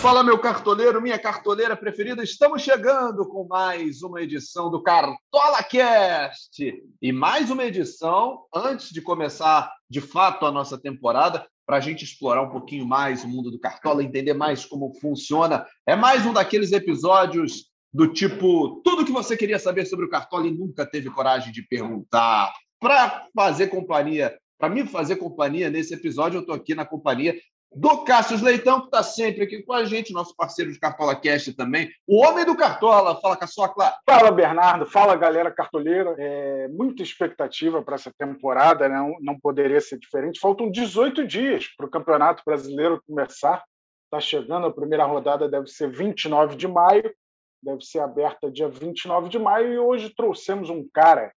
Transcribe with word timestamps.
Fala, 0.00 0.22
meu 0.22 0.38
cartoleiro, 0.38 1.02
minha 1.02 1.18
cartoleira 1.18 1.76
preferida. 1.76 2.22
Estamos 2.22 2.62
chegando 2.62 3.26
com 3.26 3.44
mais 3.48 4.00
uma 4.00 4.22
edição 4.22 4.70
do 4.70 4.80
Cartola 4.80 5.60
Cast. 5.68 6.82
E 7.02 7.12
mais 7.12 7.50
uma 7.50 7.64
edição 7.64 8.44
antes 8.54 8.90
de 8.90 9.02
começar 9.02 9.72
de 9.90 10.00
fato 10.00 10.46
a 10.46 10.52
nossa 10.52 10.78
temporada, 10.78 11.44
para 11.66 11.78
a 11.78 11.80
gente 11.80 12.04
explorar 12.04 12.42
um 12.42 12.48
pouquinho 12.48 12.86
mais 12.86 13.24
o 13.24 13.28
mundo 13.28 13.50
do 13.50 13.58
Cartola, 13.58 14.04
entender 14.04 14.34
mais 14.34 14.64
como 14.64 14.94
funciona. 15.00 15.66
É 15.84 15.96
mais 15.96 16.24
um 16.24 16.32
daqueles 16.32 16.70
episódios 16.70 17.64
do 17.92 18.06
tipo 18.06 18.80
tudo 18.84 19.04
que 19.04 19.10
você 19.10 19.36
queria 19.36 19.58
saber 19.58 19.84
sobre 19.84 20.06
o 20.06 20.10
Cartola 20.10 20.46
e 20.46 20.56
nunca 20.56 20.86
teve 20.86 21.10
coragem 21.10 21.52
de 21.52 21.62
perguntar. 21.62 22.52
Para 22.78 23.26
fazer 23.34 23.66
companhia, 23.66 24.38
para 24.56 24.68
me 24.68 24.86
fazer 24.86 25.16
companhia 25.16 25.68
nesse 25.68 25.92
episódio, 25.92 26.38
eu 26.38 26.42
estou 26.42 26.54
aqui 26.54 26.72
na 26.72 26.86
companhia 26.86 27.36
do 27.74 28.04
Cássio 28.04 28.42
Leitão, 28.42 28.80
que 28.80 28.86
está 28.86 29.02
sempre 29.02 29.44
aqui 29.44 29.62
com 29.62 29.72
a 29.72 29.84
gente, 29.84 30.12
nosso 30.12 30.34
parceiro 30.34 30.72
de 30.72 30.78
Cartola 30.78 31.14
Cast 31.14 31.52
também. 31.54 31.90
O 32.06 32.18
homem 32.18 32.44
do 32.44 32.56
Cartola, 32.56 33.20
fala 33.20 33.36
com 33.36 33.44
a 33.44 33.46
sua 33.46 33.68
Clara. 33.68 33.96
Fala, 34.08 34.30
Bernardo. 34.30 34.86
Fala, 34.86 35.16
galera 35.16 35.50
cartoleira. 35.50 36.14
É, 36.18 36.68
muita 36.68 37.02
expectativa 37.02 37.82
para 37.82 37.96
essa 37.96 38.12
temporada, 38.18 38.88
né? 38.88 38.96
não, 38.96 39.16
não 39.20 39.38
poderia 39.38 39.80
ser 39.80 39.98
diferente. 39.98 40.40
Faltam 40.40 40.70
18 40.70 41.26
dias 41.26 41.66
para 41.76 41.86
o 41.86 41.90
Campeonato 41.90 42.42
Brasileiro 42.44 43.02
começar. 43.06 43.62
Está 44.04 44.20
chegando, 44.20 44.66
a 44.66 44.72
primeira 44.72 45.04
rodada 45.04 45.48
deve 45.48 45.66
ser 45.66 45.90
29 45.90 46.56
de 46.56 46.66
maio, 46.66 47.14
deve 47.62 47.84
ser 47.84 48.00
aberta 48.00 48.50
dia 48.50 48.68
29 48.68 49.28
de 49.28 49.38
maio, 49.38 49.72
e 49.72 49.78
hoje 49.78 50.14
trouxemos 50.16 50.70
um 50.70 50.88
cara 50.94 51.30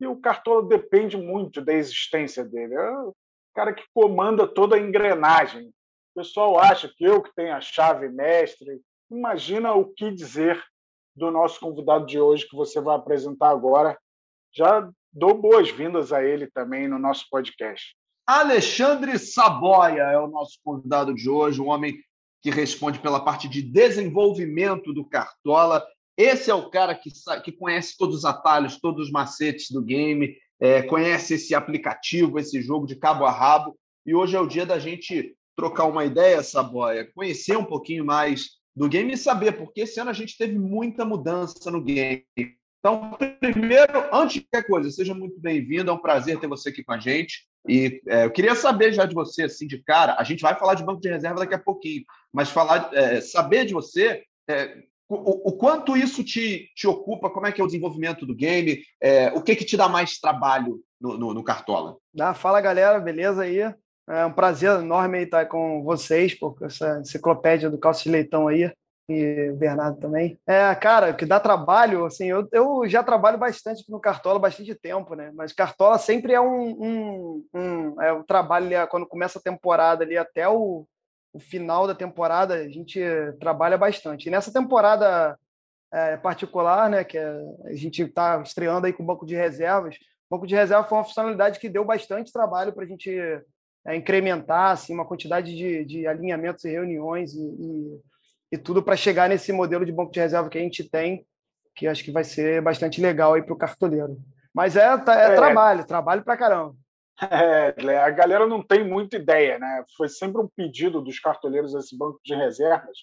e 0.00 0.06
o 0.06 0.16
Cartola 0.16 0.62
depende 0.62 1.16
muito 1.16 1.60
da 1.60 1.72
existência 1.72 2.44
dele. 2.44 2.74
Cara 3.58 3.72
que 3.72 3.82
comanda 3.92 4.46
toda 4.46 4.76
a 4.76 4.78
engrenagem. 4.78 5.66
O 5.66 6.20
pessoal 6.20 6.60
acha 6.60 6.88
que 6.96 7.02
eu 7.02 7.20
que 7.20 7.34
tenho 7.34 7.52
a 7.52 7.60
chave 7.60 8.08
mestre. 8.08 8.80
Imagina 9.10 9.72
o 9.72 9.84
que 9.84 10.12
dizer 10.12 10.62
do 11.12 11.28
nosso 11.28 11.58
convidado 11.58 12.06
de 12.06 12.20
hoje 12.20 12.46
que 12.48 12.54
você 12.54 12.80
vai 12.80 12.94
apresentar 12.94 13.50
agora. 13.50 13.98
Já 14.54 14.88
dou 15.12 15.34
boas-vindas 15.34 16.12
a 16.12 16.22
ele 16.22 16.46
também 16.46 16.86
no 16.86 17.00
nosso 17.00 17.26
podcast. 17.28 17.96
Alexandre 18.24 19.18
Saboia 19.18 20.02
é 20.02 20.18
o 20.20 20.28
nosso 20.28 20.60
convidado 20.62 21.12
de 21.12 21.28
hoje, 21.28 21.60
um 21.60 21.66
homem 21.66 21.98
que 22.40 22.50
responde 22.50 23.00
pela 23.00 23.24
parte 23.24 23.48
de 23.48 23.60
desenvolvimento 23.60 24.92
do 24.92 25.04
Cartola 25.04 25.84
esse 26.18 26.50
é 26.50 26.54
o 26.54 26.68
cara 26.68 26.96
que, 26.96 27.10
que 27.44 27.52
conhece 27.52 27.96
todos 27.96 28.16
os 28.16 28.24
atalhos, 28.24 28.80
todos 28.80 29.06
os 29.06 29.12
macetes 29.12 29.70
do 29.70 29.80
game, 29.80 30.36
é, 30.60 30.82
conhece 30.82 31.34
esse 31.34 31.54
aplicativo, 31.54 32.38
esse 32.38 32.60
jogo 32.60 32.86
de 32.86 32.96
cabo 32.96 33.24
a 33.24 33.30
rabo. 33.30 33.78
E 34.04 34.14
hoje 34.14 34.36
é 34.36 34.40
o 34.40 34.46
dia 34.46 34.66
da 34.66 34.78
gente 34.78 35.34
trocar 35.56 35.84
uma 35.84 36.04
ideia, 36.04 36.42
Saboia, 36.42 37.10
conhecer 37.14 37.56
um 37.56 37.64
pouquinho 37.64 38.04
mais 38.04 38.58
do 38.74 38.88
game 38.88 39.12
e 39.12 39.16
saber, 39.16 39.52
porque 39.52 39.80
esse 39.80 39.98
ano 39.98 40.10
a 40.10 40.14
gente 40.14 40.38
teve 40.38 40.56
muita 40.56 41.04
mudança 41.04 41.70
no 41.70 41.82
game. 41.82 42.24
Então, 42.78 43.18
primeiro, 43.40 44.08
antes 44.12 44.34
de 44.34 44.40
qualquer 44.42 44.68
coisa, 44.68 44.90
seja 44.90 45.12
muito 45.12 45.40
bem-vindo, 45.40 45.90
é 45.90 45.92
um 45.92 45.98
prazer 45.98 46.38
ter 46.38 46.46
você 46.46 46.68
aqui 46.68 46.84
com 46.84 46.92
a 46.92 46.98
gente. 46.98 47.44
E 47.68 48.00
é, 48.06 48.24
eu 48.24 48.30
queria 48.30 48.54
saber 48.54 48.92
já 48.92 49.04
de 49.04 49.14
você, 49.14 49.42
assim, 49.42 49.66
de 49.66 49.82
cara, 49.82 50.14
a 50.16 50.22
gente 50.22 50.40
vai 50.40 50.56
falar 50.56 50.74
de 50.74 50.84
banco 50.84 51.00
de 51.00 51.08
reserva 51.08 51.40
daqui 51.40 51.54
a 51.54 51.58
pouquinho, 51.58 52.04
mas 52.32 52.50
falar, 52.50 52.90
é, 52.94 53.20
saber 53.20 53.66
de 53.66 53.74
você 53.74 54.22
é, 54.48 54.78
o, 55.08 55.48
o, 55.48 55.52
quanto 55.52 55.96
isso 55.96 56.22
te, 56.22 56.70
te 56.74 56.86
ocupa? 56.86 57.30
Como 57.30 57.46
é 57.46 57.52
que 57.52 57.60
é 57.60 57.64
o 57.64 57.66
desenvolvimento 57.66 58.26
do 58.26 58.34
game? 58.34 58.82
É, 59.00 59.32
o 59.32 59.42
que, 59.42 59.56
que 59.56 59.64
te 59.64 59.76
dá 59.76 59.88
mais 59.88 60.18
trabalho 60.18 60.80
no, 61.00 61.16
no, 61.16 61.34
no 61.34 61.42
Cartola? 61.42 61.96
Ah, 62.18 62.34
fala, 62.34 62.60
galera. 62.60 63.00
Beleza 63.00 63.42
aí? 63.42 63.60
É 64.08 64.24
um 64.24 64.32
prazer 64.32 64.70
enorme 64.80 65.22
estar 65.22 65.46
com 65.46 65.82
vocês, 65.82 66.34
por 66.34 66.56
essa 66.62 66.98
enciclopédia 67.00 67.68
do 67.68 67.78
Calcio 67.78 68.10
Leitão 68.10 68.48
aí 68.48 68.70
e 69.08 69.50
o 69.50 69.56
Bernardo 69.56 69.98
também. 69.98 70.38
É, 70.46 70.74
cara, 70.74 71.14
que 71.14 71.24
dá 71.24 71.40
trabalho, 71.40 72.04
assim, 72.04 72.26
eu, 72.26 72.46
eu 72.52 72.82
já 72.86 73.02
trabalho 73.02 73.38
bastante 73.38 73.84
no 73.88 73.98
Cartola 73.98 74.38
bastante 74.38 74.74
tempo, 74.74 75.14
né? 75.14 75.30
Mas 75.34 75.52
Cartola 75.52 75.98
sempre 75.98 76.34
é 76.34 76.40
um, 76.40 76.70
um, 76.70 77.44
um 77.54 78.02
é 78.02 78.12
um 78.12 78.22
trabalho 78.22 78.66
ali, 78.66 78.86
quando 78.88 79.06
começa 79.06 79.38
a 79.38 79.42
temporada 79.42 80.04
ali 80.04 80.18
até 80.18 80.46
o, 80.48 80.86
o 81.32 81.38
final 81.38 81.86
da 81.86 81.94
temporada 81.94 82.54
a 82.54 82.68
gente 82.68 83.00
trabalha 83.40 83.76
bastante. 83.76 84.26
E 84.26 84.30
nessa 84.30 84.52
temporada 84.52 85.38
é, 85.92 86.16
particular, 86.16 86.88
né, 86.88 87.04
que 87.04 87.16
é, 87.16 87.40
a 87.64 87.74
gente 87.74 88.02
está 88.02 88.40
estreando 88.42 88.86
aí 88.86 88.92
com 88.92 89.02
o 89.02 89.06
banco 89.06 89.26
de 89.26 89.34
reservas, 89.34 89.96
o 90.30 90.36
banco 90.36 90.46
de 90.46 90.54
reserva 90.54 90.86
foi 90.86 90.98
uma 90.98 91.04
funcionalidade 91.04 91.58
que 91.58 91.68
deu 91.68 91.84
bastante 91.84 92.32
trabalho 92.32 92.72
para 92.72 92.84
a 92.84 92.86
gente 92.86 93.10
é, 93.86 93.96
incrementar 93.96 94.72
assim, 94.72 94.92
uma 94.92 95.06
quantidade 95.06 95.54
de, 95.56 95.84
de 95.84 96.06
alinhamentos 96.06 96.64
e 96.64 96.70
reuniões 96.70 97.32
e, 97.32 97.40
e, 97.40 98.00
e 98.52 98.58
tudo 98.58 98.82
para 98.82 98.96
chegar 98.96 99.28
nesse 99.28 99.52
modelo 99.52 99.86
de 99.86 99.92
banco 99.92 100.12
de 100.12 100.20
reserva 100.20 100.50
que 100.50 100.58
a 100.58 100.62
gente 100.62 100.84
tem, 100.84 101.26
que 101.74 101.86
acho 101.86 102.04
que 102.04 102.10
vai 102.10 102.24
ser 102.24 102.60
bastante 102.60 103.00
legal 103.00 103.34
aí 103.34 103.42
para 103.42 103.54
o 103.54 103.58
cartoleiro. 103.58 104.18
Mas 104.52 104.76
é, 104.76 104.82
é, 104.82 104.92
é 104.92 105.34
trabalho, 105.34 105.86
trabalho 105.86 106.24
para 106.24 106.36
caramba. 106.36 106.74
É, 107.20 107.96
a 107.98 108.10
galera 108.10 108.46
não 108.46 108.62
tem 108.62 108.84
muita 108.84 109.16
ideia, 109.16 109.58
né? 109.58 109.84
Foi 109.96 110.08
sempre 110.08 110.40
um 110.40 110.48
pedido 110.48 111.00
dos 111.00 111.18
cartoleiros 111.18 111.74
esse 111.74 111.96
banco 111.96 112.20
de 112.24 112.34
reservas. 112.34 112.98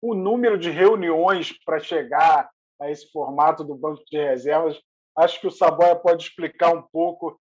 O 0.00 0.14
número 0.14 0.58
de 0.58 0.68
reuniões 0.68 1.52
para 1.64 1.78
chegar 1.78 2.50
a 2.80 2.90
esse 2.90 3.10
formato 3.12 3.62
do 3.62 3.76
banco 3.76 4.02
de 4.10 4.18
reservas, 4.18 4.80
acho 5.16 5.40
que 5.40 5.46
o 5.46 5.50
Saboia 5.50 5.94
pode 5.94 6.24
explicar 6.24 6.74
um 6.74 6.82
pouco 6.82 7.40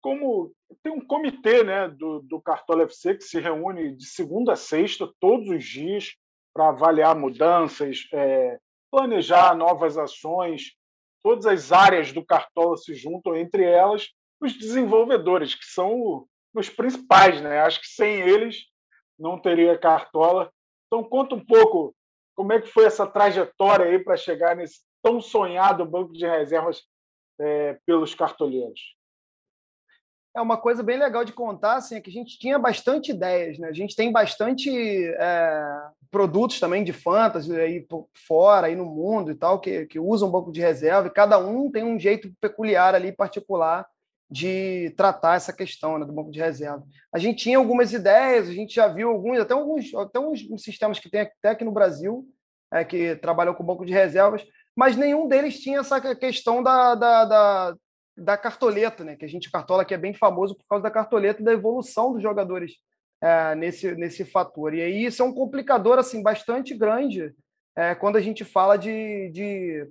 como 0.00 0.52
tem 0.84 0.92
um 0.92 1.04
comitê, 1.04 1.64
né, 1.64 1.88
do, 1.88 2.20
do 2.20 2.40
Cartola 2.40 2.84
FC 2.84 3.16
que 3.16 3.24
se 3.24 3.40
reúne 3.40 3.96
de 3.96 4.06
segunda 4.06 4.52
a 4.52 4.56
sexta 4.56 5.10
todos 5.18 5.48
os 5.48 5.64
dias 5.64 6.14
para 6.54 6.68
avaliar 6.68 7.16
mudanças, 7.16 8.06
é, 8.12 8.56
planejar 8.88 9.56
novas 9.56 9.98
ações. 9.98 10.76
Todas 11.24 11.44
as 11.44 11.72
áreas 11.72 12.12
do 12.12 12.24
Cartola 12.24 12.76
se 12.76 12.94
juntam 12.94 13.34
entre 13.34 13.64
elas 13.64 14.08
os 14.40 14.52
desenvolvedores, 14.52 15.54
que 15.54 15.64
são 15.64 16.26
os 16.54 16.68
principais, 16.68 17.40
né? 17.40 17.60
Acho 17.60 17.80
que 17.80 17.88
sem 17.88 18.20
eles 18.20 18.64
não 19.18 19.38
teria 19.38 19.78
cartola. 19.78 20.50
Então 20.86 21.02
conta 21.02 21.34
um 21.34 21.44
pouco 21.44 21.94
como 22.34 22.52
é 22.52 22.60
que 22.60 22.68
foi 22.68 22.84
essa 22.84 23.06
trajetória 23.06 23.86
aí 23.86 23.98
para 23.98 24.16
chegar 24.16 24.54
nesse 24.56 24.80
tão 25.02 25.20
sonhado 25.20 25.84
banco 25.86 26.12
de 26.12 26.26
reservas 26.26 26.82
é, 27.40 27.78
pelos 27.86 28.14
cartoleiros. 28.14 28.96
É 30.34 30.40
uma 30.40 30.58
coisa 30.58 30.82
bem 30.82 30.98
legal 30.98 31.24
de 31.24 31.32
contar, 31.32 31.76
assim, 31.76 31.96
é 31.96 32.00
que 32.00 32.10
a 32.10 32.12
gente 32.12 32.38
tinha 32.38 32.58
bastante 32.58 33.10
ideias, 33.10 33.58
né? 33.58 33.68
A 33.68 33.72
gente 33.72 33.96
tem 33.96 34.12
bastante 34.12 34.68
é, 35.18 35.88
produtos 36.10 36.60
também 36.60 36.84
de 36.84 36.92
fantasy 36.92 37.58
aí 37.58 37.86
fora, 38.26 38.66
aí 38.66 38.76
no 38.76 38.84
mundo 38.84 39.30
e 39.30 39.34
tal, 39.34 39.58
que, 39.58 39.86
que 39.86 39.98
usam 39.98 40.30
banco 40.30 40.52
de 40.52 40.60
reserva, 40.60 41.08
e 41.08 41.12
cada 41.12 41.38
um 41.38 41.70
tem 41.70 41.82
um 41.82 41.98
jeito 41.98 42.30
peculiar 42.38 42.94
ali, 42.94 43.12
particular, 43.12 43.88
de 44.30 44.92
tratar 44.96 45.36
essa 45.36 45.52
questão 45.52 45.98
né, 45.98 46.04
do 46.04 46.12
banco 46.12 46.30
de 46.30 46.40
reserva. 46.40 46.84
A 47.12 47.18
gente 47.18 47.44
tinha 47.44 47.58
algumas 47.58 47.92
ideias, 47.92 48.48
a 48.48 48.52
gente 48.52 48.74
já 48.74 48.88
viu 48.88 49.10
alguns, 49.10 49.38
até 49.38 49.54
alguns, 49.54 49.94
até 49.94 50.18
uns 50.18 50.62
sistemas 50.62 50.98
que 50.98 51.08
tem 51.08 51.20
até 51.20 51.50
aqui 51.50 51.64
no 51.64 51.70
Brasil, 51.70 52.26
é, 52.72 52.84
que 52.84 53.14
trabalham 53.16 53.54
com 53.54 53.64
banco 53.64 53.86
de 53.86 53.92
reservas, 53.92 54.44
mas 54.74 54.96
nenhum 54.96 55.28
deles 55.28 55.60
tinha 55.60 55.80
essa 55.80 56.00
questão 56.16 56.62
da, 56.62 56.94
da, 56.94 57.24
da, 57.24 57.76
da 58.16 58.36
cartoleta, 58.36 59.04
né? 59.04 59.16
Que 59.16 59.24
a 59.24 59.28
gente 59.28 59.50
cartola 59.50 59.84
que 59.84 59.94
é 59.94 59.98
bem 59.98 60.12
famoso 60.12 60.56
por 60.56 60.66
causa 60.68 60.82
da 60.82 60.90
cartoleta 60.90 61.40
e 61.40 61.44
da 61.44 61.52
evolução 61.52 62.12
dos 62.12 62.22
jogadores 62.22 62.72
é, 63.20 63.54
nesse, 63.54 63.94
nesse 63.94 64.24
fator. 64.24 64.74
E 64.74 64.82
aí 64.82 65.04
isso 65.04 65.22
é 65.22 65.24
um 65.24 65.32
complicador 65.32 65.98
assim 65.98 66.22
bastante 66.22 66.74
grande 66.74 67.32
é, 67.76 67.94
quando 67.94 68.16
a 68.16 68.20
gente 68.20 68.44
fala 68.44 68.76
de, 68.76 69.30
de, 69.30 69.88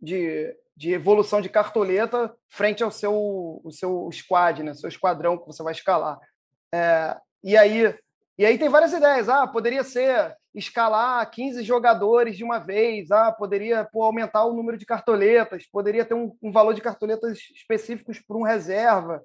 de 0.00 0.54
de 0.78 0.92
evolução 0.92 1.40
de 1.40 1.48
cartoleta 1.48 2.32
frente 2.48 2.84
ao 2.84 2.90
seu, 2.92 3.12
o 3.64 3.70
seu 3.72 4.08
squad, 4.12 4.62
né? 4.62 4.72
seu 4.74 4.88
esquadrão 4.88 5.36
que 5.36 5.44
você 5.44 5.60
vai 5.60 5.72
escalar. 5.72 6.16
É, 6.72 7.16
e, 7.42 7.56
aí, 7.56 7.92
e 8.38 8.46
aí 8.46 8.56
tem 8.56 8.68
várias 8.68 8.92
ideias. 8.92 9.28
Ah, 9.28 9.44
poderia 9.44 9.82
ser 9.82 10.36
escalar 10.54 11.28
15 11.32 11.64
jogadores 11.64 12.36
de 12.36 12.44
uma 12.44 12.60
vez, 12.60 13.10
ah, 13.10 13.32
poderia 13.32 13.84
pô, 13.90 14.04
aumentar 14.04 14.44
o 14.44 14.52
número 14.52 14.78
de 14.78 14.86
cartoletas, 14.86 15.66
poderia 15.66 16.04
ter 16.04 16.14
um, 16.14 16.32
um 16.40 16.52
valor 16.52 16.72
de 16.74 16.80
cartoletas 16.80 17.38
específicos 17.52 18.20
para 18.20 18.36
um 18.36 18.44
reserva. 18.44 19.20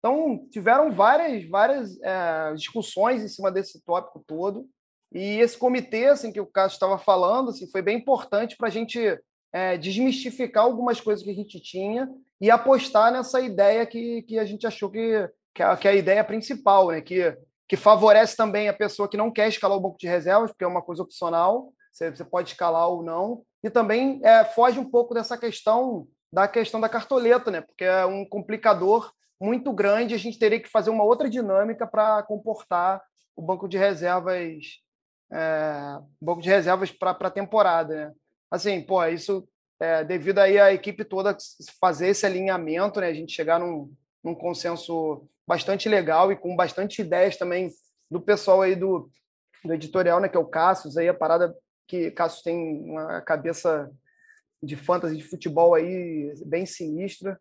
Então, 0.00 0.46
tiveram 0.50 0.90
várias, 0.90 1.48
várias 1.48 1.98
é, 2.02 2.52
discussões 2.56 3.22
em 3.22 3.28
cima 3.28 3.50
desse 3.50 3.82
tópico 3.86 4.22
todo. 4.26 4.68
E 5.10 5.40
esse 5.40 5.56
comitê, 5.56 6.08
assim, 6.08 6.30
que 6.30 6.40
o 6.40 6.46
Cássio 6.46 6.76
estava 6.76 6.98
falando, 6.98 7.50
assim, 7.50 7.70
foi 7.70 7.80
bem 7.80 7.96
importante 7.96 8.54
para 8.54 8.68
a 8.68 8.70
gente 8.70 9.18
é, 9.52 9.76
desmistificar 9.76 10.64
algumas 10.64 11.00
coisas 11.00 11.24
que 11.24 11.30
a 11.30 11.34
gente 11.34 11.60
tinha 11.60 12.08
e 12.40 12.50
apostar 12.50 13.12
nessa 13.12 13.40
ideia 13.40 13.84
que, 13.84 14.22
que 14.22 14.38
a 14.38 14.44
gente 14.44 14.66
achou 14.66 14.90
que, 14.90 15.28
que, 15.54 15.62
é, 15.62 15.90
a 15.90 15.94
ideia 15.94 16.22
principal, 16.24 16.88
né? 16.88 17.00
que, 17.00 17.36
que 17.68 17.76
favorece 17.76 18.36
também 18.36 18.68
a 18.68 18.72
pessoa 18.72 19.08
que 19.08 19.16
não 19.16 19.30
quer 19.30 19.48
escalar 19.48 19.76
o 19.76 19.80
banco 19.80 19.98
de 19.98 20.06
reservas, 20.06 20.50
porque 20.50 20.64
é 20.64 20.68
uma 20.68 20.82
coisa 20.82 21.02
opcional, 21.02 21.72
você, 21.92 22.10
você 22.10 22.24
pode 22.24 22.50
escalar 22.50 22.88
ou 22.88 23.02
não, 23.02 23.42
e 23.62 23.68
também 23.68 24.20
é, 24.24 24.44
foge 24.44 24.78
um 24.78 24.88
pouco 24.88 25.14
dessa 25.14 25.36
questão 25.36 26.06
da 26.32 26.46
questão 26.46 26.80
da 26.80 26.88
cartoleta, 26.88 27.50
né? 27.50 27.60
porque 27.60 27.82
é 27.82 28.06
um 28.06 28.24
complicador 28.24 29.12
muito 29.40 29.72
grande, 29.72 30.14
a 30.14 30.18
gente 30.18 30.38
teria 30.38 30.60
que 30.60 30.68
fazer 30.68 30.90
uma 30.90 31.02
outra 31.02 31.28
dinâmica 31.28 31.88
para 31.88 32.22
comportar 32.22 33.02
o 33.34 33.42
banco 33.42 33.66
de 33.66 33.76
reservas 33.76 34.80
é, 35.32 35.98
banco 36.20 36.42
de 36.42 36.48
reservas 36.48 36.90
para 36.90 37.10
a 37.12 37.30
temporada, 37.30 37.94
né? 37.94 38.14
Assim, 38.50 38.82
pô, 38.82 39.04
isso 39.04 39.48
é, 39.78 40.04
devido 40.04 40.38
aí 40.38 40.58
a 40.58 40.72
equipe 40.72 41.04
toda 41.04 41.36
fazer 41.80 42.08
esse 42.08 42.26
alinhamento, 42.26 43.00
né? 43.00 43.08
A 43.08 43.14
gente 43.14 43.32
chegar 43.32 43.58
num, 43.58 43.92
num 44.22 44.34
consenso 44.34 45.26
bastante 45.46 45.88
legal 45.88 46.30
e 46.30 46.36
com 46.36 46.54
bastante 46.54 47.00
ideias 47.00 47.36
também 47.36 47.70
do 48.10 48.20
pessoal 48.20 48.62
aí 48.62 48.74
do, 48.74 49.10
do 49.64 49.72
editorial, 49.72 50.20
né? 50.20 50.28
Que 50.28 50.36
é 50.36 50.40
o 50.40 50.46
Cassius, 50.46 50.96
aí 50.96 51.08
a 51.08 51.14
parada 51.14 51.54
que 51.86 52.10
Cassius 52.10 52.42
tem 52.42 52.84
uma 52.84 53.20
cabeça 53.20 53.90
de 54.62 54.76
fantasy 54.76 55.16
de 55.16 55.24
futebol 55.24 55.74
aí 55.74 56.32
bem 56.44 56.66
sinistra. 56.66 57.40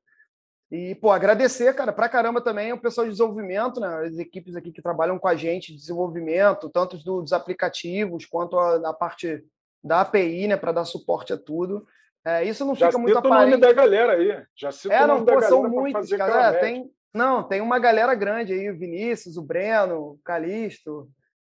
E, 0.72 0.94
pô, 0.96 1.12
agradecer, 1.12 1.74
cara, 1.76 1.92
pra 1.92 2.08
caramba 2.08 2.42
também 2.42 2.72
o 2.72 2.80
pessoal 2.80 3.06
de 3.06 3.12
desenvolvimento, 3.12 3.80
né? 3.80 4.06
As 4.06 4.18
equipes 4.20 4.56
aqui 4.56 4.72
que 4.72 4.82
trabalham 4.82 5.18
com 5.18 5.28
a 5.28 5.36
gente 5.36 5.72
de 5.72 5.80
desenvolvimento, 5.80 6.70
tanto 6.70 6.98
dos 6.98 7.34
aplicativos 7.34 8.26
quanto 8.26 8.58
a, 8.58 8.78
da 8.78 8.94
parte 8.94 9.44
da 9.84 10.02
API, 10.02 10.48
né, 10.48 10.58
para 10.58 10.72
dar 10.72 10.86
suporte 10.86 11.34
a 11.34 11.38
tudo. 11.38 11.86
É, 12.26 12.44
isso 12.44 12.66
não 12.66 12.76
Já 12.76 12.88
fica 12.88 13.00
muito 13.00 13.18
aparente. 13.18 13.48
o 13.48 13.50
nome 13.52 13.58
da 13.62 13.74
galera 13.74 14.14
aí. 14.14 14.44
Já 14.56 14.72
cita 14.72 14.94
é, 14.94 15.04
o 15.04 15.08
nome 15.08 15.20
não, 15.20 15.26
da 15.26 15.34
pô, 15.34 15.40
galera 15.40 15.56
são 15.56 15.70
muitos, 15.70 16.10
cara. 16.10 16.58
É, 16.58 16.60
tem, 16.60 16.92
não, 17.14 17.44
tem 17.44 17.62
uma 17.62 17.80
galera 17.80 18.14
grande 18.14 18.54
aí, 18.54 18.70
o 18.70 18.78
Vinícius, 18.78 19.38
o 19.38 19.42
Breno, 19.42 20.00
o 20.00 20.20
Calixto, 20.24 21.10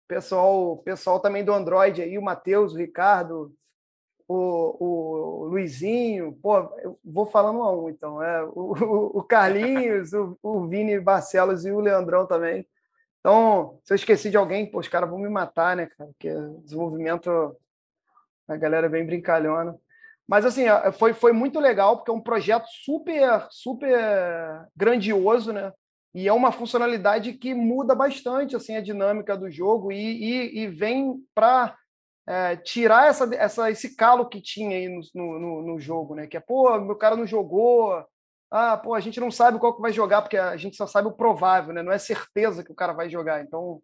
pessoal, 0.09 0.79
pessoal 0.79 1.21
também 1.21 1.45
do 1.45 1.53
Android 1.53 2.03
aí, 2.03 2.19
o 2.19 2.23
Matheus, 2.23 2.75
o 2.75 2.77
Ricardo, 2.77 3.53
o, 4.29 4.85
o 4.85 5.45
Luizinho, 5.47 6.37
pô, 6.43 6.59
eu 6.83 6.99
vou 7.05 7.27
falando 7.27 7.63
a 7.63 7.73
um, 7.73 7.89
então. 7.89 8.23
É, 8.23 8.45
o, 8.45 9.19
o 9.19 9.23
Carlinhos, 9.23 10.13
o, 10.13 10.37
o 10.43 10.67
Vini 10.67 10.99
Barcelos 11.01 11.65
e 11.65 11.71
o 11.71 11.81
Leandrão 11.81 12.27
também. 12.27 12.67
Então, 13.21 13.79
se 13.83 13.93
eu 13.93 13.97
esqueci 13.97 14.31
de 14.31 14.37
alguém, 14.37 14.71
pô, 14.71 14.79
os 14.79 14.89
caras 14.89 15.09
vão 15.09 15.19
me 15.19 15.29
matar, 15.29 15.77
né, 15.77 15.87
cara? 15.87 16.11
Porque 16.11 16.33
desenvolvimento, 16.63 17.57
a 18.49 18.57
galera 18.57 18.89
bem 18.89 19.05
brincalhona. 19.05 19.77
Mas, 20.29 20.45
assim, 20.45 20.65
foi, 20.99 21.13
foi 21.13 21.33
muito 21.33 21.61
legal, 21.61 21.97
porque 21.97 22.11
é 22.11 22.15
um 22.15 22.21
projeto 22.21 22.67
super, 22.85 23.47
super 23.51 24.69
grandioso, 24.77 25.53
né? 25.53 25.73
E 26.13 26.27
é 26.27 26.33
uma 26.33 26.51
funcionalidade 26.51 27.35
que 27.35 27.55
muda 27.55 27.95
bastante, 27.95 28.57
assim, 28.57 28.75
a 28.75 28.81
dinâmica 28.81 29.37
do 29.37 29.51
jogo 29.51 29.93
e, 29.93 29.99
e, 29.99 30.59
e 30.61 30.67
vem 30.67 31.15
para 31.35 31.77
é, 32.27 32.57
tirar 32.57 33.09
essa, 33.09 33.29
essa, 33.35 33.71
esse 33.71 33.95
calo 33.95 34.29
que 34.29 34.41
tinha 34.41 34.77
aí 34.77 34.89
no, 34.89 35.39
no, 35.39 35.63
no, 35.63 35.79
jogo, 35.79 36.15
né? 36.15 36.27
Que 36.27 36.37
é, 36.37 36.41
pô, 36.41 36.77
meu 36.81 36.97
cara 36.97 37.17
não 37.17 37.27
jogou, 37.27 38.05
ah, 38.51 38.77
pô, 38.77 38.95
a 38.95 39.01
gente 39.01 39.21
não 39.21 39.31
sabe 39.31 39.59
qual 39.59 39.75
que 39.75 39.83
vai 39.83 39.93
jogar, 39.93 40.23
porque 40.23 40.37
a 40.37 40.57
gente 40.57 40.77
só 40.77 40.87
sabe 40.87 41.07
o 41.07 41.13
provável, 41.13 41.73
né? 41.73 41.83
Não 41.83 41.93
é 41.93 41.99
certeza 41.99 42.65
que 42.65 42.73
o 42.73 42.75
cara 42.75 42.93
vai 42.93 43.09
jogar. 43.09 43.43
Então, 43.43 43.81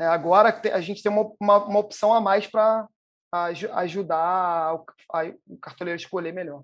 é, 0.00 0.06
agora 0.06 0.60
a 0.72 0.80
gente 0.80 1.02
tem 1.02 1.12
uma, 1.12 1.30
uma, 1.40 1.64
uma 1.66 1.80
opção 1.80 2.12
a 2.12 2.20
mais 2.20 2.46
para 2.46 2.88
ajudar 3.34 4.74
o, 4.74 4.84
a, 5.12 5.24
o 5.48 5.56
cartoleiro 5.58 5.98
a 5.98 6.02
escolher 6.02 6.32
melhor. 6.32 6.62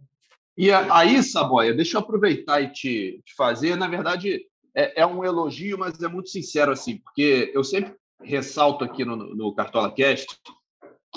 E 0.56 0.70
aí, 0.70 1.22
Saboia, 1.22 1.72
deixa 1.72 1.96
eu 1.96 2.00
aproveitar 2.02 2.60
e 2.60 2.70
te, 2.70 3.22
te 3.24 3.34
fazer. 3.34 3.76
Na 3.76 3.88
verdade, 3.88 4.46
é, 4.74 5.00
é, 5.00 5.06
um 5.06 5.24
elogio, 5.24 5.78
mas 5.78 6.00
é 6.02 6.08
muito 6.08 6.28
sincero, 6.28 6.72
assim, 6.72 6.98
porque 6.98 7.50
eu 7.54 7.64
sempre 7.64 7.94
ressalto 8.22 8.84
aqui 8.84 9.04
no, 9.04 9.16
no 9.16 9.54
Cartola 9.54 9.90
Cast 9.90 10.38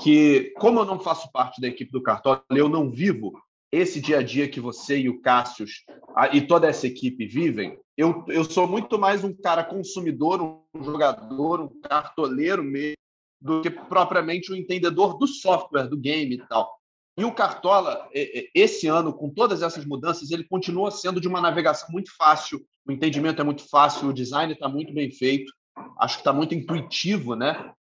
que, 0.01 0.53
como 0.57 0.79
eu 0.79 0.85
não 0.85 0.99
faço 0.99 1.31
parte 1.31 1.61
da 1.61 1.67
equipe 1.67 1.91
do 1.91 2.01
Cartola, 2.01 2.43
eu 2.51 2.67
não 2.67 2.89
vivo 2.89 3.33
esse 3.71 3.99
dia 3.99 4.19
a 4.19 4.23
dia 4.23 4.47
que 4.47 4.59
você 4.59 4.99
e 4.99 5.09
o 5.09 5.19
Cássius 5.21 5.83
e 6.31 6.41
toda 6.41 6.67
essa 6.67 6.85
equipe 6.85 7.25
vivem, 7.25 7.79
eu, 7.97 8.23
eu 8.27 8.43
sou 8.43 8.67
muito 8.67 8.99
mais 8.99 9.23
um 9.23 9.33
cara 9.33 9.63
consumidor, 9.63 10.41
um 10.41 10.83
jogador, 10.83 11.59
um 11.59 11.69
cartoleiro 11.81 12.63
mesmo, 12.63 12.95
do 13.43 13.61
que 13.61 13.69
propriamente 13.69 14.51
um 14.51 14.55
entendedor 14.55 15.17
do 15.17 15.27
software, 15.27 15.89
do 15.89 15.97
game 15.97 16.35
e 16.35 16.47
tal. 16.47 16.79
E 17.17 17.25
o 17.25 17.31
Cartola, 17.31 18.09
esse 18.55 18.87
ano, 18.87 19.13
com 19.13 19.29
todas 19.29 19.61
essas 19.61 19.85
mudanças, 19.85 20.31
ele 20.31 20.45
continua 20.45 20.89
sendo 20.89 21.19
de 21.19 21.27
uma 21.27 21.41
navegação 21.41 21.89
muito 21.91 22.15
fácil, 22.15 22.65
o 22.87 22.91
entendimento 22.91 23.41
é 23.41 23.43
muito 23.43 23.69
fácil, 23.69 24.07
o 24.07 24.13
design 24.13 24.53
está 24.53 24.67
muito 24.67 24.93
bem 24.93 25.11
feito, 25.11 25.51
acho 25.99 26.15
que 26.15 26.21
está 26.21 26.31
muito 26.31 26.55
intuitivo, 26.55 27.35
né? 27.35 27.71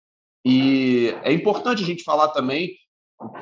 E 0.44 1.14
é 1.23 1.32
importante 1.32 1.82
a 1.82 1.87
gente 1.87 2.03
falar 2.03 2.29
também 2.29 2.76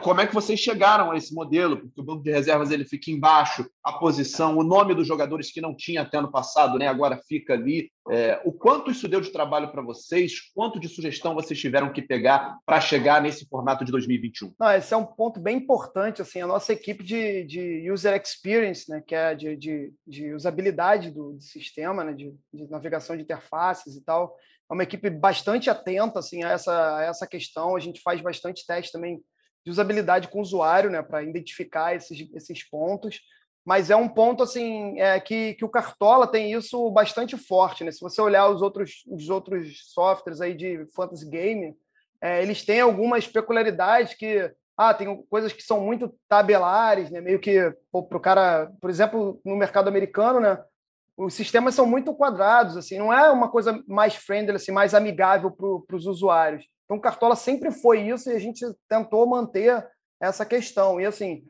como 0.03 0.21
é 0.21 0.27
que 0.27 0.35
vocês 0.35 0.59
chegaram 0.59 1.11
a 1.11 1.17
esse 1.17 1.35
modelo, 1.35 1.77
porque 1.77 2.01
o 2.01 2.05
banco 2.05 2.23
de 2.23 2.31
reservas 2.31 2.71
ele 2.71 2.85
fica 2.85 3.11
embaixo, 3.11 3.69
a 3.83 3.93
posição, 3.93 4.57
o 4.57 4.63
nome 4.63 4.95
dos 4.95 5.07
jogadores 5.07 5.51
que 5.51 5.61
não 5.61 5.75
tinha 5.75 6.03
até 6.03 6.19
ano 6.19 6.31
passado, 6.31 6.79
né, 6.79 6.87
agora 6.87 7.21
fica 7.29 7.55
ali. 7.55 7.91
É, 8.09 8.41
o 8.45 8.53
quanto 8.53 8.91
isso 8.91 9.09
deu 9.09 9.21
de 9.21 9.31
trabalho 9.31 9.71
para 9.71 9.83
vocês, 9.83 10.51
quanto 10.55 10.81
de 10.81 10.89
sugestão 10.89 11.35
vocês 11.35 11.59
tiveram 11.59 11.93
que 11.93 12.03
pegar 12.03 12.59
para 12.67 12.81
chegar 12.81 13.23
nesse 13.23 13.47
formato 13.47 13.85
de 13.85 13.93
2021? 13.93 14.55
Não, 14.59 14.73
esse 14.73 14.93
é 14.93 14.97
um 14.97 15.05
ponto 15.07 15.39
bem 15.39 15.59
importante. 15.59 16.23
Assim, 16.23 16.41
a 16.41 16.47
nossa 16.47 16.73
equipe 16.73 17.05
de, 17.05 17.45
de 17.45 17.91
user 17.91 18.21
experience, 18.21 18.91
né, 18.91 19.03
que 19.07 19.15
é 19.15 19.35
de, 19.35 19.57
de, 19.57 19.93
de 20.07 20.35
usabilidade 20.35 21.11
do, 21.11 21.33
do 21.33 21.43
sistema, 21.43 22.05
né, 22.05 22.13
de, 22.13 22.35
de 22.53 22.71
navegação 22.71 23.17
de 23.17 23.23
interfaces 23.23 23.97
e 23.97 24.03
tal, 24.03 24.35
é 24.71 24.75
uma 24.75 24.85
equipe 24.85 25.11
bastante 25.11 25.69
atenta 25.69 26.21
assim, 26.21 26.43
a, 26.45 26.51
essa, 26.51 26.97
a 26.97 27.03
essa 27.03 27.27
questão. 27.27 27.77
A 27.77 27.81
gente 27.81 28.01
faz 28.01 28.21
bastante 28.21 28.65
teste 28.67 28.93
também 28.93 29.21
de 29.65 29.71
usabilidade 29.71 30.29
com 30.29 30.39
o 30.39 30.43
usuário, 30.43 30.91
né, 30.91 31.03
para 31.03 31.23
identificar 31.23 31.95
esses, 31.95 32.29
esses 32.35 32.63
pontos. 32.69 33.21
Mas 33.65 33.91
é 33.91 33.97
um 33.97 34.09
ponto 34.09 34.43
assim 34.43 34.99
é, 34.99 35.21
que, 35.21 35.55
que 35.55 35.65
o 35.65 35.69
Cartola 35.69 36.27
tem 36.27 36.53
isso 36.53 36.91
bastante 36.91 37.37
forte. 37.37 37.85
Né? 37.85 37.93
Se 37.93 38.01
você 38.01 38.21
olhar 38.21 38.49
os 38.49 38.63
outros, 38.63 39.05
os 39.07 39.29
outros 39.29 39.93
softwares 39.93 40.41
aí 40.41 40.55
de 40.55 40.87
fantasy 40.95 41.29
game, 41.29 41.77
é, 42.23 42.43
eles 42.43 42.65
têm 42.65 42.81
algumas 42.81 43.27
peculiaridades 43.27 44.15
que 44.15 44.51
ah, 44.77 44.95
tem 44.95 45.23
coisas 45.29 45.53
que 45.53 45.63
são 45.63 45.81
muito 45.81 46.15
tabelares, 46.27 47.11
né? 47.11 47.21
Meio 47.21 47.39
que 47.39 47.71
para 47.93 48.17
o 48.17 48.21
cara, 48.21 48.73
por 48.81 48.89
exemplo, 48.89 49.39
no 49.45 49.55
mercado 49.55 49.89
americano, 49.89 50.41
né? 50.41 50.59
os 51.25 51.35
sistemas 51.35 51.75
são 51.75 51.85
muito 51.85 52.15
quadrados, 52.15 52.77
assim, 52.77 52.99
não 52.99 53.13
é 53.13 53.31
uma 53.31 53.51
coisa 53.51 53.83
mais 53.87 54.15
friendly, 54.15 54.57
assim, 54.57 54.73
mais 54.73 54.95
amigável 54.95 55.51
para 55.51 55.97
os 55.97 56.07
usuários. 56.07 56.67
Então, 56.91 56.99
Cartola 56.99 57.37
sempre 57.37 57.71
foi 57.71 58.01
isso 58.01 58.29
e 58.29 58.35
a 58.35 58.39
gente 58.41 58.67
tentou 58.89 59.25
manter 59.25 59.87
essa 60.21 60.45
questão. 60.45 61.01
E, 61.01 61.07
assim, 61.07 61.45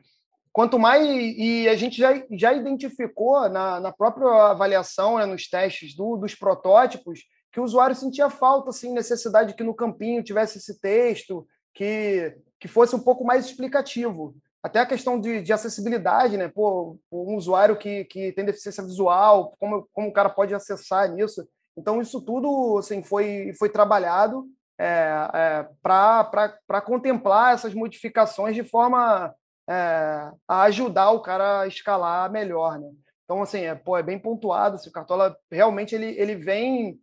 quanto 0.53 0.77
mais... 0.77 1.03
E 1.03 1.67
a 1.67 1.75
gente 1.75 1.97
já, 1.97 2.11
já 2.29 2.53
identificou 2.53 3.49
na, 3.49 3.79
na 3.79 3.91
própria 3.91 4.51
avaliação, 4.51 5.17
né, 5.17 5.25
nos 5.25 5.49
testes 5.49 5.95
do, 5.95 6.15
dos 6.15 6.35
protótipos, 6.35 7.21
que 7.51 7.59
o 7.59 7.63
usuário 7.63 7.95
sentia 7.95 8.29
falta, 8.29 8.69
assim, 8.69 8.93
necessidade 8.93 9.55
que 9.55 9.63
no 9.63 9.73
campinho 9.73 10.21
tivesse 10.21 10.59
esse 10.59 10.79
texto, 10.79 11.47
que, 11.73 12.37
que 12.59 12.67
fosse 12.67 12.95
um 12.95 13.01
pouco 13.01 13.25
mais 13.25 13.43
explicativo 13.43 14.35
até 14.61 14.79
a 14.79 14.85
questão 14.85 15.19
de, 15.19 15.41
de, 15.41 15.51
acessibilidade, 15.51 16.37
né? 16.37 16.49
Pô, 16.49 16.99
um 17.11 17.35
usuário 17.35 17.79
que, 17.79 18.05
que 18.05 18.31
tem 18.33 18.45
deficiência 18.45 18.83
visual, 18.83 19.55
como, 19.59 19.89
como 19.91 20.09
o 20.09 20.13
cara 20.13 20.29
pode 20.29 20.53
acessar 20.53 21.11
nisso? 21.11 21.43
Então, 21.75 21.99
isso 21.99 22.21
tudo 22.21 22.77
assim, 22.77 23.01
foi, 23.01 23.53
foi 23.57 23.69
trabalhado 23.69 24.45
é, 24.79 25.29
é, 25.33 25.67
para 25.81 26.81
contemplar 26.83 27.53
essas 27.53 27.73
modificações 27.73 28.55
de 28.55 28.63
forma 28.63 29.33
é, 29.69 30.31
a 30.47 30.63
ajudar 30.63 31.11
o 31.11 31.21
cara 31.21 31.61
a 31.61 31.67
escalar 31.67 32.31
melhor, 32.31 32.79
né? 32.79 32.89
Então, 33.23 33.41
assim, 33.41 33.61
é, 33.61 33.73
pô, 33.73 33.97
é 33.97 34.03
bem 34.03 34.19
pontuado. 34.19 34.75
Assim, 34.75 34.89
o 34.89 34.91
Cartola 34.91 35.37
realmente 35.49 35.95
ele, 35.95 36.07
ele 36.19 36.35
vem 36.35 36.99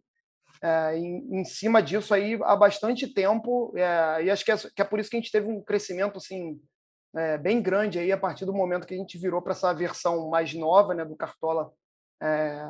é, 0.62 0.98
em, 0.98 1.40
em, 1.40 1.44
cima 1.44 1.82
disso 1.82 2.12
aí 2.12 2.38
há 2.42 2.54
bastante 2.54 3.06
tempo 3.06 3.72
é, 3.76 4.24
e 4.24 4.30
acho 4.30 4.44
que 4.44 4.52
é, 4.52 4.56
que 4.56 4.82
é 4.82 4.84
por 4.84 4.98
isso 4.98 5.08
que 5.08 5.16
a 5.16 5.20
gente 5.20 5.32
teve 5.32 5.46
um 5.46 5.62
crescimento 5.62 6.18
assim 6.18 6.60
é, 7.16 7.38
bem 7.38 7.62
grande 7.62 7.98
aí 7.98 8.12
a 8.12 8.18
partir 8.18 8.44
do 8.44 8.52
momento 8.52 8.86
que 8.86 8.94
a 8.94 8.96
gente 8.98 9.16
virou 9.16 9.40
para 9.40 9.52
essa 9.52 9.72
versão 9.72 10.28
mais 10.28 10.52
nova 10.52 10.94
né, 10.94 11.04
do 11.04 11.16
Cartola, 11.16 11.72
é, 12.20 12.68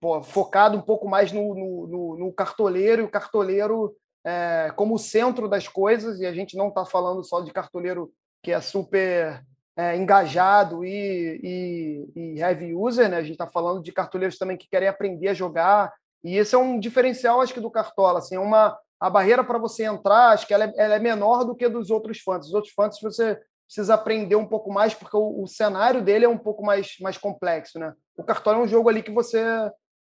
pô, 0.00 0.22
focado 0.22 0.76
um 0.76 0.82
pouco 0.82 1.08
mais 1.08 1.32
no, 1.32 1.54
no, 1.54 1.86
no, 1.86 2.18
no 2.18 2.32
cartoleiro 2.32 3.02
e 3.02 3.04
o 3.04 3.10
cartoleiro 3.10 3.96
é, 4.24 4.72
como 4.76 4.98
centro 4.98 5.48
das 5.48 5.68
coisas, 5.68 6.20
e 6.20 6.26
a 6.26 6.32
gente 6.32 6.56
não 6.56 6.68
está 6.68 6.84
falando 6.84 7.22
só 7.22 7.40
de 7.40 7.52
cartoleiro 7.52 8.10
que 8.42 8.52
é 8.52 8.60
super 8.60 9.42
é, 9.76 9.96
engajado 9.96 10.84
e, 10.84 11.40
e, 11.42 12.12
e, 12.14 12.40
heavy 12.40 12.74
user, 12.74 13.08
né? 13.08 13.16
a 13.16 13.22
gente 13.22 13.32
está 13.32 13.46
falando 13.46 13.82
de 13.82 13.92
cartoleiros 13.92 14.38
também 14.38 14.56
que 14.56 14.68
querem 14.68 14.88
aprender 14.88 15.28
a 15.28 15.34
jogar, 15.34 15.92
e 16.24 16.38
esse 16.38 16.54
é 16.54 16.58
um 16.58 16.80
diferencial, 16.80 17.42
acho 17.42 17.52
que, 17.52 17.60
do 17.60 17.70
Cartola. 17.70 18.18
Assim, 18.18 18.36
é 18.36 18.40
uma, 18.40 18.78
a 18.98 19.10
barreira 19.10 19.44
para 19.44 19.58
você 19.58 19.84
entrar, 19.84 20.30
acho 20.30 20.46
que 20.46 20.54
ela 20.54 20.64
é, 20.64 20.72
ela 20.76 20.94
é, 20.94 20.98
menor 20.98 21.44
do 21.44 21.54
que 21.54 21.68
dos 21.68 21.90
outros 21.90 22.18
fãs. 22.20 22.46
Os 22.46 22.54
outros 22.54 22.72
fãs, 22.72 22.98
você 22.98 23.38
precisa 23.66 23.94
aprender 23.94 24.34
um 24.34 24.46
pouco 24.46 24.72
mais, 24.72 24.94
porque 24.94 25.16
o, 25.16 25.42
o, 25.42 25.46
cenário 25.46 26.02
dele 26.02 26.24
é 26.24 26.28
um 26.28 26.38
pouco 26.38 26.64
mais, 26.64 26.96
mais 27.00 27.18
complexo, 27.18 27.78
né? 27.78 27.92
O 28.16 28.24
cartório 28.24 28.60
é 28.60 28.64
um 28.64 28.68
jogo 28.68 28.88
ali 28.88 29.02
que 29.02 29.10
você 29.10 29.42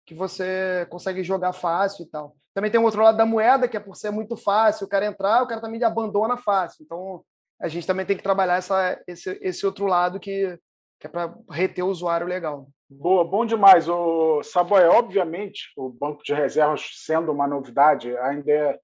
que 0.07 0.15
você 0.15 0.87
consegue 0.89 1.23
jogar 1.23 1.53
fácil 1.53 2.07
e 2.07 2.09
tal. 2.09 2.35
Também 2.59 2.73
tem 2.73 2.81
o 2.81 2.85
outro 2.85 3.05
lado 3.05 3.17
da 3.17 3.25
moeda, 3.25 3.69
que 3.69 3.77
é 3.77 3.81
por 3.81 3.95
ser 3.95 4.11
muito 4.11 4.37
fácil, 4.37 4.85
o 4.85 4.91
cara 4.91 5.07
entrar, 5.07 5.45
o 5.45 5.47
cara 5.47 5.61
também 5.61 5.81
abandona 5.85 6.37
fácil. 6.37 6.83
Então, 6.83 7.23
a 7.61 7.69
gente 7.69 7.87
também 7.87 8.05
tem 8.05 8.17
que 8.17 8.23
trabalhar 8.23 8.57
essa, 8.57 9.01
esse, 9.07 9.39
esse 9.41 9.65
outro 9.65 9.87
lado 9.87 10.19
que, 10.19 10.59
que 10.99 11.07
é 11.07 11.09
para 11.09 11.33
reter 11.49 11.85
o 11.85 11.89
usuário 11.89 12.27
legal. 12.27 12.69
Boa, 12.91 13.25
bom 13.25 13.47
demais. 13.47 13.89
O 13.89 14.43
Saboia, 14.43 14.91
obviamente, 14.91 15.71
o 15.77 15.89
banco 15.89 16.25
de 16.25 16.35
reservas 16.35 16.91
sendo 16.97 17.31
uma 17.31 17.47
novidade, 17.47 18.17
ainda 18.17 18.51
é 18.51 18.81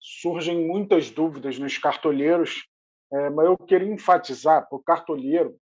surgem 0.00 0.66
muitas 0.66 1.10
dúvidas 1.10 1.58
nos 1.58 1.76
cartolheiros, 1.76 2.66
é, 3.12 3.28
mas 3.28 3.44
eu 3.44 3.58
queria 3.58 3.92
enfatizar 3.92 4.66
para 4.66 4.78
o 4.78 4.82
cartolheiro 4.82 5.54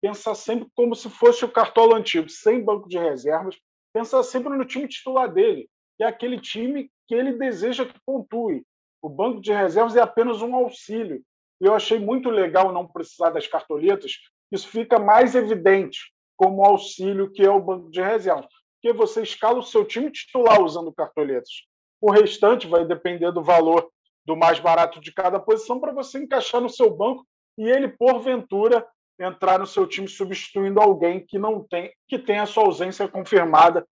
pensar 0.00 0.34
sempre 0.34 0.66
como 0.74 0.94
se 0.94 1.10
fosse 1.10 1.44
o 1.44 1.52
cartola 1.52 1.98
antigo, 1.98 2.30
sem 2.30 2.64
banco 2.64 2.88
de 2.88 2.96
reservas, 2.96 3.60
pensar 3.92 4.22
sempre 4.22 4.56
no 4.56 4.64
time 4.64 4.88
titular 4.88 5.30
dele, 5.30 5.68
que 6.02 6.04
é 6.04 6.08
aquele 6.08 6.40
time 6.40 6.90
que 7.06 7.14
ele 7.14 7.34
deseja 7.34 7.86
que 7.86 7.94
pontue. 8.04 8.66
O 9.00 9.08
banco 9.08 9.40
de 9.40 9.52
reservas 9.52 9.94
é 9.94 10.00
apenas 10.00 10.42
um 10.42 10.52
auxílio. 10.56 11.22
E 11.60 11.64
eu 11.64 11.74
achei 11.74 11.96
muito 11.96 12.28
legal 12.28 12.72
não 12.72 12.88
precisar 12.88 13.30
das 13.30 13.46
cartoletas, 13.46 14.18
isso 14.50 14.66
fica 14.66 14.98
mais 14.98 15.36
evidente 15.36 16.12
como 16.36 16.64
auxílio 16.64 17.30
que 17.30 17.44
é 17.44 17.50
o 17.50 17.62
banco 17.62 17.88
de 17.88 18.02
reservas, 18.02 18.46
porque 18.74 18.92
você 18.92 19.22
escala 19.22 19.60
o 19.60 19.62
seu 19.62 19.84
time 19.84 20.10
titular 20.10 20.60
usando 20.60 20.92
cartoletas. 20.92 21.62
O 22.00 22.10
restante 22.10 22.66
vai 22.66 22.84
depender 22.84 23.30
do 23.30 23.44
valor 23.44 23.88
do 24.26 24.36
mais 24.36 24.58
barato 24.58 25.00
de 25.00 25.12
cada 25.12 25.38
posição 25.38 25.78
para 25.78 25.92
você 25.92 26.18
encaixar 26.18 26.60
no 26.60 26.68
seu 26.68 26.90
banco 26.90 27.24
e 27.56 27.68
ele, 27.68 27.86
porventura, 27.86 28.84
entrar 29.20 29.60
no 29.60 29.66
seu 29.66 29.86
time 29.86 30.08
substituindo 30.08 30.80
alguém 30.80 31.24
que 31.24 31.38
não 31.38 31.62
tem, 31.62 31.92
que 32.08 32.18
tem 32.18 32.40
a 32.40 32.46
sua 32.46 32.64
ausência 32.64 33.06
confirmada 33.06 33.86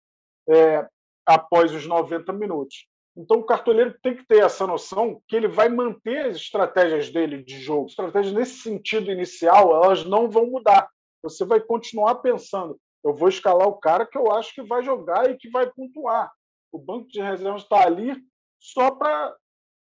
é, 0.50 0.88
após 1.30 1.72
os 1.72 1.86
90 1.86 2.34
minutos. 2.34 2.88
Então, 3.16 3.38
o 3.38 3.44
cartoleiro 3.44 3.96
tem 4.02 4.16
que 4.16 4.26
ter 4.26 4.44
essa 4.44 4.66
noção 4.66 5.22
que 5.28 5.36
ele 5.36 5.48
vai 5.48 5.70
manter 5.70 6.26
as 6.26 6.38
estratégias 6.38 7.10
dele 7.12 7.44
de 7.44 7.60
jogo. 7.60 7.88
Estratégias 7.88 8.34
nesse 8.34 8.60
sentido 8.62 9.12
inicial, 9.12 9.76
elas 9.76 10.04
não 10.04 10.28
vão 10.30 10.48
mudar. 10.48 10.90
Você 11.22 11.46
vai 11.46 11.60
continuar 11.60 12.16
pensando: 12.16 12.80
eu 13.04 13.14
vou 13.14 13.30
escalar 13.30 13.68
o 13.68 13.78
cara 13.78 14.08
que 14.08 14.18
eu 14.18 14.32
acho 14.32 14.54
que 14.56 14.64
vai 14.64 14.82
jogar 14.82 15.30
e 15.30 15.38
que 15.38 15.50
vai 15.50 15.70
pontuar. 15.70 16.32
O 16.72 16.80
banco 16.80 17.08
de 17.10 17.22
reservas 17.22 17.62
está 17.62 17.86
ali 17.86 18.16
só 18.60 18.90
para 18.92 19.36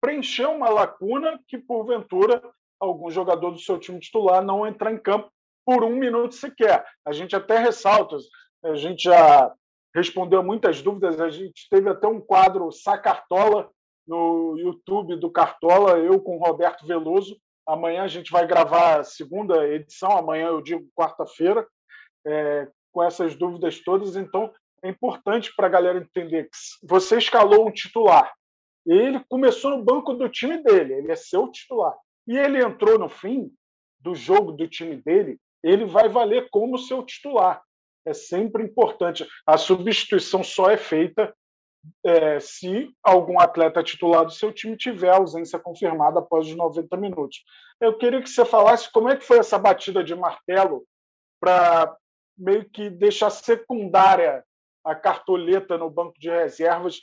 preencher 0.02 0.48
uma 0.48 0.70
lacuna 0.70 1.40
que, 1.48 1.58
porventura, 1.58 2.42
algum 2.80 3.12
jogador 3.12 3.52
do 3.52 3.60
seu 3.60 3.78
time 3.78 4.00
titular 4.00 4.44
não 4.44 4.66
entrar 4.66 4.92
em 4.92 4.98
campo 4.98 5.30
por 5.66 5.84
um 5.84 5.96
minuto 5.96 6.34
sequer. 6.34 6.84
A 7.06 7.12
gente 7.12 7.36
até 7.36 7.60
ressalta, 7.60 8.18
a 8.64 8.76
gente 8.76 9.04
já 9.04 9.54
respondeu 9.96 10.44
muitas 10.44 10.82
dúvidas, 10.82 11.20
a 11.20 11.30
gente 11.30 11.68
teve 11.70 11.90
até 11.90 12.08
um 12.08 12.20
quadro 12.20 12.72
Sacartola 12.72 13.70
no 14.08 14.58
YouTube 14.58 15.18
do 15.18 15.30
Cartola, 15.30 15.98
eu 15.98 16.20
com 16.22 16.38
Roberto 16.38 16.86
Veloso. 16.86 17.38
Amanhã 17.68 18.04
a 18.04 18.08
gente 18.08 18.32
vai 18.32 18.48
gravar 18.48 19.00
a 19.00 19.04
segunda 19.04 19.68
edição, 19.68 20.12
amanhã 20.12 20.48
eu 20.48 20.62
digo 20.62 20.88
quarta-feira, 20.96 21.68
é, 22.26 22.68
com 22.94 23.04
essas 23.04 23.36
dúvidas 23.36 23.80
todas. 23.84 24.16
Então, 24.16 24.52
é 24.82 24.90
importante 24.90 25.54
para 25.56 25.68
a 25.68 25.70
galera 25.70 26.00
entender 26.00 26.46
que 26.46 26.58
você 26.88 27.18
escalou 27.18 27.68
um 27.68 27.72
titular. 27.72 28.32
Ele 28.86 29.22
começou 29.28 29.72
no 29.72 29.84
banco 29.84 30.14
do 30.14 30.30
time 30.30 30.64
dele, 30.64 30.94
ele 30.94 31.12
é 31.12 31.16
seu 31.16 31.52
titular 31.52 31.94
e 32.28 32.38
ele 32.38 32.64
entrou 32.64 33.00
no 33.00 33.10
fim 33.10 33.52
do 34.00 34.14
jogo 34.14 34.52
do 34.52 34.68
time 34.68 34.96
dele, 34.98 35.38
ele 35.64 35.86
vai 35.86 36.08
valer 36.08 36.50
como 36.50 36.78
seu 36.78 37.04
titular. 37.04 37.62
É 38.08 38.14
sempre 38.14 38.64
importante. 38.64 39.28
A 39.46 39.58
substituição 39.58 40.42
só 40.42 40.72
é 40.72 40.78
feita 40.78 41.36
é, 42.06 42.40
se 42.40 42.90
algum 43.04 43.40
atleta 43.40 43.84
titular 43.84 44.24
do 44.24 44.32
seu 44.32 44.52
time 44.54 44.78
tiver 44.78 45.10
ausência 45.10 45.60
confirmada 45.60 46.20
após 46.20 46.48
os 46.48 46.56
90 46.56 46.96
minutos. 46.96 47.44
Eu 47.82 47.98
queria 47.98 48.22
que 48.22 48.30
você 48.30 48.46
falasse 48.46 48.92
como 48.92 49.10
é 49.10 49.18
que 49.18 49.26
foi 49.26 49.40
essa 49.40 49.58
batida 49.58 50.04
de 50.04 50.16
martelo 50.16 50.86
para 51.40 51.96
meio 52.38 52.70
que 52.70 52.90
deixar 52.90 53.30
secundária 53.30 54.44
a 54.86 54.96
cartoleta 54.96 55.78
no 55.78 55.90
banco 55.90 56.14
de 56.18 56.30
reservas 56.30 57.02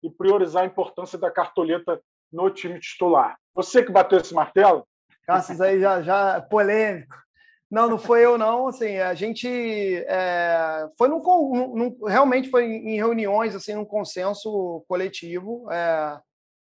e 0.00 0.08
priorizar 0.08 0.62
a 0.62 0.66
importância 0.66 1.18
da 1.18 1.30
cartoleta 1.30 2.00
no 2.32 2.50
time 2.50 2.78
titular. 2.78 3.36
Você 3.52 3.82
que 3.82 3.90
bateu 3.90 4.20
esse 4.20 4.32
martelo? 4.32 4.86
Cassius 5.24 5.60
aí 5.60 5.80
já, 5.80 6.02
já 6.02 6.40
polêmico. 6.40 7.25
Não, 7.70 7.88
não 7.88 7.98
foi 7.98 8.24
eu, 8.24 8.38
não. 8.38 8.68
Assim, 8.68 8.96
a 8.98 9.14
gente 9.14 9.48
é, 10.06 10.88
foi 10.96 11.08
num, 11.08 11.20
num, 11.20 12.04
realmente 12.06 12.48
foi 12.48 12.64
em 12.64 12.96
reuniões, 12.96 13.54
assim, 13.54 13.74
num 13.74 13.84
consenso 13.84 14.84
coletivo. 14.88 15.70
É, 15.72 16.20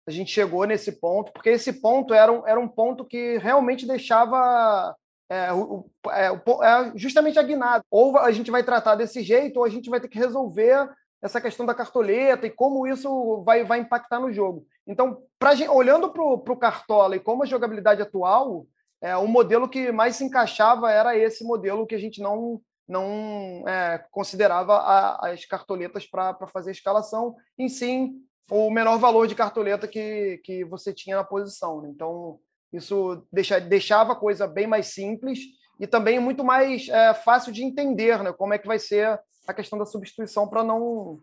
a 0.08 0.12
gente 0.12 0.32
chegou 0.32 0.66
nesse 0.66 0.92
ponto, 0.94 1.32
porque 1.32 1.50
esse 1.50 1.74
ponto 1.74 2.14
era 2.14 2.32
um, 2.32 2.48
era 2.48 2.60
um 2.60 2.68
ponto 2.68 3.06
que 3.06 3.38
realmente 3.38 3.86
deixava 3.86 4.96
é, 5.30 5.52
o, 5.52 5.90
é, 6.10 6.28
é, 6.28 6.92
justamente 6.96 7.40
a 7.40 7.44
guinada. 7.44 7.84
Ou 7.90 8.18
a 8.18 8.32
gente 8.32 8.52
vai 8.52 8.64
tratar 8.64 8.96
desse 8.96 9.22
jeito, 9.22 9.58
ou 9.58 9.66
a 9.66 9.70
gente 9.70 9.90
vai 9.90 10.00
ter 10.00 10.08
que 10.08 10.18
resolver 10.18 10.90
essa 11.22 11.40
questão 11.40 11.66
da 11.66 11.74
cartoleta 11.74 12.46
e 12.46 12.50
como 12.50 12.86
isso 12.86 13.42
vai, 13.46 13.64
vai 13.64 13.80
impactar 13.80 14.20
no 14.20 14.32
jogo. 14.32 14.66
Então, 14.86 15.22
pra, 15.40 15.52
olhando 15.72 16.12
para 16.12 16.22
o 16.22 16.58
Cartola 16.58 17.16
e 17.16 17.20
como 17.20 17.44
a 17.44 17.46
jogabilidade 17.46 18.02
atual, 18.02 18.66
é, 19.04 19.18
o 19.18 19.28
modelo 19.28 19.68
que 19.68 19.92
mais 19.92 20.16
se 20.16 20.24
encaixava 20.24 20.90
era 20.90 21.18
esse 21.18 21.44
modelo 21.44 21.86
que 21.86 21.94
a 21.94 22.00
gente 22.00 22.22
não, 22.22 22.62
não 22.88 23.68
é, 23.68 23.98
considerava 24.10 24.78
a, 24.78 25.30
as 25.30 25.46
cartoletas 25.46 26.08
para 26.08 26.48
fazer 26.48 26.70
a 26.70 26.72
escalação, 26.72 27.36
em 27.60 27.68
sim 27.68 28.14
o 28.50 28.72
menor 28.72 28.98
valor 28.98 29.28
de 29.28 29.36
cartoleta 29.36 29.90
que, 29.90 30.40
que 30.46 30.64
você 30.64 30.94
tinha 30.94 31.18
na 31.18 31.24
posição. 31.24 31.82
Né? 31.82 31.90
Então, 31.90 32.40
isso 32.72 33.28
deixa, 33.30 33.60
deixava 33.60 34.14
a 34.14 34.16
coisa 34.16 34.48
bem 34.48 34.68
mais 34.68 34.88
simples 34.88 35.40
e 35.82 35.86
também 35.86 36.18
muito 36.18 36.42
mais 36.42 36.88
é, 36.88 37.14
fácil 37.14 37.52
de 37.52 37.62
entender 37.62 38.24
né? 38.24 38.32
como 38.32 38.54
é 38.54 38.58
que 38.58 38.68
vai 38.68 38.80
ser 38.80 39.20
a 39.46 39.54
questão 39.54 39.78
da 39.78 39.86
substituição 39.86 40.48
para 40.48 40.64
não 40.64 41.20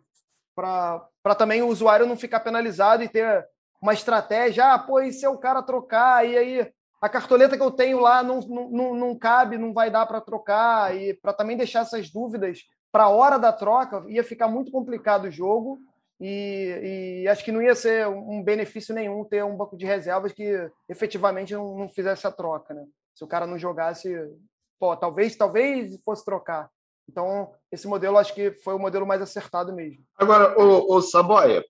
para 0.54 1.34
também 1.38 1.62
o 1.62 1.68
usuário 1.68 2.04
não 2.04 2.16
ficar 2.16 2.40
penalizado 2.40 3.02
e 3.02 3.08
ter 3.08 3.48
uma 3.80 3.94
estratégia, 3.94 4.74
ah, 4.74 4.78
pô, 4.78 5.00
e 5.00 5.10
se 5.10 5.26
o 5.26 5.38
cara 5.38 5.62
trocar, 5.62 6.28
e 6.28 6.36
aí 6.36 6.72
a 7.00 7.08
cartoleta 7.08 7.56
que 7.56 7.62
eu 7.62 7.70
tenho 7.70 8.00
lá 8.00 8.22
não, 8.22 8.40
não, 8.40 8.94
não 8.94 9.18
cabe, 9.18 9.56
não 9.56 9.72
vai 9.72 9.90
dar 9.90 10.06
para 10.06 10.20
trocar, 10.20 10.94
e 10.94 11.14
para 11.14 11.32
também 11.32 11.56
deixar 11.56 11.80
essas 11.80 12.10
dúvidas 12.10 12.66
para 12.92 13.04
a 13.04 13.08
hora 13.08 13.38
da 13.38 13.52
troca, 13.52 14.04
ia 14.08 14.22
ficar 14.22 14.48
muito 14.48 14.70
complicado 14.70 15.24
o 15.24 15.30
jogo, 15.30 15.80
e, 16.20 17.22
e, 17.22 17.28
acho 17.28 17.42
que 17.42 17.50
não 17.50 17.62
ia 17.62 17.74
ser 17.74 18.06
um 18.06 18.42
benefício 18.42 18.94
nenhum 18.94 19.24
ter 19.24 19.42
um 19.42 19.56
banco 19.56 19.74
de 19.74 19.86
reservas 19.86 20.32
que 20.32 20.70
efetivamente 20.86 21.54
não, 21.54 21.78
não 21.78 21.88
fizesse 21.88 22.26
a 22.26 22.30
troca, 22.30 22.74
né? 22.74 22.84
Se 23.14 23.24
o 23.24 23.26
cara 23.26 23.46
não 23.46 23.58
jogasse, 23.58 24.14
pô, 24.78 24.94
talvez, 24.94 25.34
talvez 25.34 25.98
fosse 26.04 26.22
trocar. 26.22 26.68
Então, 27.08 27.52
esse 27.72 27.88
modelo 27.88 28.18
acho 28.18 28.34
que 28.34 28.50
foi 28.50 28.74
o 28.74 28.78
modelo 28.78 29.06
mais 29.06 29.22
acertado 29.22 29.72
mesmo. 29.72 30.04
Agora, 30.18 30.60
o, 30.60 30.94
o 30.94 31.00
Saboia, 31.00 31.64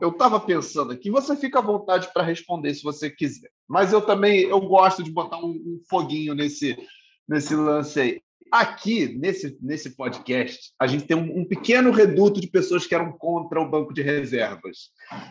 eu 0.00 0.10
estava 0.10 0.40
pensando 0.40 0.92
aqui, 0.92 1.10
você 1.10 1.36
fica 1.36 1.58
à 1.58 1.62
vontade 1.62 2.10
para 2.12 2.22
responder 2.22 2.74
se 2.74 2.82
você 2.82 3.10
quiser. 3.10 3.50
Mas 3.68 3.92
eu 3.92 4.00
também 4.00 4.40
eu 4.40 4.60
gosto 4.60 5.02
de 5.02 5.10
botar 5.10 5.38
um, 5.38 5.50
um, 5.50 5.80
foguinho 5.88 6.34
nesse, 6.34 6.76
nesse 7.28 7.54
lance 7.54 8.00
aí. 8.00 8.22
Aqui, 8.50 9.08
nesse, 9.18 9.58
nesse 9.60 9.96
podcast, 9.96 10.72
a 10.78 10.86
gente 10.86 11.06
tem 11.06 11.16
um, 11.16 11.40
um, 11.40 11.44
pequeno 11.44 11.90
reduto 11.90 12.40
de 12.40 12.46
pessoas 12.46 12.86
que 12.86 12.94
eram 12.94 13.12
contra 13.12 13.60
o 13.60 13.68
banco 13.68 13.92
de 13.92 14.00
reservas. 14.00 14.90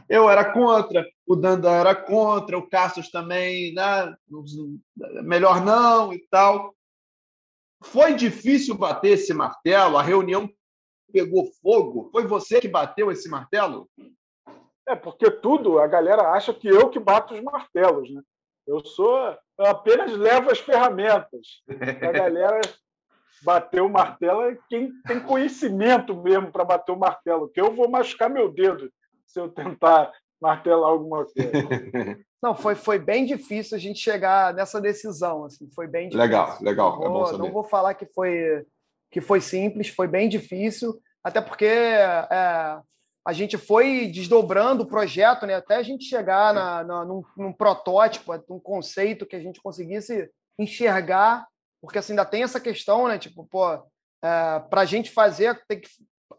Eu 0.09 0.29
era 0.29 0.51
contra, 0.51 1.05
o 1.25 1.35
Danda 1.35 1.71
era 1.71 1.95
contra, 1.95 2.57
o 2.57 2.67
Cassius 2.67 3.09
também, 3.09 3.73
né? 3.73 4.13
melhor 5.23 5.63
não 5.63 6.11
e 6.11 6.19
tal. 6.29 6.75
Foi 7.81 8.13
difícil 8.13 8.75
bater 8.75 9.11
esse 9.11 9.33
martelo? 9.33 9.97
A 9.97 10.03
reunião 10.03 10.49
pegou 11.11 11.49
fogo? 11.61 12.09
Foi 12.11 12.25
você 12.27 12.59
que 12.59 12.67
bateu 12.67 13.11
esse 13.11 13.29
martelo? 13.29 13.89
É, 14.87 14.95
porque 14.95 15.31
tudo, 15.31 15.79
a 15.79 15.87
galera 15.87 16.31
acha 16.31 16.53
que 16.53 16.67
eu 16.67 16.89
que 16.89 16.99
bato 16.99 17.33
os 17.33 17.41
martelos, 17.41 18.13
né? 18.13 18.21
Eu 18.65 18.83
sou, 18.85 19.17
eu 19.59 19.65
apenas 19.65 20.11
levo 20.11 20.49
as 20.51 20.59
ferramentas. 20.59 21.61
A 22.01 22.11
galera 22.11 22.59
bater 23.43 23.81
o 23.81 23.89
martelo 23.89 24.41
é 24.43 24.57
quem 24.69 24.91
tem 25.05 25.19
conhecimento 25.19 26.15
mesmo 26.15 26.51
para 26.51 26.63
bater 26.63 26.91
o 26.91 26.99
martelo, 26.99 27.49
que 27.49 27.59
eu 27.59 27.73
vou 27.73 27.89
machucar 27.89 28.29
meu 28.29 28.51
dedo 28.51 28.89
se 29.27 29.39
eu 29.39 29.49
tentar 29.49 30.11
martelar 30.41 30.89
alguma 30.89 31.25
coisa. 31.25 31.51
Não, 32.41 32.53
foi, 32.53 32.75
foi 32.75 32.99
bem 32.99 33.25
difícil 33.25 33.77
a 33.77 33.79
gente 33.79 33.99
chegar 33.99 34.53
nessa 34.53 34.81
decisão. 34.81 35.45
Assim, 35.45 35.69
foi 35.73 35.87
bem 35.87 36.09
difícil. 36.09 36.21
Legal, 36.21 36.57
legal. 36.61 36.99
Não 36.99 37.13
vou, 37.13 37.29
é 37.29 37.37
não 37.37 37.51
vou 37.53 37.63
falar 37.63 37.93
que 37.93 38.05
foi, 38.05 38.65
que 39.09 39.21
foi 39.21 39.39
simples, 39.39 39.87
foi 39.87 40.09
bem 40.09 40.27
difícil, 40.27 40.99
até 41.23 41.39
porque 41.39 41.65
é, 41.65 42.77
a 43.25 43.31
gente 43.31 43.57
foi 43.57 44.07
desdobrando 44.07 44.83
o 44.83 44.87
projeto, 44.87 45.45
né, 45.45 45.55
até 45.55 45.75
a 45.75 45.83
gente 45.83 46.03
chegar 46.03 46.53
na, 46.53 46.83
na, 46.83 47.05
num, 47.05 47.23
num 47.37 47.53
protótipo, 47.53 48.33
um 48.49 48.59
conceito 48.59 49.25
que 49.25 49.35
a 49.35 49.39
gente 49.39 49.61
conseguisse 49.61 50.29
enxergar, 50.59 51.47
porque 51.81 51.97
assim, 51.97 52.13
ainda 52.13 52.25
tem 52.25 52.43
essa 52.43 52.59
questão, 52.59 53.07
né? 53.07 53.17
Tipo, 53.17 53.45
pô, 53.45 53.73
é, 53.73 54.59
para 54.69 54.81
a 54.81 54.85
gente 54.85 55.09
fazer, 55.11 55.61
tem 55.67 55.79
que, 55.79 55.89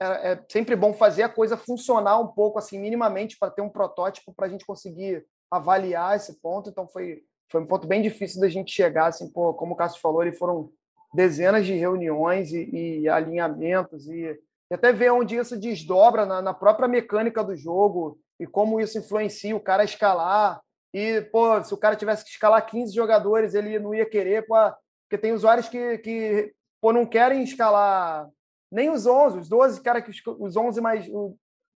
é, 0.00 0.32
é 0.32 0.44
sempre 0.50 0.76
bom 0.76 0.92
fazer 0.92 1.22
a 1.22 1.28
coisa 1.28 1.56
funcionar 1.56 2.18
um 2.18 2.28
pouco, 2.28 2.58
assim, 2.58 2.78
minimamente, 2.78 3.36
para 3.38 3.50
ter 3.50 3.62
um 3.62 3.68
protótipo 3.68 4.32
para 4.34 4.46
a 4.46 4.48
gente 4.48 4.64
conseguir 4.64 5.24
avaliar 5.50 6.16
esse 6.16 6.40
ponto. 6.40 6.70
Então, 6.70 6.88
foi, 6.88 7.22
foi 7.50 7.60
um 7.60 7.66
ponto 7.66 7.86
bem 7.86 8.02
difícil 8.02 8.40
da 8.40 8.48
gente 8.48 8.72
chegar, 8.72 9.06
assim, 9.06 9.30
pô, 9.30 9.54
como 9.54 9.74
o 9.74 9.76
Cássio 9.76 10.00
falou, 10.00 10.30
foram 10.34 10.70
dezenas 11.14 11.64
de 11.64 11.74
reuniões 11.74 12.52
e, 12.52 13.00
e 13.00 13.08
alinhamentos 13.08 14.08
e, 14.08 14.38
e, 14.70 14.74
até 14.74 14.92
ver 14.92 15.12
onde 15.12 15.36
isso 15.36 15.58
desdobra 15.58 16.24
na, 16.24 16.42
na, 16.42 16.54
própria 16.54 16.88
mecânica 16.88 17.42
do 17.42 17.56
jogo, 17.56 18.18
e 18.38 18.46
como 18.46 18.80
isso 18.80 18.98
influencia 18.98 19.54
o 19.54 19.60
cara 19.60 19.82
a 19.82 19.84
escalar. 19.84 20.60
E, 20.92 21.20
pô, 21.32 21.62
se 21.62 21.74
o 21.74 21.76
cara 21.76 21.96
tivesse 21.96 22.24
que 22.24 22.30
escalar 22.30 22.64
15 22.64 22.94
jogadores, 22.94 23.54
ele 23.54 23.78
não 23.78 23.94
ia 23.94 24.08
querer, 24.08 24.46
pô, 24.46 24.54
porque 25.02 25.18
tem 25.18 25.32
usuários 25.32 25.68
que, 25.68 25.98
que 25.98 26.52
pô, 26.80 26.92
não 26.92 27.06
querem 27.06 27.42
escalar 27.42 28.28
nem 28.70 28.90
os 28.90 29.06
11, 29.06 29.38
os 29.38 29.48
12, 29.48 29.80
cara, 29.82 30.02
que 30.02 30.10
os 30.10 30.56
11 30.56 30.80
mais 30.80 31.08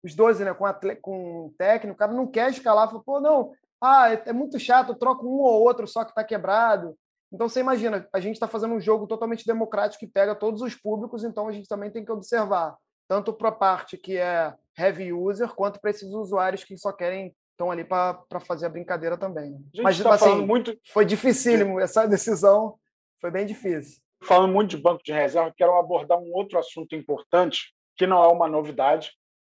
os 0.03 0.15
12, 0.15 0.43
né, 0.43 0.53
com, 0.53 0.65
atleta, 0.65 0.99
com 1.01 1.53
técnico, 1.57 1.95
o 1.95 1.97
cara 1.97 2.11
não 2.11 2.25
quer 2.25 2.49
escalar, 2.49 2.87
fala, 2.87 3.03
pô, 3.03 3.19
não, 3.19 3.51
ah, 3.81 4.11
é, 4.11 4.23
é 4.27 4.33
muito 4.33 4.59
chato, 4.59 4.95
troco 4.95 5.27
um 5.27 5.39
ou 5.39 5.61
outro 5.61 5.87
só 5.87 6.03
que 6.03 6.11
está 6.11 6.23
quebrado. 6.23 6.97
Então 7.31 7.49
você 7.49 7.59
imagina, 7.59 8.07
a 8.13 8.19
gente 8.19 8.35
está 8.35 8.47
fazendo 8.47 8.73
um 8.73 8.79
jogo 8.79 9.05
totalmente 9.05 9.45
democrático 9.45 10.05
que 10.05 10.11
pega 10.11 10.35
todos 10.35 10.61
os 10.61 10.75
públicos, 10.75 11.23
então 11.23 11.47
a 11.47 11.51
gente 11.51 11.67
também 11.67 11.91
tem 11.91 12.05
que 12.05 12.11
observar, 12.11 12.75
tanto 13.07 13.33
para 13.33 13.49
a 13.49 13.53
parte 13.53 13.97
que 13.97 14.17
é 14.17 14.53
heavy 14.77 15.11
user, 15.11 15.49
quanto 15.53 15.79
para 15.79 15.89
esses 15.89 16.09
usuários 16.13 16.63
que 16.63 16.77
só 16.77 16.91
querem 16.91 17.35
estão 17.51 17.71
ali 17.71 17.83
para 17.83 18.39
fazer 18.45 18.67
a 18.67 18.69
brincadeira 18.69 19.17
também. 19.17 19.51
Né? 19.51 19.59
Mas 19.81 19.99
tá 19.99 20.13
assim, 20.13 20.45
muito... 20.45 20.77
foi 20.85 21.03
dificílimo 21.03 21.79
essa 21.79 22.05
decisão, 22.07 22.75
foi 23.19 23.31
bem 23.31 23.45
difícil. 23.45 23.99
Falando 24.23 24.53
muito 24.53 24.71
de 24.71 24.77
banco 24.77 25.03
de 25.03 25.11
reserva, 25.11 25.53
quero 25.55 25.75
abordar 25.77 26.19
um 26.19 26.31
outro 26.33 26.57
assunto 26.57 26.95
importante, 26.95 27.73
que 27.95 28.07
não 28.07 28.23
é 28.23 28.27
uma 28.27 28.47
novidade, 28.47 29.11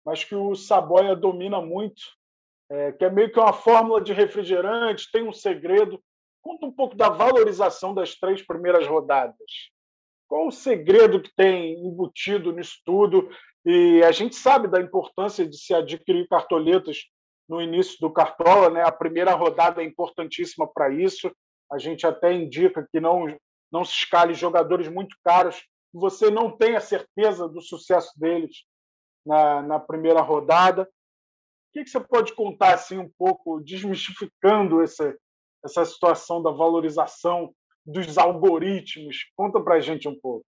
mas 0.05 0.23
que 0.23 0.33
o 0.33 0.55
Saboia 0.55 1.15
domina 1.15 1.61
muito, 1.61 2.01
é, 2.69 2.91
que 2.93 3.03
é 3.03 3.09
meio 3.09 3.31
que 3.31 3.39
uma 3.39 3.53
fórmula 3.53 4.01
de 4.01 4.13
refrigerante, 4.13 5.11
tem 5.11 5.27
um 5.27 5.33
segredo. 5.33 6.01
Conta 6.50 6.65
um 6.65 6.72
pouco 6.72 6.96
da 6.96 7.10
valorização 7.10 7.94
das 7.94 8.15
três 8.15 8.41
primeiras 8.41 8.88
rodadas. 8.88 9.38
Qual 10.27 10.48
o 10.48 10.51
segredo 10.51 11.22
que 11.22 11.32
tem 11.36 11.75
embutido 11.86 12.51
nisso 12.51 12.82
tudo? 12.84 13.29
E 13.63 14.01
a 14.01 14.12
gente 14.12 14.36
sabe 14.36 14.68
da 14.68 14.82
importância 14.82 15.48
de 15.48 15.56
se 15.56 15.75
adquirir 15.75 16.27
cartoletas 16.27 17.03
no 17.48 17.62
início 17.62 17.98
do 18.01 18.12
Cartola, 18.12 18.68
né? 18.72 18.82
A 18.82 18.91
primeira 18.91 19.36
rodada 19.36 19.84
é 19.84 19.86
importantíssima 19.86 20.68
para 20.68 20.91
isso. 20.91 21.32
A 21.72 21.77
gente 21.77 22.08
até 22.08 22.34
indica 22.34 22.88
que 22.91 23.00
não 23.00 23.27
não 23.72 23.86
se 23.86 23.94
escale 23.94 24.34
jogadores 24.34 24.88
muito 24.88 25.15
caros, 25.24 25.63
você 25.94 26.32
não 26.32 26.50
tem 26.58 26.75
a 26.75 26.82
certeza 26.82 27.48
do 27.48 27.62
sucesso 27.62 28.12
deles 28.20 28.63
na, 29.24 29.62
na 29.62 29.79
primeira 29.79 30.22
rodada. 30.22 30.82
O 30.82 30.88
que, 31.74 31.84
que, 31.84 31.91
você 31.91 32.00
pode 32.00 32.34
contar 32.34 32.74
assim 32.74 32.98
um 32.98 33.12
pouco, 33.20 33.62
desmistificando 33.62 34.82
essa, 34.82 35.15
essa 35.63 35.86
situação 35.86 36.42
da 36.42 36.51
valorização 36.51 37.54
dos 37.86 38.18
algoritmos? 38.18 39.30
Conta 39.36 39.60
para 39.62 39.75
a 39.75 39.80
gente 39.80 40.08
um 40.08 40.20
pouco. 40.20 40.46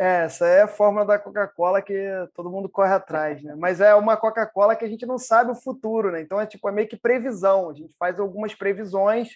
É, 0.00 0.24
essa 0.24 0.46
é 0.46 0.62
a 0.62 0.68
fórmula 0.68 1.04
da 1.04 1.18
Coca-Cola 1.18 1.82
que 1.82 1.94
todo 2.34 2.50
mundo 2.50 2.68
corre 2.68 2.92
atrás, 2.92 3.42
né? 3.42 3.56
Mas 3.56 3.80
é 3.80 3.94
uma 3.94 4.16
Coca-Cola 4.16 4.76
que 4.76 4.84
a 4.84 4.88
gente 4.88 5.04
não 5.04 5.18
sabe 5.18 5.50
o 5.50 5.56
futuro, 5.56 6.12
né? 6.12 6.20
Então 6.20 6.40
é 6.40 6.46
tipo 6.46 6.68
é 6.68 6.72
meio 6.72 6.88
que 6.88 6.96
previsão. 6.96 7.70
A 7.70 7.74
gente 7.74 7.96
faz 7.96 8.20
algumas 8.20 8.54
previsões. 8.54 9.30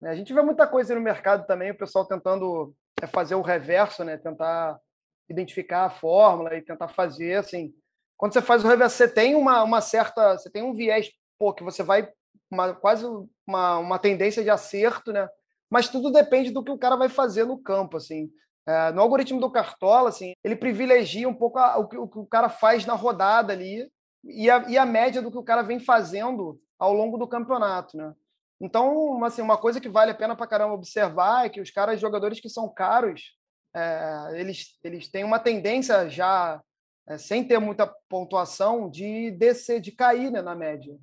Né? 0.00 0.10
A 0.10 0.16
gente 0.16 0.34
vê 0.34 0.42
muita 0.42 0.66
coisa 0.66 0.94
no 0.94 1.00
mercado 1.00 1.46
também, 1.46 1.70
o 1.70 1.78
pessoal 1.78 2.04
tentando 2.04 2.74
é, 3.00 3.06
fazer 3.06 3.36
o 3.36 3.42
reverso, 3.42 4.02
né? 4.02 4.16
Tentar 4.16 4.80
identificar 5.28 5.84
a 5.84 5.90
fórmula 5.90 6.56
e 6.56 6.62
tentar 6.62 6.88
fazer 6.88 7.36
assim 7.36 7.72
quando 8.16 8.32
você 8.32 8.42
faz 8.42 8.64
o 8.64 8.68
reverso, 8.68 8.96
você 8.96 9.08
tem 9.08 9.34
uma, 9.34 9.62
uma 9.62 9.80
certa. 9.80 10.38
Você 10.38 10.50
tem 10.50 10.62
um 10.62 10.74
viés, 10.74 11.10
pô, 11.38 11.52
que 11.52 11.62
você 11.62 11.82
vai. 11.82 12.08
Uma, 12.54 12.72
quase 12.72 13.04
uma, 13.46 13.78
uma 13.78 13.98
tendência 13.98 14.42
de 14.42 14.48
acerto, 14.48 15.12
né? 15.12 15.28
Mas 15.68 15.88
tudo 15.88 16.12
depende 16.12 16.52
do 16.52 16.62
que 16.62 16.70
o 16.70 16.78
cara 16.78 16.94
vai 16.94 17.08
fazer 17.08 17.44
no 17.44 17.58
campo, 17.58 17.96
assim. 17.96 18.30
É, 18.66 18.92
no 18.92 19.02
algoritmo 19.02 19.40
do 19.40 19.50
Cartola, 19.50 20.08
assim, 20.08 20.32
ele 20.42 20.54
privilegia 20.54 21.28
um 21.28 21.34
pouco 21.34 21.58
a, 21.58 21.76
o, 21.76 21.88
que, 21.88 21.98
o, 21.98 22.08
que, 22.08 22.18
o 22.18 22.26
cara 22.26 22.48
faz 22.48 22.86
na 22.86 22.94
rodada 22.94 23.52
ali 23.52 23.90
e 24.22 24.48
a, 24.48 24.68
e 24.68 24.78
a 24.78 24.86
média 24.86 25.20
do 25.20 25.30
que 25.30 25.36
o 25.36 25.42
cara 25.42 25.62
vem 25.62 25.80
fazendo 25.80 26.58
ao 26.78 26.94
longo 26.94 27.18
do 27.18 27.26
campeonato, 27.26 27.96
né? 27.96 28.14
Então, 28.60 29.22
assim, 29.24 29.42
uma 29.42 29.58
coisa 29.58 29.80
que 29.80 29.88
vale 29.88 30.12
a 30.12 30.14
pena 30.14 30.36
para 30.36 30.46
caramba 30.46 30.74
observar 30.74 31.44
é 31.44 31.48
que 31.48 31.60
os 31.60 31.70
caras, 31.70 32.00
jogadores 32.00 32.40
que 32.40 32.48
são 32.48 32.72
caros, 32.72 33.36
é, 33.74 34.40
eles, 34.40 34.78
eles 34.82 35.08
têm 35.10 35.24
uma 35.24 35.40
tendência 35.40 36.08
já 36.08 36.62
é, 37.08 37.18
sem 37.18 37.44
ter 37.46 37.58
muita 37.58 37.92
pontuação, 38.08 38.88
de 38.88 39.32
descer, 39.32 39.80
de 39.80 39.92
cair 39.92 40.30
né, 40.30 40.40
na 40.40 40.54
média. 40.54 40.96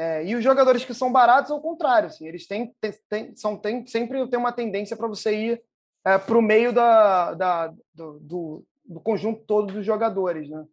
É, 0.00 0.24
e 0.24 0.34
os 0.34 0.42
jogadores 0.42 0.82
que 0.82 0.94
são 0.94 1.12
baratos, 1.12 1.50
ao 1.50 1.60
contrário, 1.60 2.06
assim, 2.06 2.26
eles 2.26 2.46
têm, 2.46 2.74
têm, 3.10 3.36
são, 3.36 3.54
têm, 3.54 3.86
sempre 3.86 4.26
tem 4.30 4.38
uma 4.38 4.50
tendência 4.50 4.96
para 4.96 5.06
você 5.06 5.36
ir 5.36 5.62
é, 6.02 6.16
para 6.16 6.38
o 6.38 6.40
meio 6.40 6.72
da, 6.72 7.34
da 7.34 7.66
do, 7.92 8.18
do, 8.18 8.64
do, 8.82 8.98
conjunto 8.98 9.44
todo 9.44 9.74
dos 9.74 9.84
jogadores. 9.84 10.48
Né? 10.48 10.64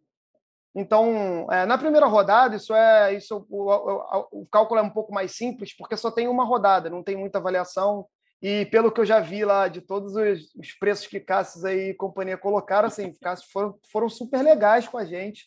Então, 0.74 1.46
é, 1.50 1.66
na 1.66 1.76
primeira 1.76 2.06
rodada, 2.06 2.56
isso 2.56 2.72
é 2.72 3.12
isso 3.12 3.46
o, 3.50 3.70
o, 3.70 4.28
o, 4.32 4.46
cálculo 4.46 4.80
é 4.80 4.82
um 4.82 4.88
pouco 4.88 5.12
mais 5.12 5.32
simples, 5.32 5.76
porque 5.76 5.94
só 5.94 6.10
tem 6.10 6.26
uma 6.26 6.46
rodada, 6.46 6.88
não 6.88 7.02
tem 7.02 7.14
muita 7.14 7.36
avaliação. 7.36 8.06
E 8.40 8.64
pelo 8.66 8.90
que 8.90 9.02
eu 9.02 9.04
já 9.04 9.20
vi 9.20 9.44
lá 9.44 9.68
de 9.68 9.82
todos 9.82 10.16
os, 10.16 10.54
os 10.54 10.72
preços 10.72 11.06
que 11.06 11.20
Cassius 11.20 11.66
aí 11.66 11.90
e 11.90 11.94
companhia 11.94 12.38
colocaram, 12.38 12.88
assim, 12.88 13.12
Cassius 13.20 13.50
foram, 13.52 13.78
foram 13.92 14.08
super 14.08 14.40
legais 14.42 14.88
com 14.88 14.96
a 14.96 15.04
gente. 15.04 15.44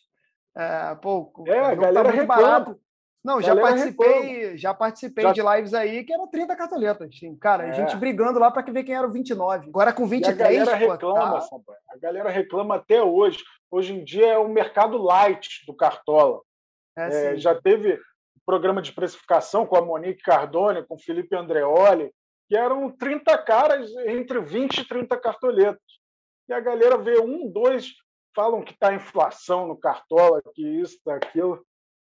É, 0.56 0.94
pô, 1.02 1.32
é, 1.48 1.58
a 1.58 1.68
tá 1.70 1.74
galera 1.74 2.16
tá 2.16 2.26
barato. 2.26 2.80
Não, 3.24 3.40
já 3.40 3.54
participei, 3.54 4.56
já 4.56 4.74
participei 4.74 5.24
já... 5.24 5.32
de 5.32 5.42
lives 5.42 5.74
aí 5.74 6.04
que 6.04 6.12
eram 6.12 6.26
30 6.26 6.56
cartoletas. 6.56 7.14
Cara, 7.40 7.66
é. 7.66 7.70
a 7.70 7.72
gente 7.72 7.96
brigando 7.96 8.38
lá 8.38 8.50
para 8.50 8.70
ver 8.72 8.82
quem 8.82 8.96
era 8.96 9.06
o 9.06 9.12
29. 9.12 9.68
Agora 9.68 9.92
com 9.92 10.06
23, 10.06 10.38
e 10.38 10.42
a 10.42 10.64
galera 10.64 10.74
reclama, 10.74 11.40
tá... 11.40 11.74
a 11.88 11.96
galera 11.98 12.30
reclama 12.30 12.74
até 12.76 13.00
hoje. 13.00 13.44
Hoje 13.70 13.94
em 13.94 14.04
dia 14.04 14.32
é 14.32 14.38
o 14.38 14.48
mercado 14.48 14.98
light 14.98 15.64
do 15.66 15.74
Cartola. 15.74 16.40
É, 16.96 17.34
é, 17.34 17.36
já 17.36 17.54
teve 17.54 17.98
programa 18.44 18.82
de 18.82 18.92
precificação 18.92 19.64
com 19.66 19.76
a 19.76 19.82
Monique 19.82 20.22
Cardone, 20.22 20.84
com 20.84 20.96
o 20.96 20.98
Felipe 20.98 21.34
Andreoli, 21.36 22.12
que 22.48 22.56
eram 22.56 22.90
30 22.90 23.38
caras 23.38 23.90
entre 24.06 24.40
20 24.40 24.78
e 24.78 24.88
30 24.88 25.16
cartoletas. 25.16 25.80
E 26.48 26.52
a 26.52 26.60
galera 26.60 26.98
vê 26.98 27.20
um, 27.20 27.50
dois, 27.50 27.92
falam 28.34 28.62
que 28.62 28.72
está 28.72 28.92
inflação 28.92 29.68
no 29.68 29.76
cartola, 29.76 30.42
que 30.54 30.62
isso, 30.62 30.98
aquilo. 31.08 31.64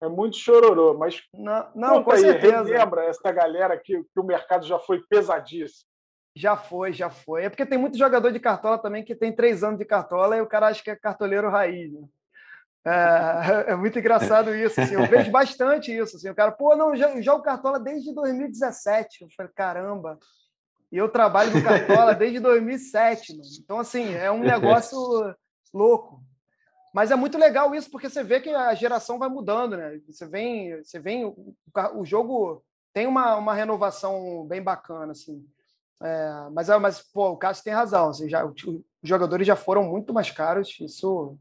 É 0.05 0.09
muito 0.09 0.37
chororô, 0.37 0.99
mas 0.99 1.23
não, 1.33 1.67
não 1.75 2.05
com 2.05 2.13
aí, 2.13 2.21
certeza. 2.21 2.63
lembra 2.63 3.05
essa 3.05 3.33
galera 3.33 3.79
que, 3.79 4.03
que 4.03 4.21
o 4.21 4.25
mercado 4.25 4.67
já 4.67 4.79
foi 4.79 5.03
pesadíssimo. 5.09 5.89
Já 6.37 6.57
foi, 6.57 6.93
já 6.93 7.09
foi. 7.09 7.45
É 7.45 7.49
porque 7.49 7.65
tem 7.65 7.79
muito 7.79 7.97
jogador 7.97 8.31
de 8.31 8.41
cartola 8.41 8.77
também 8.77 9.03
que 9.03 9.15
tem 9.15 9.33
três 9.33 9.65
anos 9.65 9.79
de 9.79 9.85
cartola 9.85 10.37
e 10.37 10.43
o 10.43 10.47
cara 10.47 10.67
acha 10.67 10.83
que 10.83 10.91
é 10.91 10.97
cartoleiro 10.97 11.49
raiz. 11.49 11.93
Né? 11.93 12.07
É, 12.85 13.73
é, 13.73 13.77
muito 13.77 13.99
engraçado 13.99 14.55
isso. 14.55 14.79
Assim, 14.79 14.95
eu 14.95 15.07
vejo 15.07 15.31
bastante 15.31 15.97
isso. 15.97 16.17
Assim, 16.17 16.29
o 16.29 16.35
cara, 16.35 16.53
pô, 16.53 16.77
não, 16.77 16.95
já, 16.95 17.19
jogo 17.23 17.43
Cartola 17.43 17.81
desde 17.81 18.13
2017. 18.13 19.23
Eu 19.23 19.29
falei, 19.35 19.53
caramba. 19.55 20.19
E 20.93 20.99
eu 20.99 21.09
trabalho 21.09 21.55
no 21.55 21.65
Cartola 21.65 22.13
desde 22.15 22.41
2007. 22.41 23.37
Mano. 23.37 23.49
Então, 23.63 23.79
assim, 23.79 24.15
é 24.15 24.31
um 24.31 24.41
negócio 24.45 24.99
louco. 25.73 26.21
Mas 26.95 27.11
é 27.11 27.17
muito 27.17 27.37
legal 27.37 27.75
isso, 27.75 27.91
porque 27.91 28.09
você 28.09 28.23
vê 28.23 28.41
que 28.41 28.51
a 28.51 28.73
geração 28.73 29.19
vai 29.19 29.29
mudando, 29.29 29.77
né? 29.77 30.01
Você 30.09 30.25
vem, 30.27 30.81
você 30.81 31.01
vem 31.01 31.25
o, 31.25 31.57
o 31.97 32.05
jogo 32.05 32.63
tem 32.93 33.09
uma, 33.09 33.35
uma 33.35 33.53
renovação 33.53 34.47
bem 34.47 34.63
bacana, 34.63 35.11
assim. 35.11 35.45
É, 36.01 36.49
mas, 36.53 36.69
mas, 36.81 37.03
pô, 37.03 37.31
o 37.31 37.37
Cássio 37.37 37.65
tem 37.65 37.73
razão. 37.73 38.11
Assim, 38.11 38.29
já, 38.29 38.45
os 38.47 38.55
jogadores 39.03 39.45
já 39.45 39.57
foram 39.57 39.83
muito 39.83 40.15
mais 40.15 40.31
caros. 40.31 40.79
Isso 40.81 41.37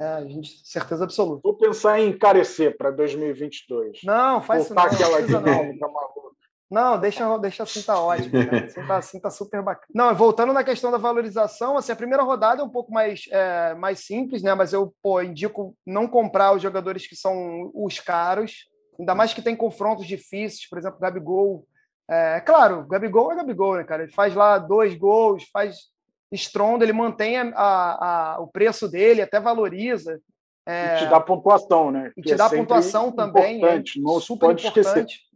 é, 0.00 0.04
a 0.04 0.24
gente, 0.24 0.66
certeza 0.66 1.04
absoluta. 1.04 1.42
Vou 1.44 1.56
pensar 1.56 2.00
em 2.00 2.08
encarecer 2.08 2.76
para 2.76 2.90
2022. 2.90 4.00
Não, 4.02 4.42
faz 4.42 4.64
isso 4.64 4.74
não. 4.74 4.82
Aquela 4.82 5.22
dinâmica 5.22 5.86
maluca. 5.86 6.27
Não, 6.70 6.98
deixa, 6.98 7.38
deixa 7.38 7.62
assim, 7.62 7.82
tá 7.82 7.98
ótimo. 7.98 8.38
Assim, 8.38 8.86
tá, 8.86 8.96
assim 8.96 9.20
tá 9.20 9.30
super 9.30 9.62
bacana. 9.62 9.88
Não, 9.94 10.14
voltando 10.14 10.52
na 10.52 10.62
questão 10.62 10.90
da 10.90 10.98
valorização, 10.98 11.78
assim, 11.78 11.92
a 11.92 11.96
primeira 11.96 12.22
rodada 12.22 12.60
é 12.60 12.64
um 12.64 12.68
pouco 12.68 12.92
mais, 12.92 13.22
é, 13.30 13.74
mais 13.74 14.00
simples, 14.00 14.42
né? 14.42 14.54
Mas 14.54 14.72
eu 14.74 14.94
pô, 15.02 15.22
indico 15.22 15.74
não 15.86 16.06
comprar 16.06 16.52
os 16.52 16.62
jogadores 16.62 17.06
que 17.06 17.16
são 17.16 17.70
os 17.74 17.98
caros, 17.98 18.68
ainda 18.98 19.14
mais 19.14 19.32
que 19.32 19.40
tem 19.40 19.56
confrontos 19.56 20.06
difíceis, 20.06 20.68
por 20.68 20.78
exemplo, 20.78 21.00
Gabigol. 21.00 21.66
É 22.10 22.40
claro, 22.40 22.86
Gabigol 22.86 23.32
é 23.32 23.36
Gabigol, 23.36 23.76
né, 23.76 23.84
cara? 23.84 24.02
Ele 24.02 24.12
faz 24.12 24.34
lá 24.34 24.58
dois 24.58 24.94
gols, 24.94 25.44
faz 25.50 25.76
estronda, 26.30 26.84
ele 26.84 26.92
mantém 26.92 27.38
a, 27.38 27.54
a, 27.54 28.40
o 28.40 28.46
preço 28.46 28.88
dele, 28.88 29.22
até 29.22 29.40
valoriza. 29.40 30.20
É... 30.66 30.96
E 30.96 30.98
te 30.98 31.06
dá 31.06 31.18
pontuação, 31.18 31.90
né? 31.90 32.12
E 32.14 32.20
te 32.20 32.28
que 32.28 32.34
dá 32.34 32.46
é 32.46 32.50
pontuação 32.50 33.10
também. 33.10 33.54
É 33.54 33.56
importante, 33.56 33.98
é 33.98 34.02
não 34.02 34.20
super 34.20 34.46
pode 34.48 34.66
importante. 34.66 34.88
esquecer. 34.88 35.27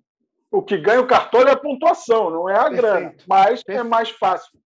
O 0.52 0.62
que 0.62 0.76
ganha 0.76 1.00
o 1.00 1.06
cartão 1.06 1.40
é 1.40 1.50
a 1.50 1.56
pontuação, 1.56 2.30
não 2.30 2.48
é 2.48 2.54
a 2.54 2.64
Perfeito. 2.64 2.82
grana. 2.82 3.14
Mas 3.26 3.60
é 3.60 3.64
Perfeito. 3.64 3.80
é 3.80 3.82
mais 3.82 4.10
fácil 4.10 4.58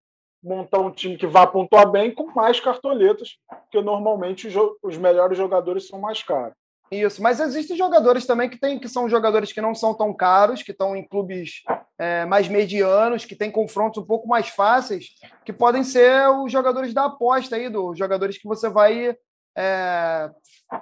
montar 0.43 0.81
um 0.81 0.91
time 0.91 1.17
que 1.17 1.27
vá 1.27 1.47
pontuar 1.47 1.91
bem 1.91 2.13
com 2.13 2.27
mais 2.33 2.61
cartoletas, 2.61 3.37
porque 3.49 3.81
normalmente 3.81 4.49
os 4.83 4.97
melhores 4.97 5.39
jogadores 5.39 5.89
são 5.89 6.01
mais 6.01 6.23
caros. 6.23 6.55
Isso, 6.91 7.21
mas 7.21 7.41
existem 7.41 7.77
jogadores 7.77 8.27
também 8.27 8.49
que 8.49 8.59
tem, 8.59 8.79
que 8.79 8.89
são 8.89 9.09
jogadores 9.09 9.53
que 9.53 9.61
não 9.61 9.75
são 9.75 9.93
tão 9.93 10.15
caros, 10.15 10.63
que 10.63 10.71
estão 10.71 10.95
em 10.95 11.07
clubes 11.07 11.63
é, 11.99 12.25
mais 12.25 12.47
medianos, 12.47 13.25
que 13.25 13.35
têm 13.35 13.51
confrontos 13.51 14.01
um 14.01 14.07
pouco 14.07 14.29
mais 14.29 14.49
fáceis, 14.51 15.07
que 15.45 15.53
podem 15.53 15.83
ser 15.83 16.29
os 16.29 16.53
jogadores 16.53 16.95
da 16.95 17.07
aposta 17.07 17.57
aí, 17.57 17.69
dos 17.69 17.99
jogadores 17.99 18.39
que 18.39 18.47
você 18.47 18.69
vai 18.69 19.17
é, 19.57 20.31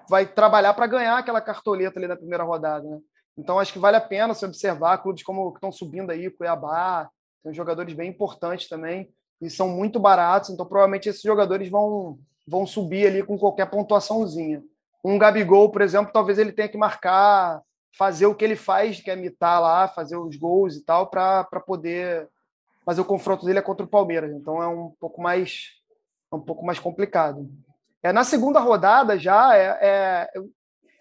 vai 0.08 0.26
trabalhar 0.26 0.74
para 0.74 0.86
ganhar 0.86 1.16
aquela 1.16 1.40
cartoleta 1.40 1.98
ali 1.98 2.08
na 2.08 2.16
primeira 2.16 2.44
rodada. 2.44 2.86
Né? 2.86 2.98
Então, 3.36 3.58
acho 3.58 3.72
que 3.72 3.78
vale 3.78 3.96
a 3.96 4.00
pena 4.00 4.34
se 4.34 4.44
observar 4.44 4.98
clubes 4.98 5.22
como 5.22 5.50
que 5.50 5.58
estão 5.58 5.72
subindo 5.72 6.10
aí, 6.10 6.30
Cuiabá, 6.30 7.08
tem 7.42 7.52
jogadores 7.52 7.94
bem 7.94 8.10
importantes 8.10 8.68
também, 8.68 9.08
e 9.40 9.50
são 9.50 9.68
muito 9.68 9.98
baratos, 9.98 10.50
então 10.50 10.64
provavelmente 10.64 11.08
esses 11.08 11.22
jogadores 11.22 11.68
vão, 11.68 12.18
vão 12.46 12.66
subir 12.66 13.06
ali 13.06 13.22
com 13.22 13.36
qualquer 13.38 13.68
pontuaçãozinha. 13.68 14.62
Um 15.04 15.18
Gabigol, 15.18 15.70
por 15.70 15.82
exemplo, 15.82 16.12
talvez 16.12 16.38
ele 16.38 16.52
tenha 16.52 16.68
que 16.68 16.78
marcar, 16.78 17.60
fazer 17.96 18.26
o 18.26 18.34
que 18.34 18.44
ele 18.44 18.56
faz, 18.56 19.00
que 19.00 19.10
é 19.10 19.16
imitar 19.16 19.60
lá, 19.60 19.88
fazer 19.88 20.16
os 20.16 20.36
gols 20.36 20.76
e 20.76 20.84
tal, 20.84 21.08
para 21.08 21.44
poder 21.66 22.28
fazer 22.84 23.00
o 23.00 23.04
confronto 23.04 23.44
dele 23.44 23.58
é 23.58 23.62
contra 23.62 23.84
o 23.84 23.88
Palmeiras. 23.88 24.32
Então 24.32 24.62
é 24.62 24.68
um 24.68 24.90
pouco 24.98 25.20
mais, 25.20 25.70
é 26.32 26.36
um 26.36 26.40
pouco 26.40 26.64
mais 26.64 26.78
complicado. 26.78 27.48
É, 28.02 28.12
na 28.12 28.24
segunda 28.24 28.60
rodada 28.60 29.18
já 29.18 29.56
é, 29.56 29.78
é 29.80 30.30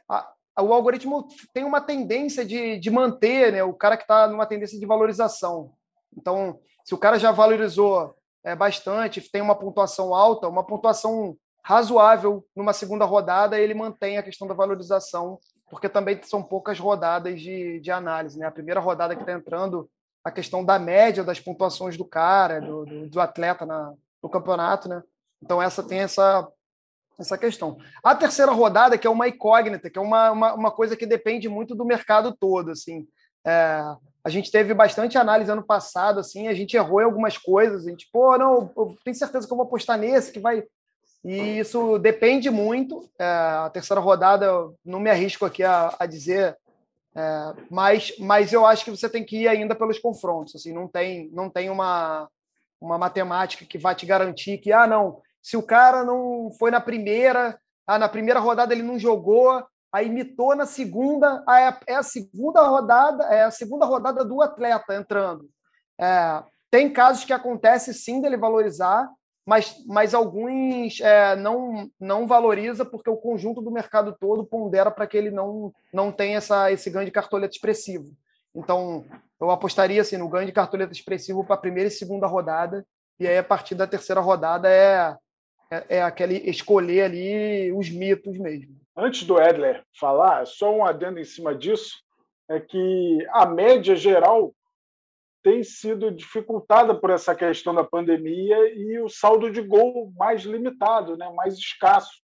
a, 0.07 0.31
o 0.61 0.73
algoritmo 0.73 1.27
tem 1.53 1.63
uma 1.63 1.81
tendência 1.81 2.45
de, 2.45 2.77
de 2.77 2.91
manter 2.91 3.51
né, 3.51 3.63
o 3.63 3.73
cara 3.73 3.97
que 3.97 4.03
está 4.03 4.27
numa 4.27 4.45
tendência 4.45 4.79
de 4.79 4.85
valorização. 4.85 5.73
Então, 6.15 6.59
se 6.85 6.93
o 6.93 6.97
cara 6.97 7.17
já 7.17 7.31
valorizou 7.31 8.15
é, 8.43 8.55
bastante, 8.55 9.21
tem 9.31 9.41
uma 9.41 9.55
pontuação 9.55 10.13
alta, 10.13 10.47
uma 10.47 10.63
pontuação 10.63 11.35
razoável 11.63 12.45
numa 12.55 12.73
segunda 12.73 13.05
rodada, 13.05 13.59
ele 13.59 13.73
mantém 13.73 14.17
a 14.17 14.23
questão 14.23 14.47
da 14.47 14.53
valorização, 14.53 15.39
porque 15.69 15.87
também 15.87 16.21
são 16.23 16.43
poucas 16.43 16.77
rodadas 16.77 17.41
de, 17.41 17.79
de 17.79 17.89
análise. 17.89 18.37
Né? 18.37 18.45
A 18.45 18.51
primeira 18.51 18.79
rodada 18.79 19.15
que 19.15 19.21
está 19.21 19.33
entrando, 19.33 19.89
a 20.23 20.29
questão 20.29 20.63
da 20.63 20.77
média 20.77 21.23
das 21.23 21.39
pontuações 21.39 21.97
do 21.97 22.05
cara, 22.05 22.59
do, 22.59 22.85
do, 22.85 23.09
do 23.09 23.21
atleta 23.21 23.65
na, 23.65 23.93
no 24.21 24.29
campeonato. 24.29 24.89
Né? 24.89 25.01
Então, 25.41 25.61
essa 25.61 25.81
tem 25.81 25.99
essa 25.99 26.47
essa 27.19 27.37
questão. 27.37 27.77
A 28.03 28.15
terceira 28.15 28.51
rodada, 28.51 28.97
que 28.97 29.07
é 29.07 29.09
uma 29.09 29.27
incógnita, 29.27 29.89
que 29.89 29.97
é 29.97 30.01
uma, 30.01 30.31
uma, 30.31 30.53
uma 30.53 30.71
coisa 30.71 30.95
que 30.95 31.05
depende 31.05 31.47
muito 31.47 31.75
do 31.75 31.85
mercado 31.85 32.35
todo, 32.39 32.71
assim. 32.71 33.07
É, 33.45 33.81
a 34.23 34.29
gente 34.29 34.51
teve 34.51 34.73
bastante 34.73 35.17
análise 35.17 35.51
ano 35.51 35.65
passado, 35.65 36.19
assim, 36.19 36.47
a 36.47 36.53
gente 36.53 36.77
errou 36.77 37.01
em 37.01 37.05
algumas 37.05 37.37
coisas, 37.37 37.85
a 37.85 37.89
gente, 37.89 38.09
pô, 38.11 38.37
não, 38.37 38.71
eu 38.75 38.95
tenho 39.03 39.15
certeza 39.15 39.45
que 39.45 39.51
eu 39.51 39.57
vou 39.57 39.65
apostar 39.65 39.97
nesse, 39.97 40.31
que 40.31 40.39
vai... 40.39 40.63
E 41.25 41.59
isso 41.59 41.97
depende 41.99 42.49
muito. 42.49 43.09
É, 43.17 43.23
a 43.25 43.69
terceira 43.71 44.01
rodada, 44.01 44.45
eu 44.45 44.75
não 44.83 44.99
me 44.99 45.09
arrisco 45.09 45.45
aqui 45.45 45.63
a, 45.63 45.95
a 45.97 46.05
dizer, 46.05 46.57
é, 47.15 47.53
mas, 47.69 48.13
mas 48.19 48.51
eu 48.51 48.65
acho 48.65 48.83
que 48.83 48.91
você 48.91 49.07
tem 49.07 49.23
que 49.23 49.43
ir 49.43 49.47
ainda 49.47 49.75
pelos 49.75 49.99
confrontos, 49.99 50.55
assim, 50.55 50.73
não 50.73 50.87
tem, 50.87 51.29
não 51.31 51.49
tem 51.49 51.69
uma, 51.69 52.27
uma 52.81 52.97
matemática 52.97 53.65
que 53.65 53.77
vai 53.77 53.95
te 53.95 54.05
garantir 54.05 54.57
que, 54.57 54.73
ah, 54.73 54.87
não, 54.87 55.21
se 55.43 55.57
o 55.57 55.61
cara 55.61 56.05
não 56.05 56.49
foi 56.57 56.71
na 56.71 56.79
primeira, 56.79 57.59
ah, 57.85 57.99
na 57.99 58.07
primeira 58.07 58.39
rodada 58.39 58.73
ele 58.73 58.81
não 58.81 58.97
jogou, 58.97 59.63
aí 59.91 60.07
imitou 60.07 60.55
na 60.55 60.65
segunda, 60.65 61.43
aí 61.45 61.65
é, 61.65 61.93
é 61.93 61.95
a 61.95 62.03
segunda 62.03 62.65
rodada, 62.65 63.25
é 63.25 63.43
a 63.43 63.51
segunda 63.51 63.85
rodada 63.85 64.23
do 64.23 64.41
atleta 64.41 64.95
entrando. 64.95 65.49
É, 65.99 66.41
tem 66.71 66.91
casos 66.91 67.25
que 67.25 67.33
acontece 67.33 67.93
sim 67.93 68.21
dele 68.21 68.37
valorizar, 68.37 69.07
mas, 69.45 69.75
mas 69.85 70.13
alguns 70.13 71.01
é, 71.01 71.35
não, 71.35 71.89
não 71.99 72.25
valoriza 72.25 72.85
porque 72.85 73.09
o 73.09 73.17
conjunto 73.17 73.61
do 73.61 73.69
mercado 73.69 74.15
todo 74.17 74.45
pondera 74.45 74.89
para 74.89 75.05
que 75.05 75.17
ele 75.17 75.29
não, 75.29 75.73
não 75.93 76.09
tenha 76.11 76.37
essa, 76.37 76.71
esse 76.71 76.89
ganho 76.89 77.05
de 77.05 77.11
cartoleta 77.11 77.53
expressivo. 77.53 78.15
Então, 78.55 79.03
eu 79.41 79.51
apostaria 79.51 80.01
assim, 80.01 80.15
no 80.15 80.29
ganho 80.29 80.45
de 80.45 80.53
cartoleta 80.53 80.93
expressivo 80.93 81.43
para 81.43 81.55
a 81.55 81.59
primeira 81.59 81.89
e 81.89 81.91
segunda 81.91 82.25
rodada, 82.27 82.85
e 83.19 83.27
aí 83.27 83.37
a 83.37 83.43
partir 83.43 83.75
da 83.75 83.85
terceira 83.85 84.21
rodada 84.21 84.69
é 84.69 85.15
é, 85.73 85.97
é 85.97 86.01
aquele 86.01 86.37
escolher 86.49 87.03
ali 87.03 87.71
os 87.71 87.89
mitos 87.89 88.37
mesmo. 88.37 88.75
Antes 88.95 89.23
do 89.23 89.41
Edler 89.41 89.83
falar, 89.99 90.45
só 90.45 90.73
um 90.73 90.85
adendo 90.85 91.19
em 91.19 91.25
cima 91.25 91.55
disso, 91.55 91.97
é 92.49 92.59
que 92.59 93.27
a 93.31 93.45
média 93.45 93.95
geral 93.95 94.53
tem 95.43 95.63
sido 95.63 96.11
dificultada 96.11 96.95
por 96.95 97.09
essa 97.09 97.35
questão 97.35 97.73
da 97.73 97.83
pandemia 97.83 98.57
e 98.75 98.99
o 98.99 99.09
saldo 99.09 99.51
de 99.51 99.61
gol 99.61 100.11
mais 100.15 100.43
limitado, 100.43 101.17
né, 101.17 101.29
mais 101.35 101.55
escasso 101.55 102.21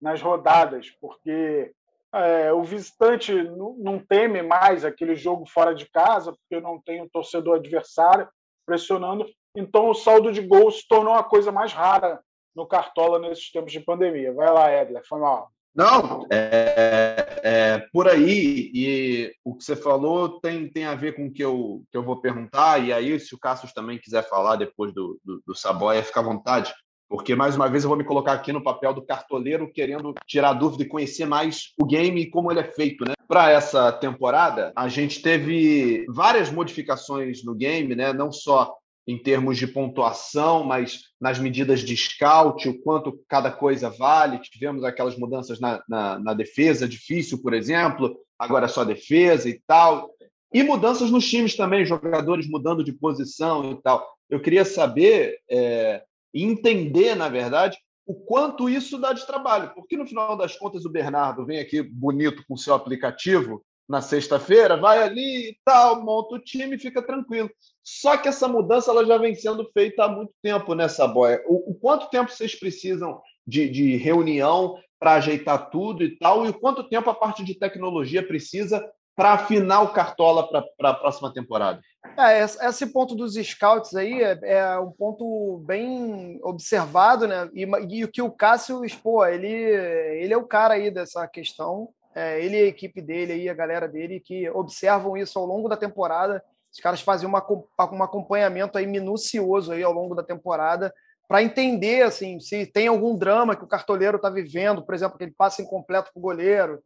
nas 0.00 0.22
rodadas, 0.22 0.90
porque 1.00 1.72
é, 2.14 2.52
o 2.52 2.62
visitante 2.62 3.32
não 3.32 3.98
teme 3.98 4.40
mais 4.40 4.84
aquele 4.84 5.16
jogo 5.16 5.44
fora 5.46 5.74
de 5.74 5.90
casa, 5.90 6.32
porque 6.32 6.62
não 6.62 6.80
tem 6.80 7.02
o 7.02 7.10
torcedor 7.10 7.56
adversário 7.56 8.28
pressionando. 8.64 9.26
Então, 9.56 9.88
o 9.88 9.94
saldo 9.94 10.32
de 10.32 10.40
gols 10.40 10.80
se 10.80 10.88
tornou 10.88 11.12
uma 11.12 11.24
coisa 11.24 11.50
mais 11.50 11.72
rara 11.72 12.20
no 12.54 12.66
Cartola 12.66 13.18
nesses 13.18 13.50
tempos 13.50 13.72
de 13.72 13.80
pandemia. 13.80 14.32
Vai 14.32 14.50
lá, 14.52 14.72
Edler, 14.72 15.02
foi 15.06 15.20
mal. 15.20 15.50
Não, 15.74 16.24
é, 16.30 17.40
é, 17.42 17.78
por 17.92 18.06
aí, 18.06 18.70
e 18.72 19.32
o 19.44 19.56
que 19.56 19.64
você 19.64 19.74
falou 19.74 20.40
tem, 20.40 20.68
tem 20.68 20.84
a 20.84 20.94
ver 20.94 21.16
com 21.16 21.26
o 21.26 21.32
que 21.32 21.42
eu, 21.42 21.82
que 21.90 21.98
eu 21.98 22.04
vou 22.04 22.20
perguntar, 22.20 22.78
e 22.78 22.92
aí, 22.92 23.18
se 23.18 23.34
o 23.34 23.38
Cassius 23.38 23.72
também 23.72 23.98
quiser 23.98 24.22
falar 24.28 24.54
depois 24.54 24.94
do, 24.94 25.18
do, 25.24 25.42
do 25.44 25.54
Saboia, 25.54 26.04
fica 26.04 26.20
à 26.20 26.22
vontade, 26.22 26.72
porque, 27.08 27.34
mais 27.34 27.56
uma 27.56 27.68
vez, 27.68 27.82
eu 27.82 27.88
vou 27.88 27.98
me 27.98 28.04
colocar 28.04 28.32
aqui 28.32 28.52
no 28.52 28.62
papel 28.62 28.94
do 28.94 29.04
cartoleiro, 29.04 29.70
querendo 29.72 30.14
tirar 30.26 30.52
dúvida 30.52 30.84
e 30.84 30.88
conhecer 30.88 31.26
mais 31.26 31.72
o 31.78 31.84
game 31.84 32.20
e 32.20 32.30
como 32.30 32.52
ele 32.52 32.60
é 32.60 32.64
feito, 32.64 33.04
né? 33.04 33.14
Para 33.26 33.50
essa 33.50 33.92
temporada, 33.92 34.72
a 34.76 34.88
gente 34.88 35.22
teve 35.22 36.04
várias 36.08 36.50
modificações 36.50 37.44
no 37.44 37.54
game, 37.54 37.94
né? 37.94 38.12
Não 38.12 38.30
só 38.30 38.74
em 39.06 39.22
termos 39.22 39.58
de 39.58 39.66
pontuação, 39.66 40.64
mas 40.64 41.00
nas 41.20 41.38
medidas 41.38 41.80
de 41.80 41.96
scout, 41.96 42.68
o 42.68 42.80
quanto 42.80 43.20
cada 43.28 43.50
coisa 43.50 43.90
vale. 43.90 44.38
Tivemos 44.38 44.82
aquelas 44.82 45.16
mudanças 45.16 45.60
na, 45.60 45.82
na, 45.88 46.18
na 46.18 46.34
defesa, 46.34 46.88
difícil, 46.88 47.42
por 47.42 47.52
exemplo, 47.52 48.16
agora 48.38 48.64
é 48.64 48.68
só 48.68 48.84
defesa 48.84 49.48
e 49.48 49.60
tal. 49.66 50.10
E 50.52 50.62
mudanças 50.62 51.10
nos 51.10 51.28
times 51.28 51.56
também, 51.56 51.84
jogadores 51.84 52.48
mudando 52.48 52.82
de 52.82 52.92
posição 52.92 53.72
e 53.72 53.82
tal. 53.82 54.06
Eu 54.30 54.40
queria 54.40 54.64
saber 54.64 55.38
é, 55.50 56.02
entender, 56.32 57.14
na 57.14 57.28
verdade, 57.28 57.76
o 58.06 58.14
quanto 58.14 58.68
isso 58.68 58.98
dá 58.98 59.12
de 59.12 59.26
trabalho. 59.26 59.72
Porque 59.74 59.96
no 59.96 60.06
final 60.06 60.36
das 60.36 60.56
contas, 60.56 60.84
o 60.84 60.90
Bernardo 60.90 61.44
vem 61.44 61.58
aqui 61.58 61.82
bonito 61.82 62.44
com 62.46 62.54
o 62.54 62.58
seu 62.58 62.74
aplicativo 62.74 63.62
na 63.88 64.00
sexta-feira, 64.00 64.76
vai 64.76 65.02
ali 65.02 65.50
e 65.50 65.58
tal, 65.64 66.02
monta 66.02 66.36
o 66.36 66.38
time 66.38 66.76
e 66.76 66.78
fica 66.78 67.02
tranquilo. 67.02 67.50
Só 67.82 68.16
que 68.16 68.28
essa 68.28 68.48
mudança 68.48 68.90
ela 68.90 69.04
já 69.04 69.18
vem 69.18 69.34
sendo 69.34 69.68
feita 69.72 70.04
há 70.04 70.08
muito 70.08 70.32
tempo 70.42 70.74
nessa 70.74 71.06
boia. 71.06 71.42
O, 71.46 71.72
o 71.72 71.74
quanto 71.74 72.08
tempo 72.08 72.30
vocês 72.30 72.54
precisam 72.54 73.20
de, 73.46 73.68
de 73.68 73.96
reunião 73.96 74.78
para 74.98 75.14
ajeitar 75.14 75.70
tudo 75.70 76.02
e 76.02 76.16
tal, 76.16 76.46
e 76.46 76.48
o 76.48 76.58
quanto 76.58 76.88
tempo 76.88 77.10
a 77.10 77.14
parte 77.14 77.44
de 77.44 77.54
tecnologia 77.54 78.26
precisa 78.26 78.82
para 79.14 79.34
afinar 79.34 79.82
o 79.82 79.92
Cartola 79.92 80.48
para 80.48 80.90
a 80.90 80.94
próxima 80.94 81.32
temporada? 81.32 81.80
É, 82.18 82.40
esse 82.42 82.86
ponto 82.86 83.14
dos 83.14 83.34
scouts 83.34 83.94
aí 83.94 84.22
é, 84.22 84.38
é, 84.42 84.78
um 84.78 84.90
ponto 84.90 85.62
bem 85.66 86.38
observado, 86.42 87.26
né? 87.26 87.48
E, 87.52 87.66
e 87.90 88.04
o 88.04 88.08
que 88.08 88.22
o 88.22 88.30
Cássio 88.30 88.84
expô, 88.84 89.24
ele, 89.26 89.48
ele 89.48 90.32
é 90.32 90.36
o 90.36 90.46
cara 90.46 90.74
aí 90.74 90.90
dessa 90.90 91.26
questão 91.28 91.90
é, 92.14 92.44
ele 92.44 92.56
e 92.56 92.62
a 92.62 92.66
equipe 92.66 93.02
dele, 93.02 93.32
aí, 93.32 93.48
a 93.48 93.54
galera 93.54 93.88
dele, 93.88 94.20
que 94.20 94.48
observam 94.50 95.16
isso 95.16 95.38
ao 95.38 95.44
longo 95.44 95.68
da 95.68 95.76
temporada. 95.76 96.42
Os 96.72 96.80
caras 96.80 97.00
fazem 97.00 97.28
uma, 97.28 97.44
um 97.92 98.02
acompanhamento 98.02 98.78
aí 98.78 98.86
minucioso 98.86 99.72
aí 99.72 99.82
ao 99.82 99.92
longo 99.92 100.14
da 100.14 100.22
temporada 100.22 100.92
para 101.26 101.42
entender 101.42 102.02
assim 102.02 102.38
se 102.38 102.66
tem 102.66 102.86
algum 102.86 103.16
drama 103.16 103.56
que 103.56 103.64
o 103.64 103.68
cartoleiro 103.68 104.16
está 104.16 104.28
vivendo, 104.28 104.84
por 104.84 104.94
exemplo, 104.94 105.16
que 105.16 105.24
ele 105.24 105.34
passa 105.36 105.62
incompleto 105.62 106.10
para 106.12 106.18
o 106.18 106.22
goleiro. 106.22 106.82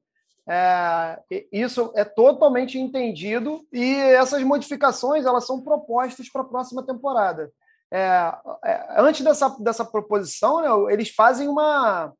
É, 0.51 1.21
isso 1.53 1.93
é 1.95 2.05
totalmente 2.05 2.79
entendido 2.79 3.61
e 3.71 3.95
essas 3.97 4.43
modificações 4.43 5.27
elas 5.27 5.47
são 5.47 5.61
propostas 5.61 6.31
para 6.31 6.41
a 6.41 6.47
próxima 6.47 6.83
temporada. 6.83 7.51
É, 7.91 8.33
é, 8.65 8.87
antes 8.97 9.23
dessa, 9.23 9.49
dessa 9.61 9.85
proposição, 9.85 10.61
né, 10.63 10.93
eles 10.93 11.11
fazem 11.11 11.49
uma, 11.49 12.13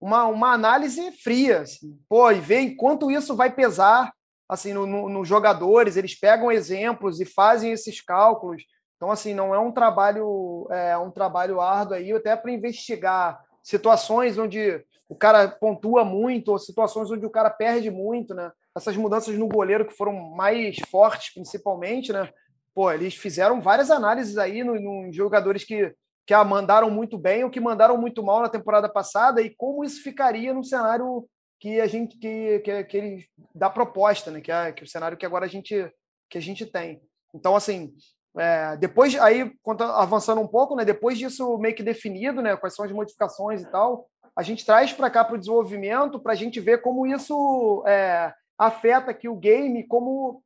uma, 0.00 0.26
uma 0.26 0.52
análise 0.52 1.10
fria, 1.12 1.62
assim, 1.62 1.98
pô, 2.08 2.30
e 2.30 2.40
ver 2.40 2.60
enquanto 2.60 3.10
isso 3.10 3.34
vai 3.34 3.52
pesar 3.52 4.12
assim 4.48 4.72
nos 4.72 4.88
no, 4.88 5.08
no 5.08 5.24
jogadores, 5.24 5.96
eles 5.96 6.18
pegam 6.18 6.50
exemplos 6.50 7.20
e 7.20 7.26
fazem 7.26 7.72
esses 7.72 8.00
cálculos. 8.00 8.62
Então, 8.96 9.10
assim, 9.10 9.34
não 9.34 9.54
é 9.54 9.58
um 9.58 9.70
trabalho 9.70 10.66
é 10.70 10.96
um 10.96 11.10
trabalho 11.10 11.60
árduo 11.60 11.94
aí, 11.94 12.10
até 12.12 12.34
para 12.34 12.50
investigar 12.50 13.38
situações 13.62 14.38
onde 14.38 14.82
o 15.08 15.14
cara 15.14 15.48
pontua 15.48 16.04
muito, 16.04 16.50
ou 16.52 16.58
situações 16.58 17.10
onde 17.10 17.26
o 17.26 17.30
cara 17.30 17.50
perde 17.50 17.90
muito, 17.90 18.34
né? 18.34 18.50
Essas 18.76 18.96
mudanças 18.96 19.36
no 19.36 19.48
goleiro 19.48 19.86
que 19.86 19.96
foram 19.96 20.12
mais 20.12 20.76
fortes, 20.90 21.32
principalmente, 21.34 22.12
né? 22.12 22.30
Pô, 22.74 22.90
eles 22.90 23.14
fizeram 23.14 23.60
várias 23.60 23.90
análises 23.90 24.38
aí 24.38 24.62
nos 24.62 24.80
no 24.80 25.12
jogadores 25.12 25.64
que 25.64 25.94
que 26.28 26.34
a 26.34 26.44
mandaram 26.44 26.90
muito 26.90 27.16
bem 27.16 27.42
ou 27.42 27.48
que 27.48 27.58
mandaram 27.58 27.96
muito 27.96 28.22
mal 28.22 28.42
na 28.42 28.50
temporada 28.50 28.86
passada 28.86 29.40
e 29.40 29.48
como 29.48 29.82
isso 29.82 30.02
ficaria 30.02 30.52
no 30.52 30.62
cenário 30.62 31.26
que 31.58 31.80
a 31.80 31.86
gente 31.86 32.18
que, 32.18 32.58
que, 32.58 32.84
que 32.84 32.96
ele 32.98 33.26
dá 33.54 33.70
proposta, 33.70 34.30
né? 34.30 34.42
Que 34.42 34.52
é, 34.52 34.70
que 34.70 34.82
é 34.82 34.84
o 34.84 34.88
cenário 34.88 35.16
que 35.16 35.24
agora 35.24 35.46
a 35.46 35.48
gente 35.48 35.90
que 36.28 36.36
a 36.36 36.40
gente 36.40 36.66
tem. 36.66 37.00
Então 37.34 37.56
assim, 37.56 37.94
é, 38.36 38.76
depois 38.76 39.18
aí 39.18 39.50
avançando 39.96 40.42
um 40.42 40.46
pouco, 40.46 40.76
né? 40.76 40.84
Depois 40.84 41.16
disso 41.16 41.56
meio 41.56 41.74
que 41.74 41.82
definido, 41.82 42.42
né? 42.42 42.54
Quais 42.58 42.74
são 42.74 42.84
as 42.84 42.92
modificações 42.92 43.62
e 43.62 43.70
tal, 43.70 44.06
a 44.36 44.42
gente 44.42 44.66
traz 44.66 44.92
para 44.92 45.08
cá 45.08 45.24
para 45.24 45.34
o 45.34 45.38
desenvolvimento 45.38 46.20
para 46.20 46.34
a 46.34 46.36
gente 46.36 46.60
ver 46.60 46.82
como 46.82 47.06
isso 47.06 47.82
é, 47.86 48.34
afeta 48.58 49.12
aqui 49.12 49.30
o 49.30 49.34
game, 49.34 49.82
como, 49.86 50.42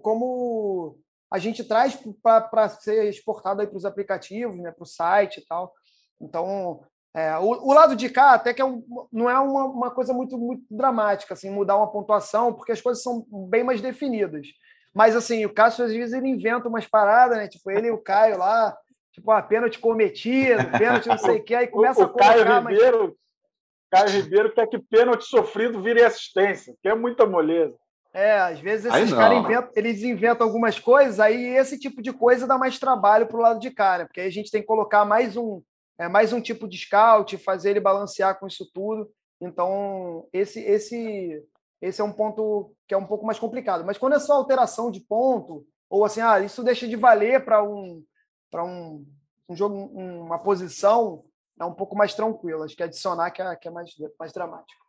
como 0.00 0.96
a 1.32 1.38
gente 1.38 1.64
traz 1.64 1.98
para 2.22 2.68
ser 2.68 3.08
exportado 3.08 3.66
para 3.66 3.76
os 3.76 3.86
aplicativos, 3.86 4.58
né, 4.58 4.70
para 4.70 4.82
o 4.82 4.86
site 4.86 5.38
e 5.38 5.46
tal. 5.46 5.72
Então, 6.20 6.82
é, 7.14 7.36
o, 7.38 7.68
o, 7.68 7.72
lado 7.72 7.96
de 7.96 8.08
cá 8.10 8.34
até 8.34 8.52
que 8.52 8.60
é 8.60 8.64
um, 8.64 8.84
não 9.10 9.28
é 9.28 9.38
uma, 9.38 9.64
uma, 9.64 9.90
coisa 9.90 10.12
muito, 10.12 10.36
muito 10.38 10.62
dramática, 10.70 11.34
assim, 11.34 11.50
mudar 11.50 11.76
uma 11.76 11.90
pontuação, 11.90 12.52
porque 12.52 12.72
as 12.72 12.80
coisas 12.80 13.02
são 13.02 13.26
bem 13.48 13.64
mais 13.64 13.80
definidas. 13.80 14.46
Mas, 14.94 15.16
assim, 15.16 15.44
o 15.46 15.52
Cássio, 15.52 15.86
às 15.86 15.92
vezes, 15.92 16.14
ele 16.14 16.28
inventa 16.28 16.68
umas 16.68 16.86
paradas, 16.86 17.38
né? 17.38 17.48
Tipo, 17.48 17.70
ele 17.70 17.88
e 17.88 17.90
o 17.90 17.98
Caio 17.98 18.38
lá, 18.38 18.76
tipo, 19.10 19.30
a 19.30 19.38
ah, 19.38 19.42
pênalti 19.42 19.78
cometido, 19.78 20.70
pênalti 20.78 21.08
não 21.08 21.18
sei 21.18 21.38
o 21.38 21.44
que, 21.44 21.54
aí 21.54 21.66
começa 21.68 22.00
o, 22.00 22.04
a 22.04 22.08
colocar... 22.08 22.34
Caio 22.34 22.60
Ribeiro, 22.60 23.16
mas... 23.90 24.04
Caio 24.04 24.22
Ribeiro 24.22 24.52
quer 24.52 24.66
que 24.66 24.78
pênalti 24.78 25.24
sofrido 25.24 25.82
vire 25.82 26.02
assistência, 26.02 26.74
que 26.82 26.88
é 26.88 26.94
muita 26.94 27.24
moleza. 27.24 27.74
É, 28.14 28.38
às 28.38 28.60
vezes 28.60 28.92
esses 28.92 29.12
caras 29.12 29.38
inventam, 29.38 29.70
eles 29.74 30.02
inventam 30.02 30.46
algumas 30.46 30.78
coisas, 30.78 31.18
aí 31.18 31.56
esse 31.56 31.78
tipo 31.78 32.02
de 32.02 32.12
coisa 32.12 32.46
dá 32.46 32.58
mais 32.58 32.78
trabalho 32.78 33.26
para 33.26 33.36
o 33.38 33.40
lado 33.40 33.58
de 33.58 33.70
cá, 33.70 33.98
né? 33.98 34.04
Porque 34.04 34.20
aí 34.20 34.26
a 34.26 34.32
gente 34.32 34.50
tem 34.50 34.60
que 34.60 34.66
colocar 34.66 35.04
mais 35.06 35.34
um, 35.34 35.62
é 35.98 36.08
mais 36.08 36.32
um 36.32 36.40
tipo 36.40 36.68
de 36.68 36.76
scout, 36.76 37.38
fazer 37.38 37.70
ele 37.70 37.80
balancear 37.80 38.38
com 38.38 38.46
isso 38.46 38.68
tudo. 38.72 39.10
Então, 39.40 40.28
esse, 40.32 40.60
esse, 40.60 41.42
esse 41.80 42.00
é 42.00 42.04
um 42.04 42.12
ponto 42.12 42.74
que 42.86 42.94
é 42.94 42.98
um 42.98 43.06
pouco 43.06 43.24
mais 43.24 43.38
complicado. 43.38 43.84
Mas 43.84 43.96
quando 43.96 44.14
é 44.14 44.18
só 44.18 44.34
alteração 44.34 44.90
de 44.90 45.00
ponto, 45.00 45.66
ou 45.88 46.04
assim, 46.04 46.20
ah, 46.20 46.38
isso 46.40 46.62
deixa 46.62 46.86
de 46.86 46.96
valer 46.96 47.44
para 47.44 47.62
um, 47.62 48.04
um, 48.54 49.06
um 49.48 49.56
jogo, 49.56 49.74
uma 49.94 50.38
posição, 50.38 51.24
é 51.58 51.64
um 51.64 51.74
pouco 51.74 51.96
mais 51.96 52.14
tranquilo. 52.14 52.62
Acho 52.62 52.76
que 52.76 52.82
adicionar 52.82 53.30
que 53.30 53.40
é, 53.40 53.56
que 53.56 53.68
é 53.68 53.70
mais, 53.70 53.90
mais 54.18 54.32
dramático. 54.32 54.80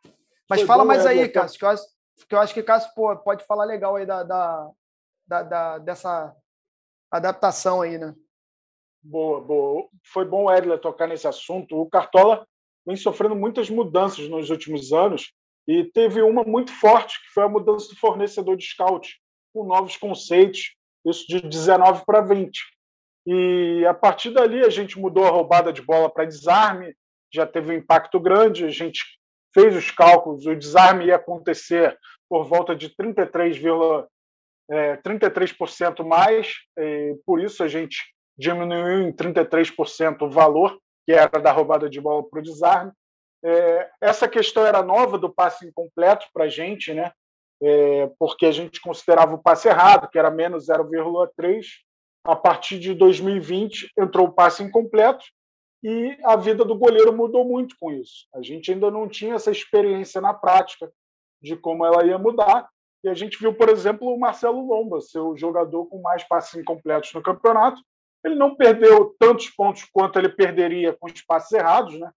Mas 0.48 0.60
Foi 0.60 0.66
fala 0.66 0.84
mais 0.84 1.06
aí, 1.06 1.28
Cássio, 1.28 1.58
que 1.58 1.64
eu 1.64 1.70
acho 1.70 1.84
que, 2.28 2.34
eu 2.34 2.38
acho 2.38 2.54
que 2.54 2.62
Cássio 2.62 2.92
pô, 2.94 3.16
pode 3.16 3.44
falar 3.44 3.64
legal 3.64 3.96
aí 3.96 4.06
da, 4.06 4.22
da, 4.22 4.70
da, 5.26 5.42
da 5.42 5.78
dessa 5.78 6.34
adaptação 7.10 7.80
aí, 7.80 7.98
né? 7.98 8.14
Boa, 9.02 9.40
boa. 9.40 9.88
Foi 10.12 10.24
bom, 10.24 10.50
Edler, 10.50 10.78
tocar 10.80 11.06
nesse 11.06 11.28
assunto. 11.28 11.78
O 11.78 11.88
Cartola 11.88 12.46
vem 12.86 12.96
sofrendo 12.96 13.36
muitas 13.36 13.68
mudanças 13.68 14.28
nos 14.28 14.50
últimos 14.50 14.92
anos 14.92 15.32
e 15.66 15.84
teve 15.84 16.22
uma 16.22 16.42
muito 16.42 16.72
forte, 16.72 17.20
que 17.20 17.32
foi 17.32 17.44
a 17.44 17.48
mudança 17.48 17.88
do 17.88 17.96
fornecedor 17.96 18.56
de 18.56 18.64
scout, 18.64 19.20
com 19.52 19.64
novos 19.64 19.96
conceitos, 19.96 20.74
isso 21.06 21.26
de 21.26 21.40
19 21.40 22.04
para 22.04 22.20
20. 22.20 22.58
E 23.26 23.84
a 23.86 23.94
partir 23.94 24.30
dali 24.30 24.64
a 24.64 24.68
gente 24.68 24.98
mudou 24.98 25.24
a 25.24 25.30
roubada 25.30 25.72
de 25.72 25.80
bola 25.80 26.10
para 26.10 26.26
desarme, 26.26 26.94
já 27.32 27.46
teve 27.46 27.72
um 27.72 27.78
impacto 27.78 28.20
grande, 28.20 28.64
a 28.64 28.70
gente 28.70 29.02
fez 29.54 29.76
os 29.76 29.90
cálculos, 29.90 30.46
o 30.46 30.54
desarme 30.54 31.06
ia 31.06 31.16
acontecer 31.16 31.96
por 32.28 32.44
volta 32.44 32.74
de 32.74 32.94
33, 32.94 33.56
é, 34.70 34.96
33% 34.96 36.04
mais, 36.04 36.54
por 37.24 37.40
isso 37.40 37.62
a 37.62 37.68
gente 37.68 37.98
diminuiu 38.36 39.02
em 39.02 39.12
33% 39.12 40.22
o 40.22 40.30
valor, 40.30 40.78
que 41.06 41.12
era 41.12 41.40
da 41.40 41.52
roubada 41.52 41.88
de 41.88 42.00
bola 42.00 42.28
para 42.28 42.40
o 42.40 42.42
desarme. 42.42 42.92
É, 43.44 43.90
essa 44.00 44.26
questão 44.26 44.64
era 44.64 44.82
nova 44.82 45.18
do 45.18 45.32
passe 45.32 45.66
incompleto 45.66 46.26
para 46.32 46.44
a 46.44 46.48
gente, 46.48 46.94
né? 46.94 47.12
É, 47.62 48.10
porque 48.18 48.46
a 48.46 48.52
gente 48.52 48.80
considerava 48.80 49.34
o 49.34 49.42
passe 49.42 49.68
errado, 49.68 50.08
que 50.10 50.18
era 50.18 50.30
menos 50.30 50.66
0,3. 50.66 51.66
A 52.26 52.34
partir 52.34 52.78
de 52.78 52.94
2020 52.94 53.92
entrou 53.98 54.28
o 54.28 54.32
passe 54.32 54.62
incompleto 54.62 55.24
e 55.84 56.16
a 56.24 56.34
vida 56.34 56.64
do 56.64 56.74
goleiro 56.74 57.14
mudou 57.14 57.44
muito 57.44 57.76
com 57.78 57.92
isso. 57.92 58.26
A 58.34 58.40
gente 58.40 58.72
ainda 58.72 58.90
não 58.90 59.06
tinha 59.06 59.34
essa 59.34 59.50
experiência 59.50 60.18
na 60.18 60.32
prática 60.32 60.90
de 61.42 61.54
como 61.56 61.84
ela 61.84 62.06
ia 62.06 62.16
mudar. 62.16 62.70
E 63.04 63.08
a 63.10 63.12
gente 63.12 63.38
viu, 63.38 63.52
por 63.54 63.68
exemplo, 63.68 64.08
o 64.08 64.18
Marcelo 64.18 64.66
Lomba, 64.66 65.02
seu 65.02 65.36
jogador 65.36 65.84
com 65.84 66.00
mais 66.00 66.26
passes 66.26 66.54
incompletos 66.54 67.12
no 67.12 67.22
campeonato, 67.22 67.82
ele 68.24 68.34
não 68.34 68.56
perdeu 68.56 69.14
tantos 69.18 69.50
pontos 69.50 69.84
quanto 69.92 70.18
ele 70.18 70.30
perderia 70.30 70.96
com 70.98 71.06
os 71.06 71.20
passes 71.20 71.52
errados, 71.52 72.00
né? 72.00 72.10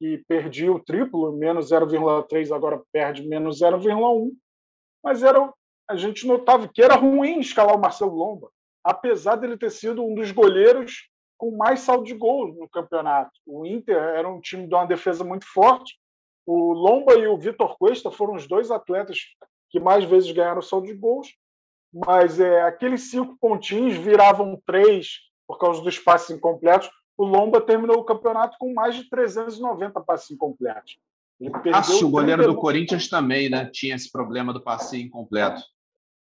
E 0.00 0.16
perdia 0.26 0.72
o 0.72 0.82
triplo, 0.82 1.30
menos 1.36 1.70
0,3, 1.70 2.56
agora 2.56 2.82
perde 2.90 3.28
menos 3.28 3.60
0,1. 3.60 4.30
Mas 5.04 5.22
era, 5.22 5.52
a 5.90 5.94
gente 5.94 6.26
notava 6.26 6.66
que 6.66 6.82
era 6.82 6.94
ruim 6.94 7.38
escalar 7.40 7.76
o 7.76 7.80
Marcelo 7.80 8.14
Lomba, 8.14 8.50
apesar 8.82 9.36
dele 9.36 9.58
ter 9.58 9.70
sido 9.70 10.02
um 10.02 10.14
dos 10.14 10.30
goleiros 10.30 11.10
com 11.40 11.56
mais 11.56 11.80
saldo 11.80 12.04
de 12.04 12.12
gols 12.12 12.54
no 12.54 12.68
campeonato. 12.68 13.30
O 13.46 13.64
Inter 13.64 13.96
era 13.96 14.28
um 14.28 14.42
time 14.42 14.66
de 14.66 14.74
uma 14.74 14.84
defesa 14.84 15.24
muito 15.24 15.46
forte. 15.46 15.98
O 16.44 16.74
Lomba 16.74 17.14
e 17.14 17.26
o 17.26 17.38
Vitor 17.38 17.78
Cuesta 17.78 18.10
foram 18.10 18.34
os 18.34 18.46
dois 18.46 18.70
atletas 18.70 19.20
que 19.70 19.80
mais 19.80 20.04
vezes 20.04 20.30
ganharam 20.30 20.60
saldo 20.60 20.86
de 20.86 20.92
gols. 20.92 21.28
Mas 21.90 22.38
é, 22.38 22.60
aqueles 22.60 23.10
cinco 23.10 23.38
pontinhos 23.40 23.96
viravam 23.96 24.60
três, 24.66 25.12
por 25.48 25.58
causa 25.58 25.80
dos 25.82 25.98
passes 25.98 26.28
incompletos. 26.28 26.90
O 27.16 27.24
Lomba 27.24 27.58
terminou 27.58 27.96
o 27.96 28.04
campeonato 28.04 28.58
com 28.60 28.74
mais 28.74 28.94
de 28.94 29.08
390 29.08 29.98
passes 30.02 30.30
incompletos. 30.30 30.98
Cássio, 31.64 32.06
o 32.06 32.10
goleiro 32.10 32.46
do 32.46 32.54
Corinthians 32.54 33.08
também, 33.08 33.48
né? 33.48 33.70
Tinha 33.72 33.94
esse 33.94 34.12
problema 34.12 34.52
do 34.52 34.62
passe 34.62 35.00
incompleto. 35.00 35.62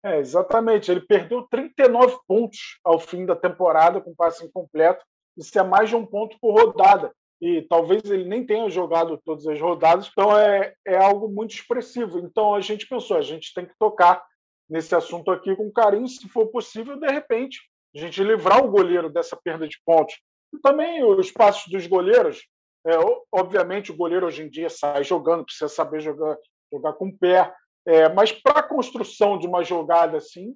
É, 0.04 0.18
exatamente. 0.18 0.90
Ele 0.90 1.00
perdeu 1.00 1.46
39 1.50 2.18
pontos 2.26 2.78
ao 2.84 2.98
fim 2.98 3.26
da 3.26 3.34
temporada 3.34 4.00
com 4.00 4.14
passe 4.14 4.44
incompleto. 4.44 5.04
Isso 5.36 5.58
é 5.58 5.62
mais 5.62 5.88
de 5.88 5.96
um 5.96 6.06
ponto 6.06 6.36
por 6.40 6.52
rodada. 6.52 7.12
E 7.40 7.62
talvez 7.62 8.02
ele 8.04 8.24
nem 8.24 8.44
tenha 8.44 8.68
jogado 8.68 9.20
todas 9.24 9.46
as 9.46 9.60
rodadas. 9.60 10.08
Então 10.10 10.36
é, 10.36 10.74
é 10.86 10.96
algo 10.96 11.28
muito 11.28 11.54
expressivo. 11.54 12.18
Então 12.18 12.54
a 12.54 12.60
gente 12.60 12.86
pensou, 12.88 13.16
a 13.16 13.22
gente 13.22 13.52
tem 13.54 13.64
que 13.66 13.74
tocar 13.78 14.24
nesse 14.68 14.94
assunto 14.94 15.30
aqui 15.30 15.54
com 15.56 15.70
carinho, 15.70 16.06
se 16.06 16.28
for 16.28 16.48
possível, 16.48 16.98
de 16.98 17.10
repente, 17.10 17.58
a 17.94 17.98
gente 17.98 18.22
livrar 18.22 18.62
o 18.62 18.70
goleiro 18.70 19.08
dessa 19.08 19.36
perda 19.36 19.66
de 19.66 19.78
pontos. 19.84 20.20
E 20.52 20.58
também 20.58 21.02
os 21.02 21.30
passos 21.30 21.70
dos 21.70 21.86
goleiros. 21.86 22.46
É, 22.86 22.92
obviamente, 23.32 23.90
o 23.90 23.96
goleiro 23.96 24.26
hoje 24.26 24.42
em 24.42 24.48
dia 24.48 24.68
sai 24.68 25.04
jogando, 25.04 25.44
precisa 25.44 25.68
saber 25.68 26.00
jogar, 26.00 26.36
jogar 26.72 26.92
com 26.94 27.08
o 27.08 27.18
pé. 27.18 27.52
É, 27.88 28.08
mas 28.08 28.30
para 28.30 28.60
a 28.60 28.62
construção 28.62 29.38
de 29.38 29.46
uma 29.46 29.64
jogada 29.64 30.18
assim, 30.18 30.54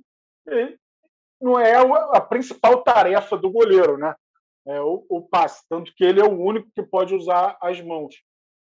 não 1.41 1.59
é 1.59 1.75
a 1.77 2.21
principal 2.21 2.83
tarefa 2.83 3.37
do 3.37 3.51
goleiro, 3.51 3.97
né? 3.97 4.15
É 4.67 4.81
o, 4.81 5.05
o, 5.09 5.23
passe, 5.23 5.65
tanto 5.69 5.93
que 5.97 6.05
ele 6.05 6.21
é 6.21 6.25
o 6.25 6.39
único 6.39 6.71
que 6.75 6.83
pode 6.83 7.15
usar 7.15 7.57
as 7.61 7.81
mãos. 7.81 8.15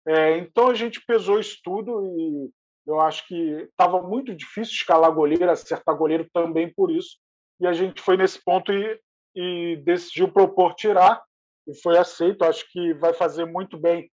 É, 0.06 0.36
então 0.38 0.68
a 0.68 0.74
gente 0.74 1.00
pesou 1.06 1.38
isso 1.38 1.58
tudo 1.64 2.04
e 2.04 2.50
eu 2.86 3.00
acho 3.00 3.26
que 3.26 3.34
estava 3.70 4.02
muito 4.02 4.34
difícil 4.34 4.74
escalar 4.74 5.12
goleiro, 5.12 5.50
acertar 5.50 5.96
goleiro 5.96 6.28
também 6.32 6.72
por 6.74 6.90
isso 6.90 7.16
e 7.60 7.66
a 7.66 7.72
gente 7.72 8.02
foi 8.02 8.16
nesse 8.16 8.42
ponto 8.42 8.72
e, 8.72 9.00
e 9.34 9.76
decidiu 9.84 10.30
propor 10.30 10.74
tirar, 10.74 11.22
e 11.66 11.74
foi 11.74 11.98
aceito. 11.98 12.44
Acho 12.44 12.70
que 12.70 12.94
vai 12.94 13.12
fazer 13.12 13.44
muito 13.44 13.78
bem 13.78 14.10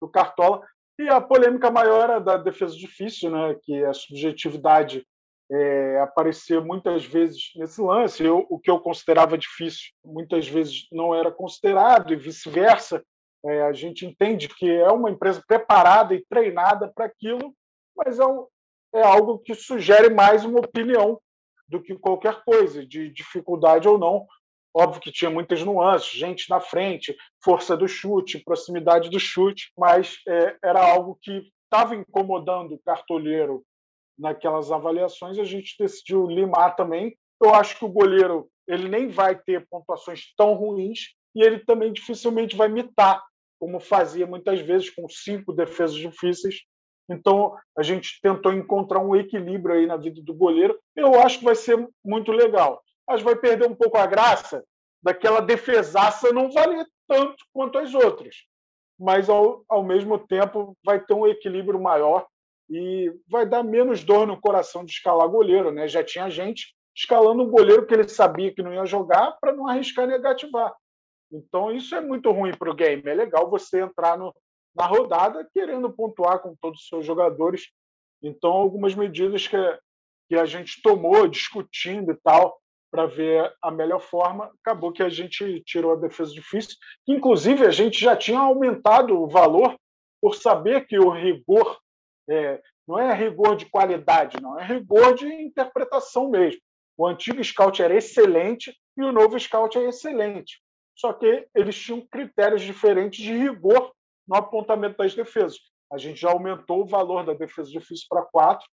o 0.00 0.08
Cartola. 0.08 0.62
E 0.98 1.08
a 1.08 1.20
polêmica 1.20 1.70
maior 1.70 2.04
era 2.04 2.18
da 2.18 2.36
defesa 2.36 2.76
difícil, 2.76 3.30
né? 3.30 3.56
que 3.62 3.84
a 3.84 3.92
subjetividade 3.92 5.06
é, 5.50 6.00
aparecer 6.00 6.60
muitas 6.60 7.04
vezes 7.04 7.50
nesse 7.56 7.80
lance. 7.80 8.24
Eu, 8.24 8.46
o 8.48 8.58
que 8.58 8.70
eu 8.70 8.80
considerava 8.80 9.36
difícil, 9.36 9.90
muitas 10.04 10.48
vezes 10.48 10.86
não 10.90 11.14
era 11.14 11.30
considerado, 11.30 12.12
e 12.12 12.16
vice-versa. 12.16 13.04
É, 13.44 13.62
a 13.62 13.72
gente 13.72 14.06
entende 14.06 14.48
que 14.48 14.70
é 14.70 14.88
uma 14.88 15.10
empresa 15.10 15.42
preparada 15.46 16.14
e 16.14 16.24
treinada 16.26 16.90
para 16.94 17.06
aquilo, 17.06 17.54
mas 17.96 18.18
é, 18.18 18.24
um, 18.24 18.46
é 18.94 19.02
algo 19.02 19.38
que 19.38 19.54
sugere 19.54 20.08
mais 20.08 20.44
uma 20.44 20.60
opinião 20.60 21.20
do 21.68 21.82
que 21.82 21.96
qualquer 21.96 22.42
coisa, 22.44 22.86
de 22.86 23.10
dificuldade 23.10 23.88
ou 23.88 23.98
não. 23.98 24.26
Óbvio 24.74 25.00
que 25.00 25.12
tinha 25.12 25.30
muitas 25.30 25.62
nuances, 25.62 26.10
gente 26.10 26.48
na 26.48 26.60
frente, 26.60 27.14
força 27.42 27.76
do 27.76 27.86
chute, 27.86 28.42
proximidade 28.42 29.10
do 29.10 29.20
chute, 29.20 29.70
mas 29.76 30.16
é, 30.26 30.56
era 30.64 30.82
algo 30.82 31.18
que 31.20 31.42
estava 31.64 31.94
incomodando 31.94 32.74
o 32.74 32.78
cartoleiro 32.78 33.62
naquelas 34.18 34.72
avaliações. 34.72 35.38
A 35.38 35.44
gente 35.44 35.76
decidiu 35.78 36.26
limar 36.26 36.74
também. 36.74 37.16
Eu 37.42 37.54
acho 37.54 37.78
que 37.78 37.84
o 37.84 37.92
goleiro 37.92 38.48
ele 38.66 38.88
nem 38.88 39.08
vai 39.08 39.36
ter 39.36 39.66
pontuações 39.68 40.32
tão 40.36 40.54
ruins 40.54 41.14
e 41.34 41.42
ele 41.42 41.58
também 41.58 41.92
dificilmente 41.92 42.56
vai 42.56 42.68
mitar, 42.68 43.22
como 43.58 43.80
fazia 43.80 44.26
muitas 44.26 44.60
vezes 44.60 44.88
com 44.90 45.08
cinco 45.08 45.52
defesas 45.52 45.96
difíceis 45.96 46.62
então, 47.12 47.54
a 47.76 47.82
gente 47.82 48.20
tentou 48.22 48.52
encontrar 48.52 49.00
um 49.00 49.14
equilíbrio 49.14 49.74
aí 49.74 49.86
na 49.86 49.96
vida 49.96 50.22
do 50.22 50.34
goleiro. 50.34 50.78
Eu 50.96 51.20
acho 51.20 51.38
que 51.38 51.44
vai 51.44 51.54
ser 51.54 51.88
muito 52.04 52.32
legal. 52.32 52.82
Mas 53.12 53.20
vai 53.20 53.36
perder 53.36 53.68
um 53.68 53.74
pouco 53.74 53.98
a 53.98 54.06
graça 54.06 54.64
daquela 55.02 55.40
defesaça 55.40 56.32
não 56.32 56.50
valer 56.50 56.86
tanto 57.06 57.44
quanto 57.52 57.76
as 57.76 57.92
outras. 57.92 58.36
Mas, 58.98 59.28
ao, 59.28 59.62
ao 59.68 59.84
mesmo 59.84 60.18
tempo, 60.18 60.74
vai 60.82 60.98
ter 60.98 61.12
um 61.12 61.26
equilíbrio 61.26 61.78
maior 61.78 62.26
e 62.70 63.12
vai 63.28 63.44
dar 63.44 63.62
menos 63.62 64.02
dor 64.02 64.26
no 64.26 64.40
coração 64.40 64.82
de 64.82 64.92
escalar 64.92 65.28
goleiro. 65.28 65.70
Né? 65.70 65.86
Já 65.88 66.02
tinha 66.02 66.30
gente 66.30 66.74
escalando 66.96 67.42
um 67.42 67.50
goleiro 67.50 67.86
que 67.86 67.92
ele 67.92 68.08
sabia 68.08 68.54
que 68.54 68.62
não 68.62 68.72
ia 68.72 68.86
jogar 68.86 69.32
para 69.38 69.52
não 69.52 69.68
arriscar 69.68 70.06
negativar. 70.06 70.72
Então, 71.30 71.70
isso 71.70 71.94
é 71.94 72.00
muito 72.00 72.30
ruim 72.30 72.52
para 72.56 72.70
o 72.70 72.74
game. 72.74 73.02
É 73.04 73.14
legal 73.14 73.50
você 73.50 73.82
entrar 73.82 74.16
no, 74.16 74.34
na 74.74 74.86
rodada, 74.86 75.46
querendo 75.52 75.92
pontuar 75.92 76.38
com 76.38 76.56
todos 76.58 76.80
os 76.80 76.88
seus 76.88 77.04
jogadores. 77.04 77.68
Então, 78.22 78.52
algumas 78.52 78.94
medidas 78.94 79.46
que, 79.46 79.58
que 80.30 80.34
a 80.34 80.46
gente 80.46 80.80
tomou, 80.80 81.28
discutindo 81.28 82.12
e 82.12 82.16
tal, 82.22 82.61
para 82.92 83.06
ver 83.06 83.50
a 83.62 83.70
melhor 83.70 84.00
forma, 84.00 84.52
acabou 84.60 84.92
que 84.92 85.02
a 85.02 85.08
gente 85.08 85.62
tirou 85.64 85.94
a 85.94 85.96
defesa 85.96 86.30
difícil. 86.30 86.76
Inclusive, 87.08 87.66
a 87.66 87.70
gente 87.70 87.98
já 87.98 88.14
tinha 88.14 88.38
aumentado 88.38 89.18
o 89.18 89.26
valor 89.26 89.74
por 90.20 90.34
saber 90.34 90.86
que 90.86 90.98
o 90.98 91.08
rigor 91.08 91.80
é, 92.28 92.60
não 92.86 92.98
é 92.98 93.14
rigor 93.14 93.56
de 93.56 93.64
qualidade, 93.64 94.40
não, 94.42 94.60
é 94.60 94.64
rigor 94.64 95.14
de 95.14 95.26
interpretação 95.26 96.28
mesmo. 96.28 96.60
O 96.94 97.06
antigo 97.06 97.42
scout 97.42 97.82
era 97.82 97.96
excelente 97.96 98.76
e 98.96 99.02
o 99.02 99.10
novo 99.10 99.40
scout 99.40 99.78
é 99.78 99.88
excelente. 99.88 100.60
Só 100.94 101.14
que 101.14 101.48
eles 101.54 101.74
tinham 101.74 102.06
critérios 102.06 102.60
diferentes 102.60 103.24
de 103.24 103.32
rigor 103.32 103.90
no 104.28 104.36
apontamento 104.36 104.98
das 104.98 105.14
defesas. 105.14 105.58
A 105.90 105.96
gente 105.96 106.20
já 106.20 106.30
aumentou 106.30 106.82
o 106.82 106.86
valor 106.86 107.24
da 107.24 107.32
defesa 107.32 107.70
difícil 107.70 108.04
para 108.10 108.26
quatro 108.26 108.66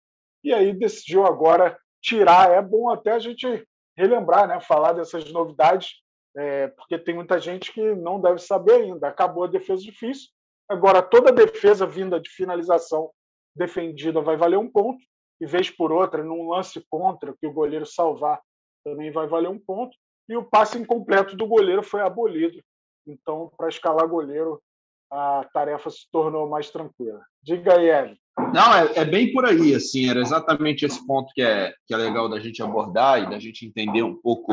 e 0.44 0.52
aí 0.52 0.74
decidiu 0.74 1.24
agora 1.24 1.78
tirar. 2.02 2.50
É 2.50 2.60
bom 2.60 2.90
até 2.90 3.12
a 3.12 3.18
gente 3.18 3.66
relembrar, 3.96 4.46
né, 4.46 4.60
falar 4.60 4.92
dessas 4.92 5.30
novidades, 5.32 6.00
é, 6.36 6.68
porque 6.68 6.98
tem 6.98 7.14
muita 7.14 7.38
gente 7.38 7.72
que 7.72 7.94
não 7.94 8.20
deve 8.20 8.38
saber 8.38 8.74
ainda. 8.74 9.08
Acabou 9.08 9.44
a 9.44 9.48
defesa 9.48 9.82
difícil, 9.82 10.28
agora 10.68 11.02
toda 11.02 11.32
defesa 11.32 11.86
vinda 11.86 12.20
de 12.20 12.30
finalização 12.30 13.10
defendida 13.54 14.20
vai 14.20 14.36
valer 14.36 14.58
um 14.58 14.70
ponto, 14.70 15.02
e 15.40 15.46
vez 15.46 15.70
por 15.70 15.90
outra, 15.90 16.22
num 16.22 16.50
lance 16.50 16.84
contra 16.88 17.34
que 17.38 17.46
o 17.46 17.52
goleiro 17.52 17.86
salvar, 17.86 18.40
também 18.84 19.10
vai 19.10 19.26
valer 19.26 19.48
um 19.48 19.58
ponto. 19.58 19.96
E 20.28 20.36
o 20.36 20.44
passe 20.44 20.78
incompleto 20.78 21.36
do 21.36 21.46
goleiro 21.46 21.82
foi 21.82 22.02
abolido. 22.02 22.62
Então, 23.06 23.50
para 23.56 23.68
escalar 23.68 24.06
goleiro, 24.06 24.62
a 25.10 25.44
tarefa 25.52 25.90
se 25.90 26.08
tornou 26.12 26.48
mais 26.48 26.70
tranquila. 26.70 27.20
Diga 27.42 27.76
aí, 27.76 27.90
Ed. 27.90 28.20
Não, 28.52 28.74
é, 28.74 28.92
é, 28.96 29.04
bem 29.04 29.32
por 29.32 29.44
aí, 29.44 29.74
assim, 29.74 30.08
era 30.08 30.20
exatamente 30.20 30.84
esse 30.84 31.04
ponto 31.06 31.32
que 31.32 31.42
é, 31.42 31.72
que 31.86 31.94
é 31.94 31.96
legal 31.96 32.28
da 32.28 32.40
gente 32.40 32.62
abordar 32.62 33.22
e 33.22 33.30
da 33.30 33.38
gente 33.38 33.66
entender 33.66 34.02
um 34.02 34.14
pouco 34.14 34.52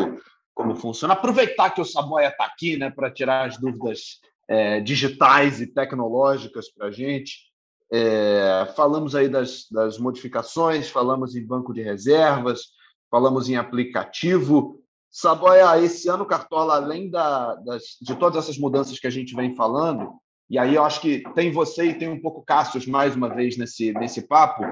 como 0.53 0.75
funciona. 0.75 1.13
Aproveitar 1.13 1.71
que 1.71 1.81
o 1.81 1.85
Saboia 1.85 2.27
está 2.27 2.45
aqui, 2.45 2.77
né, 2.77 2.89
para 2.89 3.11
tirar 3.11 3.47
as 3.47 3.57
dúvidas 3.57 4.19
é, 4.47 4.79
digitais 4.79 5.61
e 5.61 5.67
tecnológicas 5.67 6.71
para 6.71 6.87
a 6.87 6.91
gente. 6.91 7.47
É, 7.91 8.67
falamos 8.75 9.15
aí 9.15 9.29
das, 9.29 9.65
das 9.71 9.97
modificações, 9.97 10.89
falamos 10.89 11.35
em 11.35 11.45
banco 11.45 11.73
de 11.73 11.81
reservas, 11.81 12.71
falamos 13.09 13.49
em 13.49 13.55
aplicativo. 13.55 14.79
Saboia, 15.09 15.79
esse 15.81 16.09
ano, 16.09 16.25
Cartola, 16.25 16.75
além 16.75 17.09
da, 17.09 17.55
das, 17.55 17.97
de 18.01 18.15
todas 18.15 18.43
essas 18.43 18.57
mudanças 18.57 18.99
que 18.99 19.07
a 19.07 19.11
gente 19.11 19.35
vem 19.35 19.55
falando, 19.55 20.13
e 20.49 20.57
aí 20.57 20.75
eu 20.75 20.83
acho 20.83 21.01
que 21.01 21.23
tem 21.35 21.51
você 21.51 21.85
e 21.87 21.93
tem 21.93 22.07
um 22.07 22.21
pouco 22.21 22.43
Cassius 22.43 22.85
mais 22.85 23.15
uma 23.15 23.29
vez 23.29 23.57
nesse, 23.57 23.91
nesse 23.93 24.27
papo, 24.27 24.63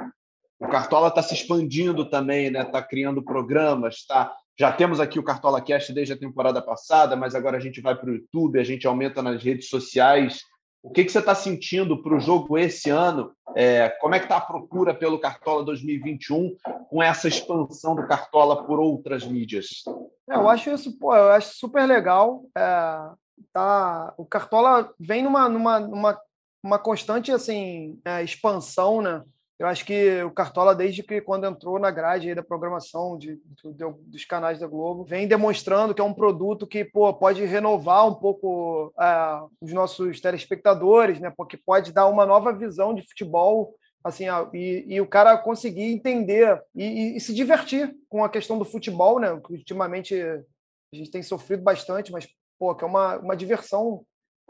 o 0.60 0.68
Cartola 0.68 1.10
está 1.10 1.22
se 1.22 1.34
expandindo 1.34 2.10
também, 2.10 2.50
né? 2.50 2.62
Está 2.62 2.82
criando 2.82 3.24
programas, 3.24 4.06
tá? 4.06 4.32
Já 4.58 4.72
temos 4.72 5.02
aqui 5.02 5.20
o 5.20 5.24
Cartola 5.24 5.62
Cast 5.62 5.92
desde 5.92 6.14
a 6.14 6.18
temporada 6.18 6.62
passada, 6.62 7.16
mas 7.16 7.36
agora 7.36 7.58
a 7.58 7.60
gente 7.60 7.82
vai 7.82 7.94
para 7.94 8.10
o 8.10 8.14
YouTube, 8.14 8.58
a 8.58 8.64
gente 8.64 8.88
aumenta 8.88 9.22
nas 9.22 9.44
redes 9.44 9.68
sociais. 9.68 10.40
O 10.82 10.92
que, 10.92 11.04
que 11.04 11.12
você 11.12 11.20
está 11.20 11.36
sentindo 11.36 12.02
para 12.02 12.16
o 12.16 12.20
jogo 12.20 12.58
esse 12.58 12.90
ano? 12.90 13.34
É, 13.54 13.90
como 14.00 14.16
é 14.16 14.20
que 14.20 14.26
está 14.26 14.38
a 14.38 14.42
procura 14.42 14.94
pelo 14.94 15.20
Cartola 15.20 15.66
2021 15.66 16.56
com 16.90 17.04
essa 17.04 17.28
expansão 17.28 17.96
do 17.96 18.08
Cartola 18.08 18.66
por 18.66 18.80
outras 18.80 19.26
mídias? 19.26 19.84
É, 20.30 20.36
eu 20.36 20.48
acho 20.48 20.70
isso, 20.70 20.98
pô, 20.98 21.14
eu 21.14 21.32
acho 21.32 21.54
super 21.56 21.86
legal. 21.86 22.44
É, 22.58 23.10
tá, 23.54 24.14
o 24.18 24.26
Cartola 24.26 24.94
vem 25.00 25.24
numa, 25.24 25.50
numa, 25.50 25.80
numa 25.80 26.20
uma 26.66 26.80
constante 26.80 27.32
assim 27.32 28.00
é, 28.04 28.24
expansão, 28.24 29.02
né? 29.02 29.24
Eu 29.58 29.68
acho 29.68 29.86
que 29.86 30.22
o 30.24 30.32
Cartola, 30.32 30.76
desde 30.76 31.02
que 31.02 31.22
quando 31.22 31.46
entrou 31.46 31.80
na 31.80 31.90
grade 31.90 32.36
da 32.36 32.44
programação 32.44 33.18
de, 33.18 33.40
de, 33.64 33.86
dos 34.08 34.26
canais 34.26 34.60
da 34.60 34.68
Globo, 34.68 35.06
vem 35.06 35.30
demonstrando 35.30 35.94
que 35.94 36.02
é 36.02 36.04
um 36.04 36.14
produto 36.14 36.68
que 36.68 36.84
pô, 36.84 37.14
pode 37.14 37.46
renovar 37.46 38.06
um 38.06 38.16
pouco 38.16 38.92
é, 39.00 39.40
os 39.62 39.72
nossos 39.72 40.20
telespectadores, 40.20 41.20
né? 41.20 41.32
Porque 41.38 41.56
pode 41.56 41.94
dar 41.94 42.08
uma 42.08 42.26
nova 42.26 42.52
visão 42.52 42.94
de 42.94 43.08
futebol 43.08 43.76
assim 44.04 44.26
e, 44.54 44.86
e 44.88 45.02
o 45.02 45.08
cara 45.08 45.38
conseguir 45.38 45.84
entender 45.84 46.62
e, 46.76 46.84
e, 46.84 47.18
e, 47.18 47.20
se 47.20 47.34
divertir 47.34 47.96
com 48.10 48.24
a 48.24 48.30
questão 48.30 48.58
do 48.58 48.66
futebol, 48.66 49.20
né? 49.20 49.32
Ultimamente 49.50 50.20
a 50.20 50.96
gente 50.96 51.12
tem 51.12 51.24
sofrido 51.24 51.64
bastante, 51.64 52.12
mas 52.12 52.28
pô, 52.58 52.76
que 52.76 52.84
é 52.84 52.88
uma, 52.88 53.18
uma 53.18 53.36
diversão 53.36 54.04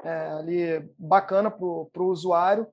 é, 0.03 0.27
ali 0.31 0.89
bacana 0.97 1.49
para 1.49 1.63
o 1.65 2.07
usuário. 2.07 2.67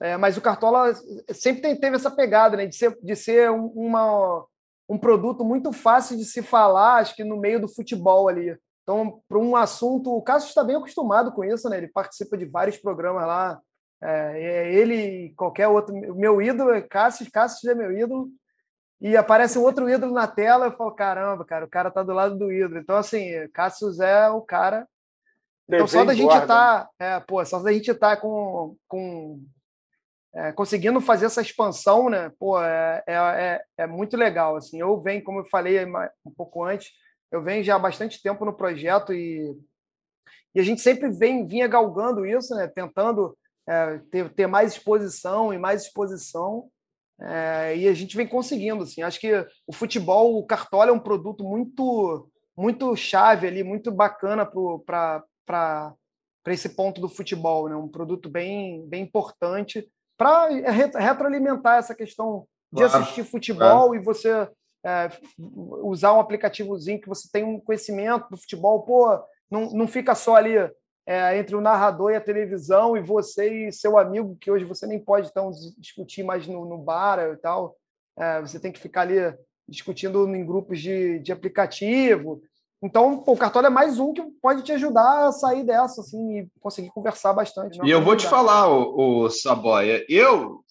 É, 0.00 0.16
mas 0.16 0.36
o 0.36 0.40
Cartola 0.40 0.92
sempre 1.32 1.62
tem, 1.62 1.76
teve 1.78 1.96
essa 1.96 2.10
pegada, 2.10 2.56
né? 2.56 2.66
De 2.66 2.74
ser, 2.74 2.98
de 3.00 3.14
ser 3.14 3.50
um, 3.50 3.66
uma, 3.66 4.44
um 4.88 4.98
produto 4.98 5.44
muito 5.44 5.72
fácil 5.72 6.16
de 6.16 6.24
se 6.24 6.42
falar, 6.42 6.96
acho 6.96 7.14
que 7.14 7.22
no 7.22 7.36
meio 7.36 7.60
do 7.60 7.68
futebol 7.68 8.28
ali. 8.28 8.56
Então, 8.82 9.22
para 9.28 9.38
um 9.38 9.54
assunto, 9.54 10.10
o 10.10 10.22
Cássio 10.22 10.48
está 10.48 10.64
bem 10.64 10.76
acostumado 10.76 11.30
com 11.32 11.44
isso, 11.44 11.68
né? 11.68 11.78
Ele 11.78 11.88
participa 11.88 12.36
de 12.36 12.44
vários 12.44 12.76
programas 12.76 13.26
lá. 13.26 13.60
É, 14.02 14.42
é 14.42 14.74
ele 14.74 15.32
qualquer 15.36 15.68
outro. 15.68 15.94
Meu 16.16 16.42
ídolo 16.42 16.70
é 16.72 16.82
Cássio, 16.82 17.30
Cássio 17.30 17.70
é 17.70 17.74
meu 17.74 17.96
ídolo. 17.96 18.28
E 19.02 19.16
aparece 19.16 19.58
um 19.58 19.62
outro 19.62 19.90
ídolo 19.90 20.12
na 20.12 20.28
tela, 20.28 20.66
eu 20.66 20.76
falo, 20.76 20.92
caramba, 20.92 21.44
cara, 21.44 21.64
o 21.64 21.68
cara 21.68 21.90
tá 21.90 22.04
do 22.04 22.12
lado 22.12 22.38
do 22.38 22.52
ídolo. 22.52 22.78
Então, 22.78 22.96
assim, 22.96 23.48
Cássio 23.52 23.90
é 24.00 24.30
o 24.30 24.40
cara. 24.40 24.86
Então, 25.68 25.88
só 25.88 26.04
da 26.04 26.14
gente 26.14 26.32
estar. 26.32 26.46
Tá, 26.46 26.90
é, 27.00 27.18
pô, 27.18 27.44
só 27.44 27.58
da 27.60 27.72
gente 27.72 27.90
estar 27.90 28.14
tá 28.14 28.16
com, 28.16 28.76
com 28.86 29.44
é, 30.32 30.52
conseguindo 30.52 31.00
fazer 31.00 31.26
essa 31.26 31.42
expansão, 31.42 32.08
né? 32.08 32.30
Pô, 32.38 32.62
é, 32.62 33.02
é, 33.04 33.14
é, 33.14 33.64
é, 33.78 33.86
muito 33.88 34.16
legal. 34.16 34.54
Assim, 34.54 34.78
eu 34.78 35.00
venho, 35.02 35.24
como 35.24 35.40
eu 35.40 35.44
falei 35.46 35.84
um 36.24 36.30
pouco 36.36 36.62
antes, 36.64 36.92
eu 37.32 37.42
venho 37.42 37.64
já 37.64 37.74
há 37.74 37.80
bastante 37.80 38.22
tempo 38.22 38.44
no 38.44 38.56
projeto 38.56 39.12
e, 39.12 39.52
e 40.54 40.60
a 40.60 40.62
gente 40.62 40.80
sempre 40.80 41.10
vem 41.10 41.44
vinha 41.44 41.66
galgando 41.66 42.24
isso, 42.24 42.54
né? 42.54 42.68
Tentando 42.68 43.36
é, 43.68 43.98
ter, 44.12 44.32
ter 44.32 44.46
mais 44.46 44.72
exposição 44.72 45.52
e 45.52 45.58
mais 45.58 45.82
exposição. 45.82 46.70
É, 47.24 47.76
e 47.76 47.88
a 47.88 47.94
gente 47.94 48.16
vem 48.16 48.26
conseguindo. 48.26 48.82
Assim, 48.82 49.02
acho 49.02 49.20
que 49.20 49.46
o 49.66 49.72
futebol, 49.72 50.36
o 50.36 50.46
Cartola 50.46 50.90
é 50.90 50.92
um 50.92 51.00
produto 51.00 51.44
muito 51.44 52.28
muito 52.56 52.94
chave 52.94 53.46
ali, 53.46 53.62
muito 53.62 53.90
bacana 53.90 54.44
para 54.44 55.22
para 55.46 56.52
esse 56.52 56.70
ponto 56.70 57.00
do 57.00 57.08
futebol, 57.08 57.68
né? 57.68 57.76
Um 57.76 57.88
produto 57.88 58.28
bem 58.28 58.86
bem 58.88 59.04
importante 59.04 59.88
para 60.18 60.48
retroalimentar 60.98 61.78
essa 61.78 61.94
questão 61.94 62.46
de 62.72 62.82
claro, 62.82 63.02
assistir 63.02 63.24
futebol 63.24 63.88
claro. 63.88 63.94
e 63.94 63.98
você 63.98 64.48
é, 64.84 65.10
usar 65.38 66.12
um 66.14 66.20
aplicativozinho 66.20 67.00
que 67.00 67.08
você 67.08 67.28
tem 67.30 67.44
um 67.44 67.60
conhecimento 67.60 68.28
do 68.30 68.36
futebol, 68.36 68.82
pô, 68.82 69.20
não, 69.50 69.70
não 69.70 69.86
fica 69.86 70.14
só 70.14 70.36
ali 70.36 70.54
é, 71.06 71.36
entre 71.38 71.56
o 71.56 71.60
narrador 71.60 72.12
e 72.12 72.16
a 72.16 72.20
televisão 72.20 72.96
e 72.96 73.00
você 73.00 73.68
e 73.68 73.72
seu 73.72 73.98
amigo, 73.98 74.36
que 74.40 74.50
hoje 74.50 74.64
você 74.64 74.86
nem 74.86 74.98
pode 74.98 75.28
então 75.28 75.50
discutir 75.78 76.22
mais 76.22 76.46
no, 76.46 76.64
no 76.64 76.78
bar 76.78 77.18
e 77.18 77.36
tal. 77.36 77.76
É, 78.18 78.40
você 78.40 78.60
tem 78.60 78.70
que 78.70 78.80
ficar 78.80 79.02
ali 79.02 79.16
discutindo 79.68 80.26
em 80.28 80.44
grupos 80.44 80.80
de, 80.80 81.18
de 81.20 81.32
aplicativo. 81.32 82.42
Então, 82.82 83.18
pô, 83.18 83.32
o 83.32 83.36
Cartola 83.36 83.68
é 83.68 83.70
mais 83.70 84.00
um 84.00 84.12
que 84.12 84.22
pode 84.42 84.62
te 84.62 84.72
ajudar 84.72 85.28
a 85.28 85.32
sair 85.32 85.62
dessa, 85.64 86.00
assim, 86.00 86.40
e 86.40 86.48
conseguir 86.60 86.90
conversar 86.90 87.32
bastante. 87.32 87.78
E 87.84 87.90
eu 87.90 88.02
vou 88.02 88.16
te 88.16 88.26
falar, 88.26 88.68
o, 88.68 89.22
o 89.24 89.30
Saboia, 89.30 90.04
eu, 90.08 90.64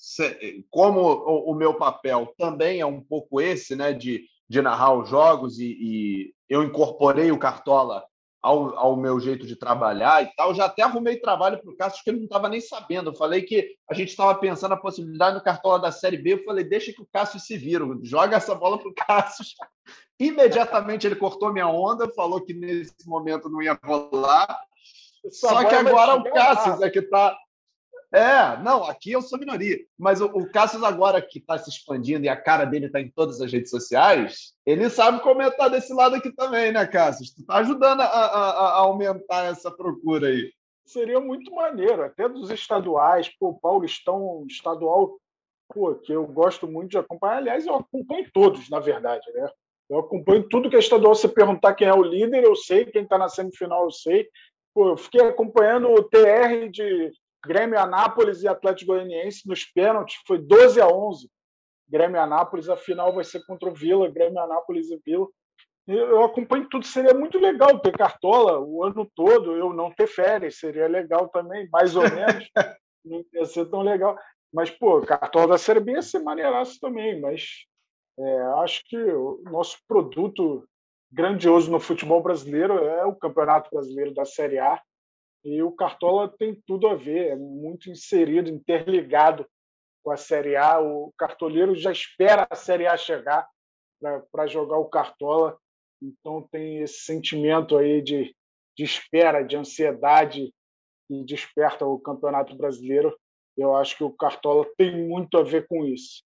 como 0.69 0.99
o, 0.99 1.51
o, 1.51 1.55
meu 1.55 1.75
papel 1.75 2.33
também 2.37 2.81
é 2.81 2.85
um 2.85 3.01
pouco 3.01 3.39
esse, 3.39 3.77
né, 3.77 3.93
de, 3.93 4.25
de 4.49 4.61
narrar 4.61 4.93
os 4.93 5.07
jogos, 5.07 5.57
e, 5.57 5.77
e 5.79 6.33
eu 6.49 6.63
incorporei 6.63 7.31
o 7.31 7.39
Cartola 7.39 8.03
ao, 8.41 8.77
ao, 8.77 8.97
meu 8.97 9.19
jeito 9.19 9.45
de 9.45 9.55
trabalhar 9.55 10.23
e 10.23 10.35
tal. 10.35 10.53
Já 10.53 10.65
até 10.65 10.81
arrumei 10.81 11.17
trabalho 11.17 11.61
para 11.61 11.69
o 11.69 11.75
Cássio, 11.75 12.03
que 12.03 12.09
ele 12.09 12.17
não 12.17 12.25
estava 12.25 12.49
nem 12.49 12.59
sabendo. 12.59 13.11
Eu 13.11 13.15
falei 13.15 13.43
que 13.43 13.75
a 13.89 13.93
gente 13.93 14.09
estava 14.09 14.33
pensando 14.35 14.71
na 14.71 14.77
possibilidade 14.77 15.35
no 15.35 15.43
Cartola 15.43 15.79
da 15.79 15.91
Série 15.91 16.17
B. 16.17 16.33
Eu 16.33 16.43
falei, 16.43 16.63
deixa 16.63 16.91
que 16.91 17.01
o 17.01 17.07
Cássio 17.11 17.39
se 17.39 17.55
vira, 17.55 17.85
joga 18.01 18.37
essa 18.37 18.55
bola 18.55 18.79
para 18.79 18.89
o 18.89 18.93
Cássio. 18.93 19.45
Imediatamente 20.19 21.05
ele 21.05 21.15
cortou 21.15 21.53
minha 21.53 21.67
onda, 21.67 22.11
falou 22.13 22.41
que 22.41 22.53
nesse 22.53 23.07
momento 23.07 23.49
não 23.49 23.61
ia 23.61 23.79
rolar. 23.83 24.59
Só 25.29 25.63
que 25.63 25.75
agora 25.75 26.15
o 26.15 26.23
Cássio 26.23 26.83
é 26.83 26.89
que 26.89 26.99
está 26.99 27.37
é, 28.13 28.57
não, 28.61 28.83
aqui 28.83 29.11
eu 29.11 29.21
sou 29.21 29.39
minoria. 29.39 29.79
Mas 29.97 30.19
o, 30.19 30.25
o 30.25 30.49
Cassius, 30.51 30.83
agora 30.83 31.21
que 31.21 31.39
está 31.39 31.57
se 31.57 31.69
expandindo 31.69 32.25
e 32.25 32.29
a 32.29 32.35
cara 32.35 32.65
dele 32.65 32.87
está 32.87 32.99
em 32.99 33.09
todas 33.09 33.39
as 33.39 33.51
redes 33.51 33.69
sociais, 33.69 34.53
ele 34.65 34.89
sabe 34.89 35.21
comentar 35.21 35.69
desse 35.69 35.93
lado 35.93 36.15
aqui 36.15 36.31
também, 36.31 36.73
né, 36.73 36.85
Cassius? 36.85 37.33
Tu 37.33 37.41
está 37.41 37.57
ajudando 37.57 38.01
a, 38.01 38.05
a, 38.05 38.49
a, 38.49 38.77
aumentar 38.79 39.45
essa 39.45 39.71
procura 39.71 40.27
aí. 40.27 40.51
Seria 40.85 41.21
muito 41.21 41.55
maneiro, 41.55 42.03
até 42.03 42.27
dos 42.27 42.51
estaduais, 42.51 43.29
pô, 43.39 43.53
Paulistão 43.53 44.45
estadual, 44.49 45.17
pô, 45.73 45.95
que 45.95 46.11
eu 46.11 46.27
gosto 46.27 46.67
muito 46.67 46.91
de 46.91 46.97
acompanhar. 46.97 47.37
Aliás, 47.37 47.65
eu 47.65 47.75
acompanho 47.75 48.29
todos, 48.33 48.69
na 48.69 48.79
verdade, 48.79 49.25
né? 49.33 49.49
Eu 49.89 49.99
acompanho 49.99 50.47
tudo 50.49 50.69
que 50.69 50.75
é 50.75 50.79
estadual. 50.79 51.15
Se 51.15 51.27
perguntar 51.27 51.75
quem 51.75 51.87
é 51.87 51.93
o 51.93 52.03
líder, 52.03 52.43
eu 52.43 52.55
sei. 52.55 52.85
Quem 52.85 53.03
está 53.03 53.17
na 53.17 53.27
semifinal, 53.27 53.83
eu 53.83 53.91
sei. 53.91 54.25
Pô, 54.73 54.89
eu 54.89 54.97
fiquei 54.97 55.21
acompanhando 55.21 55.89
o 55.89 56.01
TR 56.01 56.69
de 56.71 57.11
Grêmio 57.45 57.79
Anápolis 57.79 58.43
e 58.43 58.47
Atlético 58.47 58.93
Goianiense 58.93 59.47
nos 59.47 59.65
pênaltis 59.65 60.15
foi 60.27 60.37
12 60.37 60.79
a 60.79 60.87
11. 60.87 61.29
Grêmio 61.89 62.21
Anápolis, 62.21 62.69
a 62.69 62.77
final 62.77 63.13
vai 63.13 63.23
ser 63.23 63.45
contra 63.45 63.69
o 63.69 63.73
Vila, 63.73 64.09
Grêmio 64.09 64.39
Anápolis 64.39 64.89
e 64.89 64.99
Vila. 65.05 65.27
Eu 65.87 66.23
acompanho 66.23 66.69
tudo, 66.69 66.85
seria 66.85 67.13
muito 67.13 67.37
legal 67.39 67.79
ter 67.79 67.91
cartola 67.91 68.59
o 68.59 68.83
ano 68.83 69.09
todo, 69.15 69.55
eu 69.57 69.73
não 69.73 69.91
ter 69.91 70.07
férias, 70.07 70.57
seria 70.57 70.87
legal 70.87 71.27
também, 71.29 71.67
mais 71.69 71.95
ou 71.95 72.03
menos. 72.03 72.47
não 73.03 73.25
ia 73.33 73.45
ser 73.45 73.65
tão 73.65 73.81
legal. 73.81 74.17
Mas, 74.53 74.69
pô, 74.69 75.01
cartola 75.01 75.49
da 75.49 75.57
Série 75.57 75.79
B 75.79 75.93
ia 75.93 76.01
ser 76.01 76.19
maneiraço 76.19 76.79
também, 76.79 77.19
mas 77.19 77.65
é, 78.19 78.41
acho 78.63 78.83
que 78.85 78.97
o 78.97 79.41
nosso 79.45 79.77
produto 79.87 80.67
grandioso 81.11 81.71
no 81.71 81.79
futebol 81.79 82.21
brasileiro 82.21 82.77
é 82.77 83.05
o 83.05 83.15
Campeonato 83.15 83.69
Brasileiro 83.71 84.13
da 84.13 84.23
Série 84.23 84.59
A. 84.59 84.81
E 85.43 85.61
o 85.63 85.71
Cartola 85.71 86.27
tem 86.27 86.55
tudo 86.67 86.87
a 86.87 86.95
ver, 86.95 87.29
é 87.29 87.35
muito 87.35 87.89
inserido, 87.89 88.49
interligado 88.49 89.47
com 90.03 90.11
a 90.11 90.17
Série 90.17 90.55
A. 90.55 90.79
O 90.79 91.11
cartoleiro 91.17 91.75
já 91.75 91.91
espera 91.91 92.47
a 92.49 92.55
Série 92.55 92.87
A 92.87 92.95
chegar 92.95 93.47
para 94.31 94.47
jogar 94.47 94.77
o 94.77 94.89
Cartola. 94.89 95.57
Então 96.01 96.47
tem 96.51 96.81
esse 96.81 97.01
sentimento 97.01 97.77
aí 97.77 98.01
de, 98.01 98.35
de 98.77 98.83
espera, 98.83 99.43
de 99.43 99.55
ansiedade 99.55 100.53
que 101.07 101.23
desperta 101.23 101.85
o 101.85 101.99
Campeonato 101.99 102.55
Brasileiro. 102.55 103.15
Eu 103.57 103.75
acho 103.75 103.97
que 103.97 104.03
o 104.03 104.11
Cartola 104.11 104.65
tem 104.77 105.07
muito 105.07 105.37
a 105.37 105.43
ver 105.43 105.67
com 105.67 105.85
isso. 105.85 106.23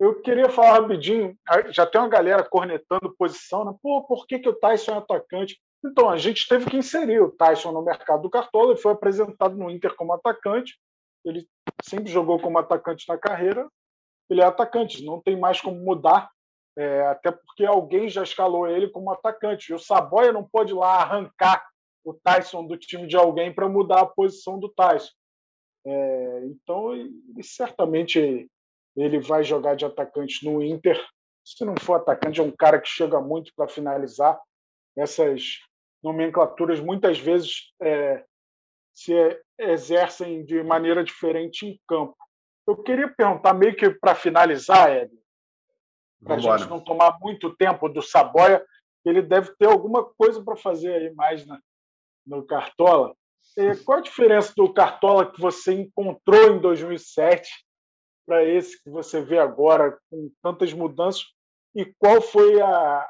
Eu 0.00 0.20
queria 0.20 0.50
falar 0.50 0.80
rapidinho, 0.80 1.38
já 1.70 1.86
tem 1.86 2.00
uma 2.00 2.08
galera 2.08 2.42
cornetando 2.42 3.14
posição, 3.16 3.64
né? 3.64 3.74
Pô, 3.80 4.02
por 4.02 4.26
que, 4.26 4.40
que 4.40 4.48
o 4.48 4.54
Tyson 4.54 4.92
é 4.92 4.96
atacante? 4.96 5.60
Então, 5.84 6.08
a 6.08 6.16
gente 6.16 6.48
teve 6.48 6.70
que 6.70 6.76
inserir 6.76 7.20
o 7.20 7.30
Tyson 7.30 7.70
no 7.70 7.82
mercado 7.82 8.22
do 8.22 8.30
Cartola, 8.30 8.72
ele 8.72 8.80
foi 8.80 8.92
apresentado 8.92 9.54
no 9.54 9.70
Inter 9.70 9.94
como 9.94 10.14
atacante, 10.14 10.78
ele 11.24 11.46
sempre 11.82 12.10
jogou 12.10 12.40
como 12.40 12.58
atacante 12.58 13.06
na 13.06 13.18
carreira, 13.18 13.68
ele 14.30 14.40
é 14.40 14.44
atacante, 14.44 15.04
não 15.04 15.20
tem 15.20 15.38
mais 15.38 15.60
como 15.60 15.76
mudar, 15.76 16.30
é, 16.76 17.02
até 17.02 17.30
porque 17.30 17.64
alguém 17.66 18.08
já 18.08 18.22
escalou 18.22 18.66
ele 18.66 18.88
como 18.88 19.10
atacante, 19.10 19.70
e 19.70 19.74
o 19.74 19.78
Saboia 19.78 20.32
não 20.32 20.42
pode 20.42 20.72
ir 20.72 20.76
lá 20.76 21.02
arrancar 21.02 21.62
o 22.02 22.14
Tyson 22.14 22.66
do 22.66 22.76
time 22.78 23.06
de 23.06 23.16
alguém 23.16 23.52
para 23.52 23.68
mudar 23.68 24.00
a 24.00 24.06
posição 24.06 24.58
do 24.58 24.70
Tyson. 24.70 25.12
É, 25.86 26.46
então, 26.46 26.96
e, 26.96 27.10
e 27.36 27.44
certamente 27.44 28.48
ele 28.96 29.20
vai 29.20 29.44
jogar 29.44 29.74
de 29.74 29.84
atacante 29.84 30.44
no 30.44 30.62
Inter. 30.62 30.98
Se 31.44 31.64
não 31.64 31.74
for 31.78 31.96
atacante, 31.96 32.40
é 32.40 32.42
um 32.42 32.50
cara 32.50 32.80
que 32.80 32.88
chega 32.88 33.20
muito 33.20 33.52
para 33.54 33.68
finalizar. 33.68 34.40
Essas 34.96 35.58
nomenclaturas 36.04 36.78
muitas 36.80 37.18
vezes 37.18 37.72
é, 37.80 38.22
se 38.94 39.12
exercem 39.58 40.44
de 40.44 40.62
maneira 40.62 41.02
diferente 41.02 41.66
em 41.66 41.80
campo. 41.88 42.14
Eu 42.66 42.76
queria 42.76 43.08
perguntar, 43.08 43.54
meio 43.54 43.74
que 43.74 43.88
para 43.90 44.14
finalizar, 44.14 44.94
Ed, 44.94 45.10
para 46.22 46.36
a 46.36 46.38
gente 46.38 46.68
não 46.68 46.80
tomar 46.80 47.18
muito 47.20 47.56
tempo 47.56 47.88
do 47.88 48.02
Saboia, 48.02 48.64
ele 49.04 49.22
deve 49.22 49.54
ter 49.56 49.66
alguma 49.66 50.04
coisa 50.04 50.42
para 50.44 50.56
fazer 50.56 50.92
aí 50.94 51.14
mais 51.14 51.46
na, 51.46 51.58
no 52.26 52.46
Cartola. 52.46 53.14
E 53.56 53.76
qual 53.76 53.98
a 53.98 54.02
diferença 54.02 54.52
do 54.56 54.72
Cartola 54.72 55.30
que 55.30 55.40
você 55.40 55.72
encontrou 55.72 56.54
em 56.54 56.60
2007 56.60 57.48
para 58.26 58.42
esse 58.44 58.82
que 58.82 58.90
você 58.90 59.22
vê 59.22 59.38
agora, 59.38 59.98
com 60.10 60.30
tantas 60.42 60.72
mudanças, 60.72 61.24
e 61.74 61.84
qual 61.98 62.22
foi 62.22 62.60
a, 62.60 63.06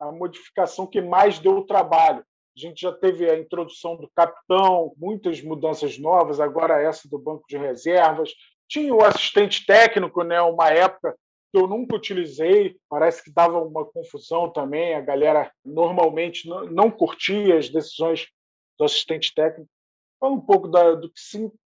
a 0.00 0.12
modificação 0.12 0.86
que 0.86 1.00
mais 1.00 1.38
deu 1.38 1.64
trabalho? 1.64 2.22
A 2.58 2.60
gente 2.60 2.80
já 2.80 2.92
teve 2.92 3.30
a 3.30 3.38
introdução 3.38 3.94
do 3.94 4.10
capitão, 4.16 4.92
muitas 4.96 5.40
mudanças 5.40 5.96
novas, 5.96 6.40
agora 6.40 6.82
essa 6.82 7.08
do 7.08 7.16
banco 7.16 7.44
de 7.48 7.56
reservas. 7.56 8.34
Tinha 8.68 8.92
o 8.92 9.04
assistente 9.04 9.64
técnico, 9.64 10.24
né, 10.24 10.42
uma 10.42 10.68
época 10.68 11.16
que 11.52 11.58
eu 11.60 11.68
nunca 11.68 11.94
utilizei, 11.94 12.76
parece 12.88 13.22
que 13.22 13.32
dava 13.32 13.62
uma 13.62 13.84
confusão 13.84 14.50
também, 14.50 14.94
a 14.94 15.00
galera 15.00 15.52
normalmente 15.64 16.48
não, 16.48 16.90
curtia 16.90 17.56
as 17.56 17.68
decisões 17.68 18.26
do 18.76 18.84
assistente 18.84 19.32
técnico. 19.32 19.70
Fala 20.18 20.34
um 20.34 20.40
pouco 20.40 20.66
da, 20.66 20.96
do 20.96 21.08
que 21.08 21.20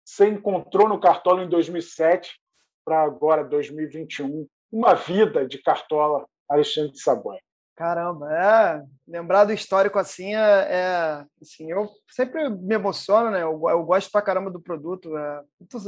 você 0.05 0.29
encontrou 0.29 0.87
no 0.87 0.99
Cartola 0.99 1.43
em 1.43 1.49
2007 1.49 2.39
para 2.85 3.01
agora 3.01 3.43
2021, 3.43 4.47
uma 4.71 4.93
vida 4.93 5.47
de 5.47 5.57
Cartola 5.57 6.27
Alexandre 6.47 6.95
Sabanha. 6.95 7.41
Caramba, 7.75 8.31
é 8.33 8.83
lembrar 9.05 9.43
do 9.43 9.51
histórico 9.51 9.99
assim 9.99 10.33
é, 10.33 10.39
é, 10.39 11.25
assim 11.41 11.69
eu 11.69 11.89
sempre 12.09 12.49
me 12.49 12.73
emociono, 12.73 13.29
né? 13.29 13.43
Eu, 13.43 13.61
eu 13.69 13.83
gosto 13.83 14.09
pra 14.09 14.21
caramba 14.21 14.49
do 14.49 14.61
produto. 14.61 15.15
É, 15.17 15.41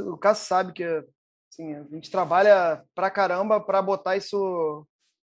o 0.06 0.18
Cássio 0.18 0.48
sabe 0.48 0.74
que 0.74 0.84
assim, 0.84 1.76
a 1.76 1.84
gente 1.84 2.12
trabalha 2.12 2.84
pra 2.94 3.10
caramba 3.10 3.62
para 3.62 3.82
botar 3.82 4.18
isso 4.18 4.86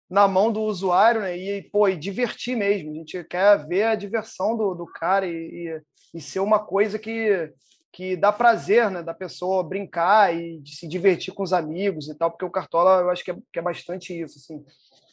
na 0.09 0.27
mão 0.27 0.51
do 0.51 0.61
usuário, 0.61 1.21
né? 1.21 1.37
E 1.37 1.63
pô, 1.71 1.87
e 1.87 1.95
divertir 1.95 2.57
mesmo. 2.57 2.91
A 2.91 2.95
gente 2.95 3.23
quer 3.23 3.65
ver 3.65 3.83
a 3.83 3.95
diversão 3.95 4.57
do, 4.57 4.75
do 4.75 4.85
cara 4.85 5.25
e, 5.25 5.31
e, 5.33 5.81
e 6.15 6.21
ser 6.21 6.41
uma 6.41 6.59
coisa 6.59 6.99
que 6.99 7.49
que 7.93 8.15
dá 8.15 8.31
prazer, 8.31 8.89
né, 8.89 9.03
da 9.03 9.13
pessoa 9.13 9.67
brincar 9.67 10.33
e 10.33 10.61
se 10.65 10.87
divertir 10.87 11.33
com 11.33 11.43
os 11.43 11.51
amigos 11.51 12.07
e 12.07 12.15
tal, 12.15 12.31
porque 12.31 12.45
o 12.45 12.49
Cartola 12.49 13.01
eu 13.01 13.09
acho 13.09 13.23
que 13.23 13.31
é, 13.31 13.35
que 13.51 13.59
é 13.59 13.61
bastante 13.61 14.17
isso, 14.17 14.37
assim. 14.37 14.63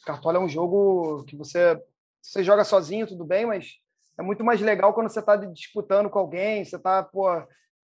Cartola 0.09 0.39
é 0.39 0.41
um 0.41 0.49
jogo 0.49 1.23
que 1.25 1.37
você 1.37 1.79
você 2.23 2.43
joga 2.43 2.65
sozinho, 2.65 3.07
tudo 3.07 3.25
bem, 3.25 3.45
mas 3.45 3.75
é 4.19 4.23
muito 4.23 4.43
mais 4.43 4.61
legal 4.61 4.95
quando 4.95 5.09
você 5.11 5.21
está 5.21 5.37
disputando 5.37 6.09
com 6.09 6.19
alguém, 6.19 6.65
você 6.65 6.77
está 6.77 7.03
pô, 7.03 7.29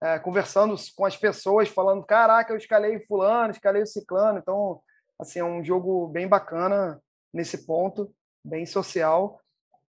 é, 0.03 0.19
conversando 0.19 0.75
com 0.97 1.05
as 1.05 1.17
pessoas, 1.17 1.69
falando, 1.69 2.05
caraca, 2.05 2.53
eu 2.53 2.57
escalei 2.57 2.99
fulano, 3.01 3.53
escalei 3.53 3.83
o 3.83 3.87
ciclano, 3.87 4.39
então, 4.39 4.81
assim, 5.19 5.39
é 5.39 5.45
um 5.45 5.63
jogo 5.63 6.09
bem 6.09 6.27
bacana 6.27 7.01
nesse 7.33 7.67
ponto, 7.67 8.13
bem 8.45 8.67
social. 8.67 9.41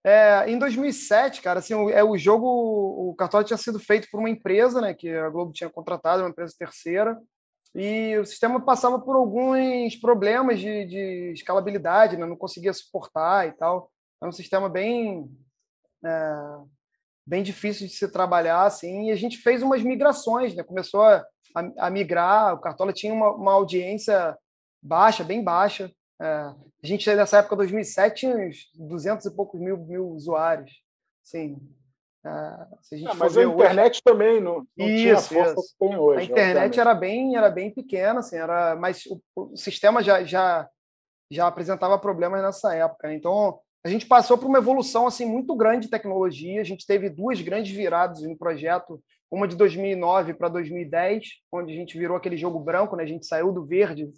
É, 0.03 0.51
em 0.51 0.59
2007, 0.59 1.41
cara, 1.41 1.61
assim, 1.61 1.75
o, 1.75 1.89
é, 1.89 2.03
o 2.03 2.17
jogo, 2.19 2.47
o 2.47 3.15
Cartola 3.15 3.45
tinha 3.45 3.59
sido 3.59 3.79
feito 3.79 4.09
por 4.11 4.19
uma 4.19 4.31
empresa, 4.31 4.81
né, 4.81 4.95
que 4.95 5.09
a 5.11 5.29
Globo 5.29 5.53
tinha 5.53 5.71
contratado, 5.71 6.23
uma 6.23 6.31
empresa 6.31 6.55
terceira, 6.59 7.19
e 7.75 8.19
o 8.19 8.27
sistema 8.27 8.61
passava 8.61 9.01
por 9.01 9.17
alguns 9.17 9.97
problemas 9.97 10.61
de, 10.61 10.85
de 10.87 11.33
escalabilidade, 11.33 12.17
né, 12.17 12.27
não 12.27 12.37
conseguia 12.37 12.73
suportar 12.73 13.49
e 13.49 13.53
tal. 13.53 13.91
Era 14.21 14.29
um 14.29 14.33
sistema 14.33 14.69
bem, 14.69 15.31
é, 16.05 16.35
bem 17.27 17.43
difícil 17.43 17.87
de 17.87 17.93
se 17.95 18.09
trabalhar, 18.13 18.65
assim, 18.65 19.09
e 19.09 19.11
a 19.11 19.17
gente 19.17 19.39
fez 19.39 19.63
umas 19.63 19.83
migrações, 19.83 20.55
né, 20.55 20.63
começou 20.63 21.03
a, 21.03 21.25
a, 21.79 21.91
migrar, 21.91 22.55
o 22.55 22.61
Cartola 22.61 22.93
tinha 22.93 23.13
uma, 23.13 23.31
uma 23.31 23.53
audiência 23.53 24.37
baixa, 24.83 25.25
bem 25.25 25.43
baixa, 25.43 25.91
é, 26.21 26.27
a 26.27 26.87
gente, 26.87 27.13
nessa 27.15 27.39
época, 27.39 27.57
2007, 27.57 28.21
tinha 28.21 28.37
uns 28.37 28.71
200 28.75 29.27
e 29.27 29.31
poucos 29.35 29.61
mil, 29.61 29.77
mil 29.79 30.09
usuários. 30.11 30.71
Sim. 31.23 31.57
Se 32.83 32.95
a 32.95 32.99
gente 32.99 33.11
ah, 33.11 33.15
mas 33.15 33.37
a 33.37 33.43
internet 33.43 33.95
hoje... 33.95 34.03
também 34.03 34.41
não, 34.41 34.67
não 34.77 34.89
isso, 34.89 34.97
tinha 34.99 35.15
a 35.15 35.21
força 35.21 35.61
isso. 35.61 35.73
que 35.73 35.79
tem 35.87 35.99
hoje. 35.99 36.21
A 36.21 36.25
internet 36.25 36.79
era 36.79 36.95
bem, 36.95 37.37
era 37.37 37.51
bem 37.51 37.71
pequena, 37.71 38.21
assim, 38.21 38.37
era, 38.37 38.77
mas 38.77 39.05
o, 39.07 39.21
o, 39.35 39.57
sistema 39.57 40.03
já, 40.03 40.23
já, 40.23 40.69
já 41.31 41.47
apresentava 41.49 41.99
problemas 41.99 42.41
nessa 42.41 42.75
época. 42.75 43.09
Né? 43.09 43.17
Então, 43.17 43.59
a 43.85 43.89
gente 43.89 44.07
passou 44.07 44.39
por 44.39 44.47
uma 44.47 44.59
evolução 44.59 45.07
assim 45.07 45.27
muito 45.27 45.55
grande 45.57 45.87
de 45.87 45.91
tecnologia. 45.91 46.61
A 46.61 46.65
gente 46.65 46.87
teve 46.87 47.11
duas 47.11 47.41
grandes 47.41 47.75
viradas 47.75 48.23
no 48.23 48.39
projeto, 48.39 49.03
uma 49.29 49.49
de 49.49 49.57
2009 49.57 50.35
para 50.35 50.49
2010, 50.49 51.25
onde 51.51 51.73
a 51.73 51.77
gente 51.77 51.99
virou 51.99 52.17
aquele 52.17 52.37
jogo 52.37 52.61
branco, 52.61 52.95
né? 52.95 53.03
A 53.03 53.07
gente 53.07 53.27
saiu 53.27 53.51
do 53.51 53.65
verde 53.65 54.09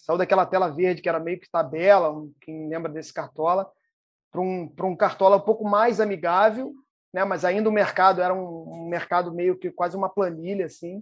saiu 0.00 0.18
daquela 0.18 0.46
tela 0.46 0.68
verde 0.68 1.02
que 1.02 1.08
era 1.08 1.20
meio 1.20 1.40
que 1.40 1.50
tabela, 1.50 2.12
quem 2.40 2.68
lembra 2.68 2.90
desse 2.90 3.12
cartola, 3.12 3.70
para 4.30 4.40
um, 4.40 4.72
um 4.82 4.96
cartola 4.96 5.36
um 5.36 5.40
pouco 5.40 5.64
mais 5.64 6.00
amigável, 6.00 6.74
né? 7.14 7.24
mas 7.24 7.44
ainda 7.44 7.68
o 7.68 7.72
mercado 7.72 8.20
era 8.20 8.34
um, 8.34 8.88
mercado 8.88 9.32
meio 9.32 9.56
que 9.56 9.70
quase 9.70 9.96
uma 9.96 10.08
planilha, 10.08 10.66
assim. 10.66 11.00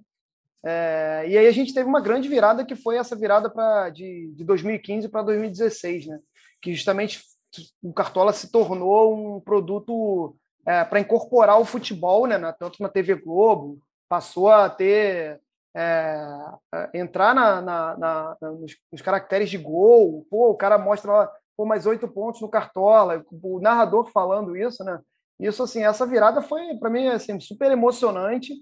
É, 0.62 1.24
e 1.26 1.38
aí 1.38 1.46
a 1.46 1.50
gente 1.50 1.72
teve 1.72 1.88
uma 1.88 2.02
grande 2.02 2.28
virada 2.28 2.64
que 2.66 2.76
foi 2.76 2.98
essa 2.98 3.16
virada 3.16 3.50
de, 3.88 4.30
de 4.36 4.44
2015 4.44 5.08
para 5.08 5.22
2016, 5.22 6.06
né? 6.06 6.20
que 6.60 6.74
justamente 6.74 7.22
o 7.82 7.92
Cartola 7.92 8.32
se 8.32 8.52
tornou 8.52 9.36
um 9.36 9.40
produto 9.40 10.36
é, 10.66 10.84
para 10.84 11.00
incorporar 11.00 11.58
o 11.58 11.64
futebol, 11.64 12.26
né? 12.26 12.38
tanto 12.58 12.82
na 12.82 12.88
TV 12.88 13.14
Globo, 13.14 13.80
passou 14.08 14.50
a 14.50 14.68
ter 14.68 15.40
é, 15.74 16.26
entrar 16.92 17.34
na, 17.34 17.62
na, 17.62 17.96
na, 17.96 18.36
nos, 18.42 18.76
nos, 18.92 19.00
caracteres 19.00 19.48
de 19.48 19.56
gol, 19.56 20.26
pô, 20.30 20.50
o 20.50 20.56
cara 20.56 20.76
mostra 20.76 21.10
lá, 21.10 21.32
pô, 21.56 21.64
mais 21.64 21.86
oito 21.86 22.06
pontos 22.06 22.42
no 22.42 22.48
Cartola, 22.50 23.24
o 23.30 23.58
narrador 23.60 24.10
falando 24.12 24.54
isso, 24.54 24.84
né? 24.84 25.00
Isso, 25.42 25.62
assim, 25.62 25.84
essa 25.84 26.06
virada 26.06 26.40
foi, 26.40 26.76
para 26.76 26.88
mim, 26.88 27.08
assim, 27.08 27.38
super 27.40 27.70
emocionante 27.70 28.54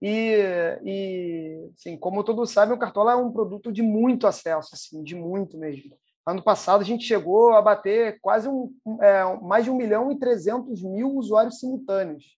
e, 0.00 0.36
e 0.84 1.70
assim, 1.74 1.96
como 1.96 2.22
todos 2.22 2.52
sabem, 2.52 2.74
o 2.74 2.78
Cartola 2.78 3.12
é 3.12 3.16
um 3.16 3.32
produto 3.32 3.72
de 3.72 3.82
muito 3.82 4.26
acesso, 4.26 4.70
assim, 4.72 5.02
de 5.02 5.16
muito 5.16 5.58
mesmo. 5.58 5.98
Ano 6.24 6.42
passado, 6.42 6.82
a 6.82 6.84
gente 6.84 7.04
chegou 7.04 7.52
a 7.54 7.62
bater 7.62 8.18
quase 8.20 8.48
um, 8.48 8.72
é, 9.02 9.24
mais 9.42 9.64
de 9.64 9.70
um 9.70 9.76
milhão 9.76 10.12
e 10.12 10.18
trezentos 10.18 10.82
mil 10.82 11.16
usuários 11.16 11.58
simultâneos. 11.58 12.36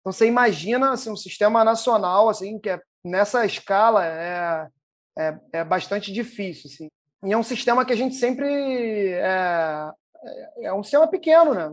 Então, 0.00 0.12
você 0.12 0.26
imagina 0.26 0.92
assim, 0.92 1.10
um 1.10 1.16
sistema 1.16 1.64
nacional 1.64 2.28
assim 2.28 2.58
que 2.58 2.68
é 2.68 2.80
nessa 3.04 3.46
escala 3.46 4.04
é, 4.04 4.68
é, 5.16 5.40
é, 5.52 5.64
bastante 5.64 6.12
difícil. 6.12 6.68
Assim. 6.70 6.88
E 7.24 7.32
é 7.32 7.38
um 7.38 7.42
sistema 7.42 7.84
que 7.84 7.92
a 7.92 7.96
gente 7.96 8.16
sempre. 8.16 9.10
É, 9.12 9.90
é, 10.24 10.64
é 10.66 10.74
um 10.74 10.82
sistema 10.82 11.08
pequeno, 11.08 11.54
né? 11.54 11.70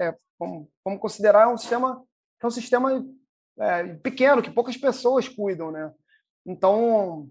É, 0.00 0.14
vamos, 0.38 0.68
considerar 1.00 1.48
um 1.48 1.56
sistema 1.56 2.02
é 2.40 2.46
um 2.46 2.50
sistema 2.50 3.04
é, 3.58 3.94
pequeno, 3.94 4.42
que 4.42 4.50
poucas 4.50 4.76
pessoas 4.76 5.28
cuidam, 5.28 5.72
né? 5.72 5.92
Então, 6.46 7.28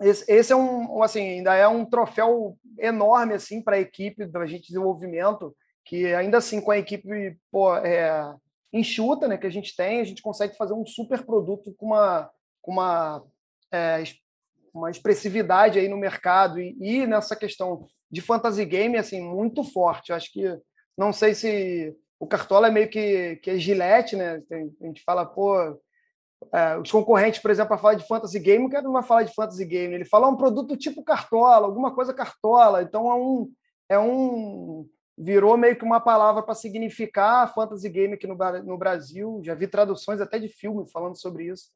esse, 0.00 0.30
esse, 0.30 0.52
é 0.52 0.56
um, 0.56 1.02
assim, 1.02 1.20
ainda 1.20 1.54
é 1.54 1.66
um 1.66 1.84
troféu 1.84 2.58
enorme, 2.78 3.34
assim, 3.34 3.62
para 3.62 3.76
a 3.76 3.80
equipe 3.80 4.26
da 4.26 4.44
gente 4.44 4.62
de 4.62 4.68
desenvolvimento, 4.68 5.56
que 5.84 6.12
ainda 6.14 6.38
assim, 6.38 6.60
com 6.60 6.70
a 6.70 6.78
equipe 6.78 7.38
pô, 7.50 7.74
é, 7.76 8.34
enxuta, 8.72 9.28
né, 9.28 9.38
que 9.38 9.46
a 9.46 9.50
gente 9.50 9.74
tem, 9.74 10.00
a 10.00 10.04
gente 10.04 10.22
consegue 10.22 10.56
fazer 10.56 10.74
um 10.74 10.84
super 10.84 11.24
produto 11.24 11.72
com 11.76 11.86
uma, 11.86 12.30
com 12.60 12.72
uma, 12.72 13.24
é, 13.72 14.02
uma 14.72 14.90
expressividade 14.90 15.78
aí 15.78 15.88
no 15.88 15.96
mercado 15.96 16.60
e, 16.60 16.76
e, 16.80 17.06
nessa 17.06 17.36
questão 17.36 17.86
de 18.14 18.20
fantasy 18.20 18.64
game, 18.64 18.96
assim, 18.96 19.20
muito 19.20 19.64
forte. 19.64 20.10
Eu 20.10 20.16
acho 20.16 20.32
que, 20.32 20.42
não 20.96 21.12
sei 21.12 21.34
se 21.34 21.92
o 22.18 22.26
Cartola 22.26 22.68
é 22.68 22.70
meio 22.70 22.88
que, 22.88 23.36
que 23.36 23.50
é 23.50 23.58
gilete, 23.58 24.14
né? 24.14 24.40
Tem, 24.48 24.72
a 24.80 24.86
gente 24.86 25.02
fala, 25.02 25.26
pô, 25.26 25.58
é, 26.52 26.78
os 26.78 26.92
concorrentes, 26.92 27.40
por 27.40 27.50
exemplo, 27.50 27.70
para 27.70 27.78
falar 27.78 27.94
de 27.94 28.06
fantasy 28.06 28.38
game, 28.38 28.64
o 28.64 28.70
cara 28.70 28.84
não 28.84 28.92
vai 28.92 29.02
falar 29.02 29.24
de 29.24 29.34
fantasy 29.34 29.64
game, 29.64 29.92
ele 29.92 30.04
fala 30.04 30.28
um 30.28 30.36
produto 30.36 30.76
tipo 30.76 31.02
Cartola, 31.02 31.66
alguma 31.66 31.92
coisa 31.92 32.14
Cartola, 32.14 32.82
então 32.82 33.10
é 33.10 33.14
um, 33.14 33.52
é 33.88 33.98
um 33.98 34.88
virou 35.18 35.56
meio 35.56 35.76
que 35.76 35.84
uma 35.84 36.00
palavra 36.00 36.42
para 36.42 36.54
significar 36.54 37.52
fantasy 37.52 37.88
game 37.88 38.14
aqui 38.14 38.26
no, 38.28 38.36
no 38.64 38.78
Brasil. 38.78 39.40
Já 39.44 39.54
vi 39.54 39.66
traduções 39.66 40.20
até 40.20 40.38
de 40.38 40.48
filme 40.48 40.88
falando 40.90 41.16
sobre 41.20 41.46
isso. 41.46 41.70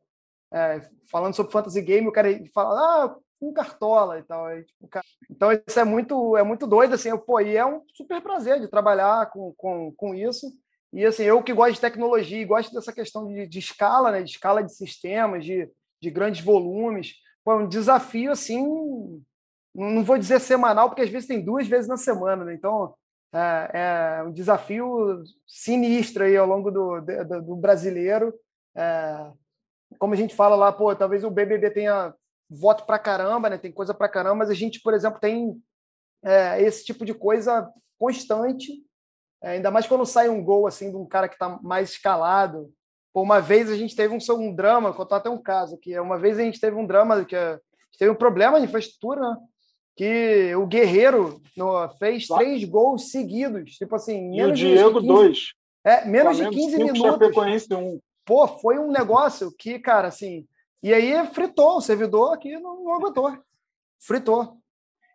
É, 0.53 0.81
falando 1.11 1.35
sobre 1.35 1.53
fantasy 1.53 1.83
game, 1.83 2.09
o 2.09 2.13
cara 2.13 2.29
fala, 2.55 2.79
ah, 2.81 3.17
um 3.41 3.53
cartola 3.53 4.19
e 4.19 4.23
tal. 4.23 4.47
Tipo, 4.63 4.89
cara... 4.89 5.05
Então, 5.31 5.53
isso 5.53 5.79
é 5.79 5.85
muito, 5.85 6.37
é 6.37 6.43
muito 6.43 6.67
doido, 6.67 6.95
assim, 6.95 7.11
eu, 7.11 7.19
pô, 7.19 7.41
e 7.41 7.57
é 7.57 7.65
um 7.65 7.83
super 7.95 8.21
prazer 8.21 8.61
de 8.61 8.69
trabalhar 8.69 9.31
com, 9.31 9.53
com, 9.57 9.93
com 9.93 10.15
isso. 10.15 10.47
E 10.93 11.05
assim, 11.05 11.25
eu 11.25 11.43
que 11.43 11.53
gosto 11.53 11.75
de 11.75 11.81
tecnologia 11.81 12.41
e 12.41 12.47
gosto 12.47 12.73
dessa 12.73 12.93
questão 12.93 13.27
de, 13.27 13.47
de 13.47 13.59
escala, 13.59 14.11
né, 14.11 14.23
de 14.23 14.31
escala 14.31 14.63
de 14.63 14.75
sistemas, 14.75 15.45
de, 15.45 15.71
de 16.01 16.11
grandes 16.11 16.43
volumes, 16.43 17.15
pô, 17.45 17.53
é 17.53 17.57
um 17.57 17.69
desafio 17.69 18.33
assim, 18.33 18.63
não 19.75 20.03
vou 20.03 20.19
dizer 20.19 20.41
semanal, 20.41 20.89
porque 20.89 21.03
às 21.03 21.11
vezes 21.11 21.29
tem 21.29 21.45
duas 21.45 21.69
vezes 21.69 21.89
na 21.89 21.97
semana, 21.97 22.45
né? 22.45 22.55
Então, 22.55 22.95
é, 23.33 24.19
é 24.21 24.23
um 24.23 24.33
desafio 24.33 25.23
sinistro 25.47 26.25
aí 26.25 26.37
ao 26.37 26.47
longo 26.47 26.71
do, 26.71 27.01
do, 27.01 27.43
do 27.43 27.57
brasileiro. 27.57 28.33
É, 28.75 29.31
como 29.99 30.15
a 30.15 30.17
gente 30.17 30.35
fala 30.35 30.57
lá, 30.57 30.73
pô, 30.73 30.95
talvez 30.97 31.23
o 31.23 31.31
BBB 31.31 31.71
tenha 31.71 32.15
voto 32.49 32.85
para 32.85 32.99
caramba, 32.99 33.51
né? 33.51 33.59
Tem 33.59 33.73
coisa 33.73 33.93
para 33.93 34.09
caramba, 34.09 34.37
mas 34.37 34.51
a 34.51 34.55
gente, 34.55 34.81
por 34.81 34.95
exemplo, 34.95 35.21
tem 35.21 35.61
é, 36.25 36.63
esse 36.63 36.85
tipo 36.85 37.05
de 37.05 37.15
coisa 37.15 37.71
constante, 37.99 38.73
é, 39.43 39.51
ainda 39.51 39.71
mais 39.71 39.87
quando 39.87 40.07
sai 40.07 40.29
um 40.29 40.43
gol 40.43 40.67
assim 40.67 40.91
de 40.91 40.97
um 40.97 41.07
cara 41.07 41.29
que 41.29 41.35
está 41.35 41.59
mais 41.63 41.91
escalado. 41.91 42.73
Pô, 43.13 43.23
uma 43.23 43.41
vez 43.41 43.71
a 43.71 43.77
gente 43.77 43.95
teve 43.95 44.15
um, 44.15 44.35
um 44.35 44.55
drama, 44.55 44.93
contar 44.93 45.17
até 45.17 45.31
um 45.31 45.41
caso 45.41 45.79
que 45.79 45.99
uma 45.99 46.19
vez 46.19 46.39
a 46.39 46.43
gente 46.43 46.61
teve 46.61 46.77
um 46.77 46.87
drama 46.87 47.25
que 47.25 47.37
a 47.37 47.53
gente 47.55 47.99
teve 47.99 48.11
um 48.11 48.17
problema 48.17 48.59
de 48.59 48.67
infraestrutura, 48.67 49.21
né? 49.21 49.37
que 49.97 50.55
o 50.55 50.65
Guerreiro 50.65 51.43
no, 51.57 51.89
fez 51.99 52.29
três 52.29 52.63
gols 52.63 53.11
seguidos, 53.11 53.73
tipo 53.73 53.97
assim, 53.97 54.33
e 54.33 54.45
o 54.45 54.53
Diego 54.53 55.01
15, 55.01 55.07
dois. 55.07 55.39
É, 55.85 56.05
menos 56.05 56.37
de 56.37 56.49
15 56.49 56.77
minutos. 56.79 57.67
Um. 57.73 57.99
Pô, 58.25 58.47
foi 58.47 58.79
um 58.79 58.93
negócio 58.93 59.53
que, 59.59 59.79
cara, 59.79 60.07
assim, 60.07 60.47
e 60.83 60.93
aí 60.95 61.27
fritou 61.29 61.77
o 61.77 61.81
servidor 61.81 62.35
aqui 62.35 62.59
não, 62.59 62.93
aguentou. 62.95 63.37
Fritou. 64.01 64.59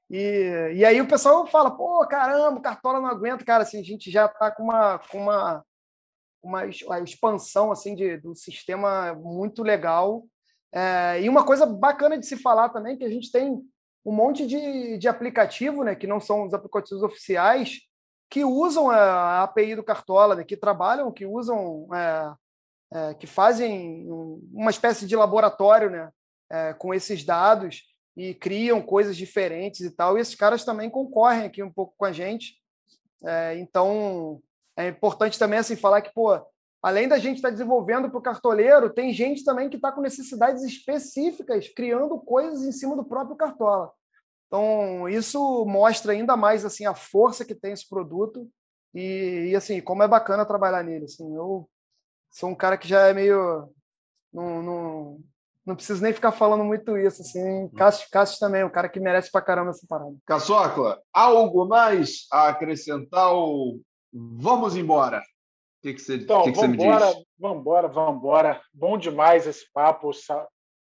E, 0.10 0.74
e 0.76 0.86
aí 0.86 1.02
o 1.02 1.08
pessoal 1.08 1.46
fala, 1.48 1.72
pô, 1.72 2.06
caramba, 2.08 2.62
Cartola 2.62 3.00
não 3.00 3.08
aguenta, 3.08 3.46
cara, 3.46 3.64
assim, 3.64 3.80
a 3.80 3.84
gente 3.84 4.12
já 4.12 4.26
está 4.26 4.52
com 4.52 4.64
uma, 4.64 5.00
com 5.00 5.18
uma, 5.18 5.66
uma 6.44 6.66
expansão 7.00 7.72
assim 7.72 7.96
de, 7.96 8.18
do 8.18 8.36
sistema 8.36 9.14
muito 9.16 9.64
legal. 9.64 10.26
É, 10.72 11.22
e 11.22 11.30
uma 11.30 11.46
coisa 11.46 11.66
bacana 11.66 12.18
de 12.18 12.26
se 12.26 12.36
falar 12.36 12.70
também 12.70 12.98
que 12.98 13.04
a 13.04 13.10
gente 13.10 13.32
tem 13.32 13.62
um 14.06 14.12
monte 14.12 14.46
de, 14.46 14.98
de 14.98 15.08
aplicativo, 15.08 15.84
né, 15.84 15.96
que 15.96 16.08
não 16.08 16.20
são 16.20 16.46
os 16.46 16.54
aplicativos 16.54 17.04
oficiais, 17.04 17.80
que 18.30 18.44
usam 18.44 18.90
a 18.90 19.44
API 19.44 19.76
do 19.76 19.84
Cartola, 19.84 20.36
né, 20.36 20.44
que 20.44 20.58
trabalham, 20.58 21.12
que 21.12 21.26
usam, 21.26 21.88
é, 21.94 22.34
é, 22.94 23.14
que 23.16 23.26
fazem 23.26 24.08
uma 24.54 24.70
espécie 24.70 25.08
de 25.08 25.16
laboratório 25.16 25.90
né, 25.90 26.12
é, 26.52 26.74
com 26.74 26.94
esses 26.94 27.24
dados 27.24 27.82
e 28.16 28.36
criam 28.36 28.82
coisas 28.82 29.18
diferentes 29.18 29.82
e 29.82 29.90
tal. 29.90 30.18
E 30.18 30.22
esses 30.22 30.36
caras 30.36 30.64
também 30.64 30.90
concorrem 30.90 31.46
aqui 31.46 31.64
um 31.64 31.72
pouco 31.72 31.96
com 31.98 32.06
a 32.06 32.12
gente. 32.12 32.62
É, 33.26 33.58
então, 33.58 34.40
é 34.78 34.88
importante 34.88 35.40
também 35.40 35.58
assim 35.58 35.76
falar 35.76 36.02
que, 36.02 36.14
pô, 36.14 36.40
além 36.84 37.08
da 37.08 37.18
gente 37.18 37.38
estar 37.38 37.48
tá 37.48 37.54
desenvolvendo 37.54 38.10
para 38.10 38.20
o 38.20 38.22
cartoleiro, 38.22 38.94
tem 38.94 39.12
gente 39.12 39.44
também 39.44 39.70
que 39.70 39.78
está 39.78 39.92
com 39.92 40.02
necessidades 40.02 40.62
específicas, 40.64 41.70
criando 41.70 42.20
coisas 42.20 42.64
em 42.64 42.72
cima 42.72 42.96
do 42.96 43.04
próprio 43.04 43.36
Cartola. 43.36 43.92
Então, 44.46 45.10
isso 45.10 45.66
mostra 45.66 46.12
ainda 46.12 46.38
mais 46.38 46.64
assim 46.64 46.86
a 46.86 46.94
força 46.94 47.44
que 47.44 47.56
tem 47.56 47.72
esse 47.72 47.90
produto 47.90 48.48
e, 48.94 49.48
e 49.50 49.56
assim, 49.56 49.82
como 49.82 50.04
é 50.04 50.08
bacana 50.08 50.46
trabalhar 50.46 50.84
nele. 50.84 51.06
Assim, 51.06 51.36
eu 51.36 51.68
sou 52.34 52.50
um 52.50 52.56
cara 52.56 52.78
que 52.78 52.88
já 52.88 53.08
é 53.08 53.14
meio. 53.14 53.70
Não, 54.34 54.62
não, 54.62 55.20
não 55.66 55.76
preciso 55.76 56.04
nem 56.04 56.12
ficar 56.12 56.34
falando 56.34 56.66
muito 56.66 56.98
isso. 56.98 57.22
Assim, 57.22 57.70
Cássio, 57.78 58.10
Cássio 58.12 58.40
também, 58.40 58.66
um 58.66 58.70
cara 58.70 58.90
que 58.90 59.00
merece 59.00 59.32
pra 59.32 59.42
caramba 59.42 59.70
essa 59.70 59.88
parada. 59.88 60.14
Caçoca, 60.26 61.02
algo 61.14 61.66
mais 61.66 62.26
a 62.32 62.50
acrescentar 62.50 63.32
ou 63.32 63.80
vamos 64.12 64.76
embora? 64.76 65.22
que, 65.84 65.94
que 65.94 66.00
você, 66.00 66.16
então, 66.16 66.44
que 66.44 66.54
que 66.54 66.60
vamos 66.60 66.76
embora, 66.76 67.14
vamos 67.38 67.60
embora, 67.60 67.88
vamos 67.90 68.18
embora. 68.18 68.62
Bom 68.74 68.98
demais 68.98 69.46
esse 69.46 69.70
papo. 69.74 70.12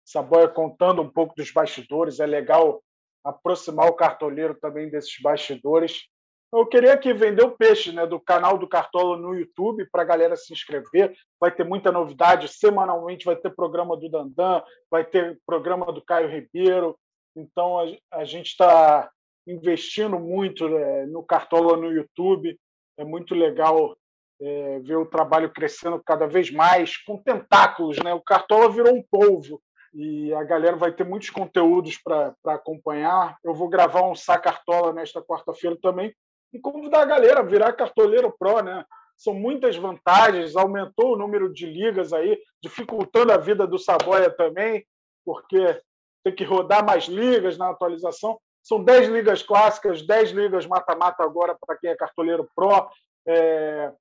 Saboia 0.06 0.48
contando 0.48 1.02
um 1.02 1.10
pouco 1.10 1.36
dos 1.36 1.52
bastidores. 1.52 2.22
É 2.22 2.26
legal 2.26 2.82
aproximar 3.24 3.88
o 3.88 3.96
cartoleiro 3.96 4.56
também 4.56 4.90
desses 4.90 5.14
bastidores. 5.22 6.08
Eu 6.56 6.68
queria 6.68 6.94
aqui 6.94 7.12
vender 7.14 7.44
o 7.44 7.58
peixe 7.58 7.92
né, 7.92 8.06
do 8.06 8.20
canal 8.20 8.60
do 8.60 8.68
Cartola 8.68 9.18
no 9.18 9.34
YouTube 9.34 9.88
para 9.92 10.04
a 10.04 10.06
galera 10.06 10.36
se 10.36 10.54
inscrever. 10.54 11.12
Vai 11.40 11.50
ter 11.50 11.64
muita 11.64 11.92
novidade. 11.92 12.48
Semanalmente 12.48 13.26
vai 13.26 13.36
ter 13.36 13.50
programa 13.50 13.98
do 13.98 14.08
Dandan, 14.08 14.62
vai 14.88 15.04
ter 15.04 15.42
programa 15.48 15.92
do 15.92 16.00
Caio 16.00 16.30
Ribeiro. 16.30 16.96
Então 17.36 17.80
a, 17.80 18.20
a 18.20 18.24
gente 18.24 18.50
está 18.50 19.10
investindo 19.48 20.20
muito 20.20 20.70
né, 20.70 21.08
no 21.08 21.24
Cartola 21.24 21.76
no 21.76 21.92
YouTube. 21.92 22.56
É 23.00 23.04
muito 23.04 23.34
legal 23.34 23.98
é, 24.40 24.80
ver 24.82 24.98
o 24.98 25.08
trabalho 25.08 25.52
crescendo 25.52 26.00
cada 26.06 26.28
vez 26.28 26.52
mais, 26.52 26.98
com 26.98 27.18
tentáculos. 27.18 27.98
Né? 27.98 28.14
O 28.14 28.22
Cartola 28.22 28.70
virou 28.70 28.94
um 28.94 29.04
polvo 29.10 29.60
e 29.92 30.32
a 30.36 30.44
galera 30.44 30.76
vai 30.76 30.92
ter 30.92 31.04
muitos 31.04 31.32
conteúdos 31.32 31.98
para 31.98 32.36
acompanhar. 32.46 33.40
Eu 33.44 33.56
vou 33.56 33.68
gravar 33.68 34.04
um 34.04 34.14
Sacartola 34.14 34.94
nesta 34.94 35.20
quarta-feira 35.20 35.76
também 35.82 36.14
e 36.54 36.60
convidar 36.60 37.02
a 37.02 37.06
galera 37.06 37.40
a 37.40 37.44
virar 37.44 37.74
cartoleiro 37.74 38.34
pro, 38.38 38.62
né? 38.62 38.86
São 39.18 39.34
muitas 39.34 39.76
vantagens, 39.76 40.56
aumentou 40.56 41.14
o 41.14 41.18
número 41.18 41.52
de 41.52 41.66
ligas 41.66 42.14
aí, 42.14 42.40
dificultando 42.62 43.32
a 43.32 43.38
vida 43.38 43.66
do 43.66 43.78
Saboia 43.78 44.30
também, 44.30 44.86
porque 45.26 45.82
tem 46.24 46.34
que 46.34 46.44
rodar 46.44 46.86
mais 46.86 47.06
ligas 47.06 47.58
na 47.58 47.70
atualização. 47.70 48.40
São 48.62 48.84
10 48.84 49.10
ligas 49.10 49.44
clássicas, 49.44 50.06
10 50.06 50.32
ligas 50.32 50.66
mata-mata 50.66 51.24
agora 51.24 51.56
para 51.60 51.78
quem 51.78 51.90
é 51.90 51.96
cartoleiro 51.96 52.50
pro. 52.56 52.90
É, 53.28 53.92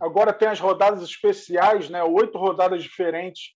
Agora 0.00 0.32
tem 0.32 0.48
as 0.48 0.60
rodadas 0.60 1.02
especiais, 1.02 1.88
né? 1.88 2.02
oito 2.02 2.38
rodadas 2.38 2.82
diferentes. 2.82 3.54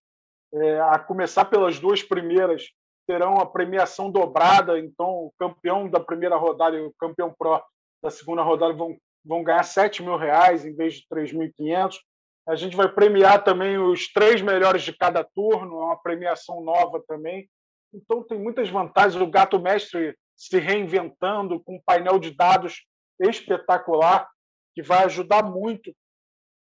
É, 0.55 0.81
a 0.81 0.99
começar 0.99 1.45
pelas 1.47 1.79
duas 1.79 2.03
primeiras, 2.03 2.71
terão 3.07 3.39
a 3.39 3.47
premiação 3.47 4.11
dobrada. 4.11 4.79
Então, 4.79 5.07
o 5.07 5.33
campeão 5.39 5.89
da 5.89 6.01
primeira 6.01 6.37
rodada 6.37 6.77
e 6.77 6.81
o 6.81 6.95
campeão 6.99 7.35
pró 7.37 7.63
da 8.03 8.11
segunda 8.11 8.43
rodada 8.43 8.73
vão, 8.73 8.97
vão 9.25 9.43
ganhar 9.43 9.63
7 9.63 10.03
mil 10.03 10.17
reais 10.17 10.65
em 10.65 10.75
vez 10.75 10.95
de 10.95 11.07
3.500. 11.13 11.97
A 12.49 12.55
gente 12.55 12.77
vai 12.77 12.89
premiar 12.89 13.43
também 13.43 13.77
os 13.77 14.13
três 14.13 14.41
melhores 14.41 14.83
de 14.83 14.97
cada 14.97 15.25
turno, 15.25 15.81
é 15.81 15.85
uma 15.87 16.01
premiação 16.01 16.63
nova 16.63 17.03
também. 17.07 17.49
Então, 17.93 18.23
tem 18.23 18.39
muitas 18.39 18.69
vantagens. 18.69 19.21
O 19.21 19.27
Gato 19.27 19.59
Mestre 19.59 20.17
se 20.37 20.59
reinventando 20.59 21.61
com 21.65 21.77
um 21.77 21.83
painel 21.85 22.19
de 22.19 22.31
dados 22.31 22.85
espetacular, 23.19 24.29
que 24.75 24.83
vai 24.83 25.05
ajudar 25.05 25.43
muito 25.43 25.93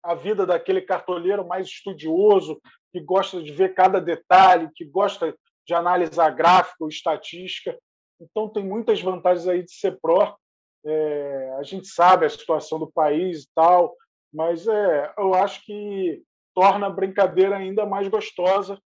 a 0.02 0.14
vida 0.14 0.44
daquele 0.44 0.82
cartoleiro 0.82 1.46
mais 1.46 1.68
estudioso, 1.68 2.60
que 2.92 3.00
gosta 3.00 3.40
de 3.40 3.52
ver 3.52 3.74
cada 3.74 4.00
detalhe, 4.00 4.68
que 4.74 4.84
gosta 4.84 5.34
de 5.66 5.74
analisar 5.74 6.30
gráfico, 6.30 6.88
estatística. 6.88 7.78
Então, 8.20 8.48
tem 8.48 8.64
muitas 8.64 9.00
vantagens 9.00 9.46
aí 9.46 9.62
de 9.62 9.72
ser 9.72 9.98
pró. 10.00 10.36
É, 10.84 11.56
a 11.58 11.62
gente 11.62 11.86
sabe 11.88 12.26
a 12.26 12.30
situação 12.30 12.78
do 12.78 12.90
país 12.90 13.44
e 13.44 13.48
tal, 13.54 13.94
mas 14.32 14.66
é, 14.66 15.14
eu 15.18 15.34
acho 15.34 15.64
que 15.64 16.22
torna 16.54 16.86
a 16.86 16.90
brincadeira 16.90 17.56
ainda 17.56 17.86
mais 17.86 18.08
gostosa 18.08 18.78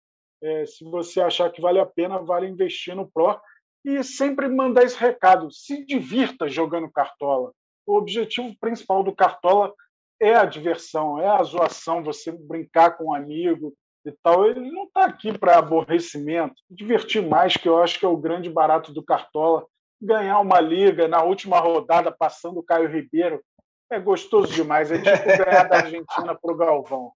É, 0.42 0.66
se 0.66 0.84
você 0.84 1.20
achar 1.20 1.50
que 1.50 1.62
vale 1.62 1.80
a 1.80 1.86
pena, 1.86 2.18
vale 2.18 2.46
investir 2.46 2.94
no 2.94 3.10
Pro. 3.10 3.40
E 3.84 4.02
sempre 4.04 4.48
mandar 4.48 4.84
esse 4.84 4.98
recado: 4.98 5.50
se 5.50 5.84
divirta 5.86 6.48
jogando 6.48 6.92
Cartola. 6.92 7.52
O 7.86 7.96
objetivo 7.96 8.54
principal 8.60 9.02
do 9.02 9.14
Cartola 9.14 9.72
é 10.20 10.34
a 10.34 10.44
diversão, 10.44 11.18
é 11.20 11.26
a 11.26 11.42
zoação, 11.42 12.02
você 12.02 12.32
brincar 12.32 12.96
com 12.96 13.06
um 13.06 13.14
amigo 13.14 13.72
e 14.04 14.12
tal. 14.22 14.46
Ele 14.46 14.70
não 14.70 14.84
está 14.84 15.06
aqui 15.06 15.36
para 15.38 15.58
aborrecimento, 15.58 16.54
divertir 16.70 17.22
mais, 17.22 17.56
que 17.56 17.68
eu 17.68 17.82
acho 17.82 17.98
que 17.98 18.04
é 18.04 18.08
o 18.08 18.16
grande 18.16 18.50
barato 18.50 18.92
do 18.92 19.02
Cartola. 19.02 19.66
Ganhar 20.00 20.40
uma 20.40 20.60
liga 20.60 21.08
na 21.08 21.22
última 21.22 21.58
rodada, 21.58 22.10
passando 22.10 22.60
o 22.60 22.62
Caio 22.62 22.88
Ribeiro, 22.88 23.42
é 23.90 23.98
gostoso 23.98 24.52
demais. 24.52 24.90
É 24.90 24.98
tipo 24.98 25.44
ganhar 25.44 25.64
da 25.64 25.76
Argentina 25.76 26.34
para 26.34 26.52
o 26.52 26.56
Galvão. 26.56 27.12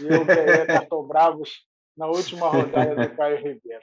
E 0.00 0.04
eu 0.04 0.24
ganhei 0.24 0.66
Cartão 0.66 1.02
Bravos 1.06 1.66
na 1.96 2.06
última 2.06 2.48
rodada 2.48 2.94
do 2.94 3.16
Caio 3.16 3.36
Ribeiro. 3.36 3.82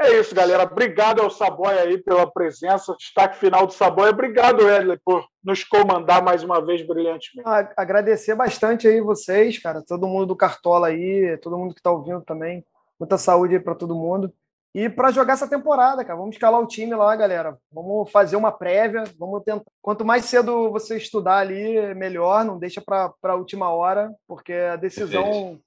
É 0.00 0.18
isso, 0.18 0.34
galera. 0.34 0.64
Obrigado 0.64 1.22
ao 1.22 1.30
Saboia 1.30 1.82
aí 1.82 1.98
pela 1.98 2.30
presença. 2.30 2.96
Destaque 2.98 3.38
final 3.38 3.66
do 3.66 3.72
Saboia. 3.72 4.10
Obrigado, 4.10 4.68
Edley, 4.68 4.98
por 5.04 5.24
nos 5.42 5.62
comandar 5.62 6.22
mais 6.22 6.42
uma 6.42 6.64
vez 6.64 6.84
brilhantemente. 6.84 7.48
Agradecer 7.76 8.34
bastante 8.34 8.88
aí 8.88 9.00
vocês, 9.00 9.58
cara, 9.58 9.84
todo 9.86 10.08
mundo 10.08 10.26
do 10.26 10.36
Cartola 10.36 10.88
aí, 10.88 11.38
todo 11.38 11.56
mundo 11.56 11.74
que 11.74 11.80
está 11.80 11.92
ouvindo 11.92 12.22
também. 12.22 12.64
Muita 12.98 13.16
saúde 13.16 13.54
aí 13.54 13.60
para 13.60 13.74
todo 13.74 13.94
mundo. 13.94 14.32
E 14.74 14.88
para 14.88 15.12
jogar 15.12 15.34
essa 15.34 15.48
temporada, 15.48 16.04
cara, 16.04 16.18
vamos 16.18 16.34
escalar 16.34 16.60
o 16.60 16.66
time 16.66 16.94
lá, 16.94 17.14
galera. 17.14 17.56
Vamos 17.70 18.10
fazer 18.10 18.34
uma 18.34 18.50
prévia, 18.50 19.04
vamos 19.16 19.42
tentar. 19.44 19.64
Quanto 19.80 20.04
mais 20.04 20.24
cedo 20.24 20.70
você 20.70 20.96
estudar 20.96 21.36
ali, 21.36 21.94
melhor. 21.94 22.44
Não 22.44 22.58
deixa 22.58 22.80
para 22.80 23.14
a 23.22 23.34
última 23.36 23.70
hora, 23.70 24.12
porque 24.26 24.52
a 24.52 24.76
decisão 24.76 25.60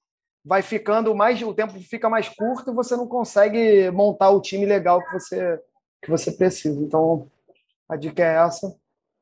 vai 0.43 0.61
ficando 0.61 1.15
mais, 1.15 1.41
o 1.41 1.53
tempo 1.53 1.73
fica 1.79 2.09
mais 2.09 2.29
curto 2.29 2.71
e 2.71 2.75
você 2.75 2.95
não 2.95 3.07
consegue 3.07 3.89
montar 3.91 4.29
o 4.29 4.41
time 4.41 4.65
legal 4.65 5.03
que 5.03 5.13
você 5.13 5.59
que 6.01 6.09
você 6.09 6.31
precisa. 6.31 6.79
Então, 6.81 7.27
a 7.89 7.95
dica 7.95 8.23
é 8.23 8.35
essa. 8.45 8.73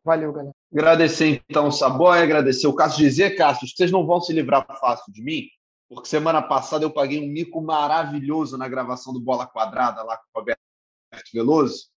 Valeu, 0.03 0.31
galera. 0.31 0.53
Agradecer 0.71 1.41
então 1.49 1.67
o 1.67 1.71
Saboy, 1.71 2.19
agradecer 2.19 2.67
o 2.67 2.73
Cássio 2.73 2.99
dizer, 2.99 3.35
Cássio, 3.35 3.67
vocês 3.67 3.91
não 3.91 4.05
vão 4.05 4.19
se 4.21 4.33
livrar 4.33 4.65
fácil 4.79 5.11
de 5.11 5.23
mim, 5.23 5.47
porque 5.89 6.07
semana 6.07 6.41
passada 6.41 6.83
eu 6.83 6.91
paguei 6.91 7.19
um 7.19 7.31
mico 7.31 7.61
maravilhoso 7.61 8.57
na 8.57 8.67
gravação 8.67 9.13
do 9.13 9.19
Bola 9.19 9.45
Quadrada 9.45 10.03
lá 10.03 10.17
com 10.17 10.23
o 10.33 10.39
Roberto 10.39 10.59
Veloso, 11.33 11.89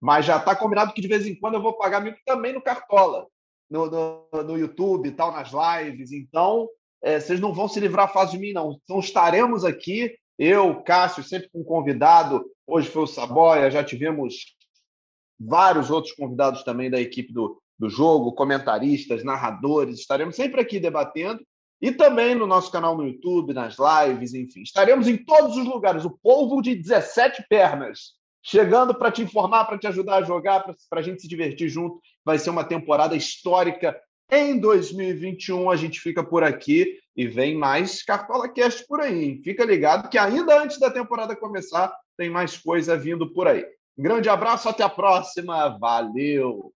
mas 0.00 0.26
já 0.26 0.36
está 0.38 0.56
combinado 0.56 0.92
que 0.92 1.00
de 1.00 1.08
vez 1.08 1.26
em 1.26 1.34
quando 1.34 1.54
eu 1.54 1.62
vou 1.62 1.76
pagar 1.76 2.00
mico 2.00 2.18
também 2.24 2.52
no 2.52 2.62
Cartola, 2.62 3.26
no, 3.70 3.86
no, 3.86 4.42
no 4.42 4.58
YouTube 4.58 5.08
e 5.08 5.12
tal, 5.12 5.32
nas 5.32 5.50
lives. 5.50 6.12
Então, 6.12 6.68
é, 7.02 7.20
vocês 7.20 7.40
não 7.40 7.52
vão 7.52 7.68
se 7.68 7.80
livrar 7.80 8.12
fácil 8.12 8.38
de 8.38 8.46
mim, 8.46 8.52
não. 8.52 8.78
Então 8.82 8.98
estaremos 8.98 9.64
aqui, 9.64 10.16
eu, 10.38 10.82
Cássio, 10.82 11.22
sempre 11.22 11.48
com 11.50 11.60
um 11.60 11.64
convidado. 11.64 12.44
Hoje 12.66 12.88
foi 12.88 13.02
o 13.02 13.06
Saboia, 13.06 13.70
já 13.70 13.84
tivemos 13.84 14.56
vários 15.38 15.90
outros 15.90 16.14
convidados 16.14 16.62
também 16.62 16.90
da 16.90 17.00
equipe 17.00 17.32
do, 17.32 17.60
do 17.78 17.88
jogo, 17.88 18.32
comentaristas, 18.32 19.22
narradores. 19.22 19.98
Estaremos 19.98 20.34
sempre 20.36 20.60
aqui 20.60 20.80
debatendo. 20.80 21.44
E 21.84 21.92
também 21.92 22.34
no 22.34 22.46
nosso 22.46 22.72
canal 22.72 22.96
no 22.96 23.06
YouTube, 23.06 23.52
nas 23.52 23.76
lives, 23.78 24.32
enfim. 24.32 24.62
Estaremos 24.62 25.06
em 25.06 25.18
todos 25.18 25.56
os 25.56 25.66
lugares. 25.66 26.04
O 26.06 26.18
povo 26.22 26.62
de 26.62 26.74
17 26.74 27.44
pernas 27.46 28.14
chegando 28.42 28.94
para 28.94 29.10
te 29.10 29.22
informar, 29.22 29.66
para 29.66 29.78
te 29.78 29.86
ajudar 29.86 30.16
a 30.16 30.22
jogar, 30.22 30.64
para 30.88 31.00
a 31.00 31.02
gente 31.02 31.20
se 31.20 31.28
divertir 31.28 31.68
junto. 31.68 32.00
Vai 32.24 32.38
ser 32.38 32.48
uma 32.48 32.64
temporada 32.64 33.14
histórica 33.14 33.94
em 34.30 34.58
2021 34.58 35.70
a 35.70 35.76
gente 35.76 36.00
fica 36.00 36.24
por 36.24 36.42
aqui 36.42 36.98
e 37.14 37.26
vem 37.26 37.56
mais 37.56 38.02
Cartola 38.02 38.48
Cast 38.48 38.86
por 38.86 39.00
aí. 39.00 39.40
Fica 39.44 39.64
ligado 39.64 40.08
que 40.08 40.18
ainda 40.18 40.60
antes 40.60 40.78
da 40.78 40.90
temporada 40.90 41.36
começar 41.36 41.94
tem 42.16 42.30
mais 42.30 42.56
coisa 42.56 42.96
vindo 42.96 43.32
por 43.32 43.46
aí. 43.46 43.64
Grande 43.96 44.28
abraço, 44.28 44.68
até 44.68 44.82
a 44.82 44.88
próxima. 44.88 45.68
Valeu! 45.78 46.72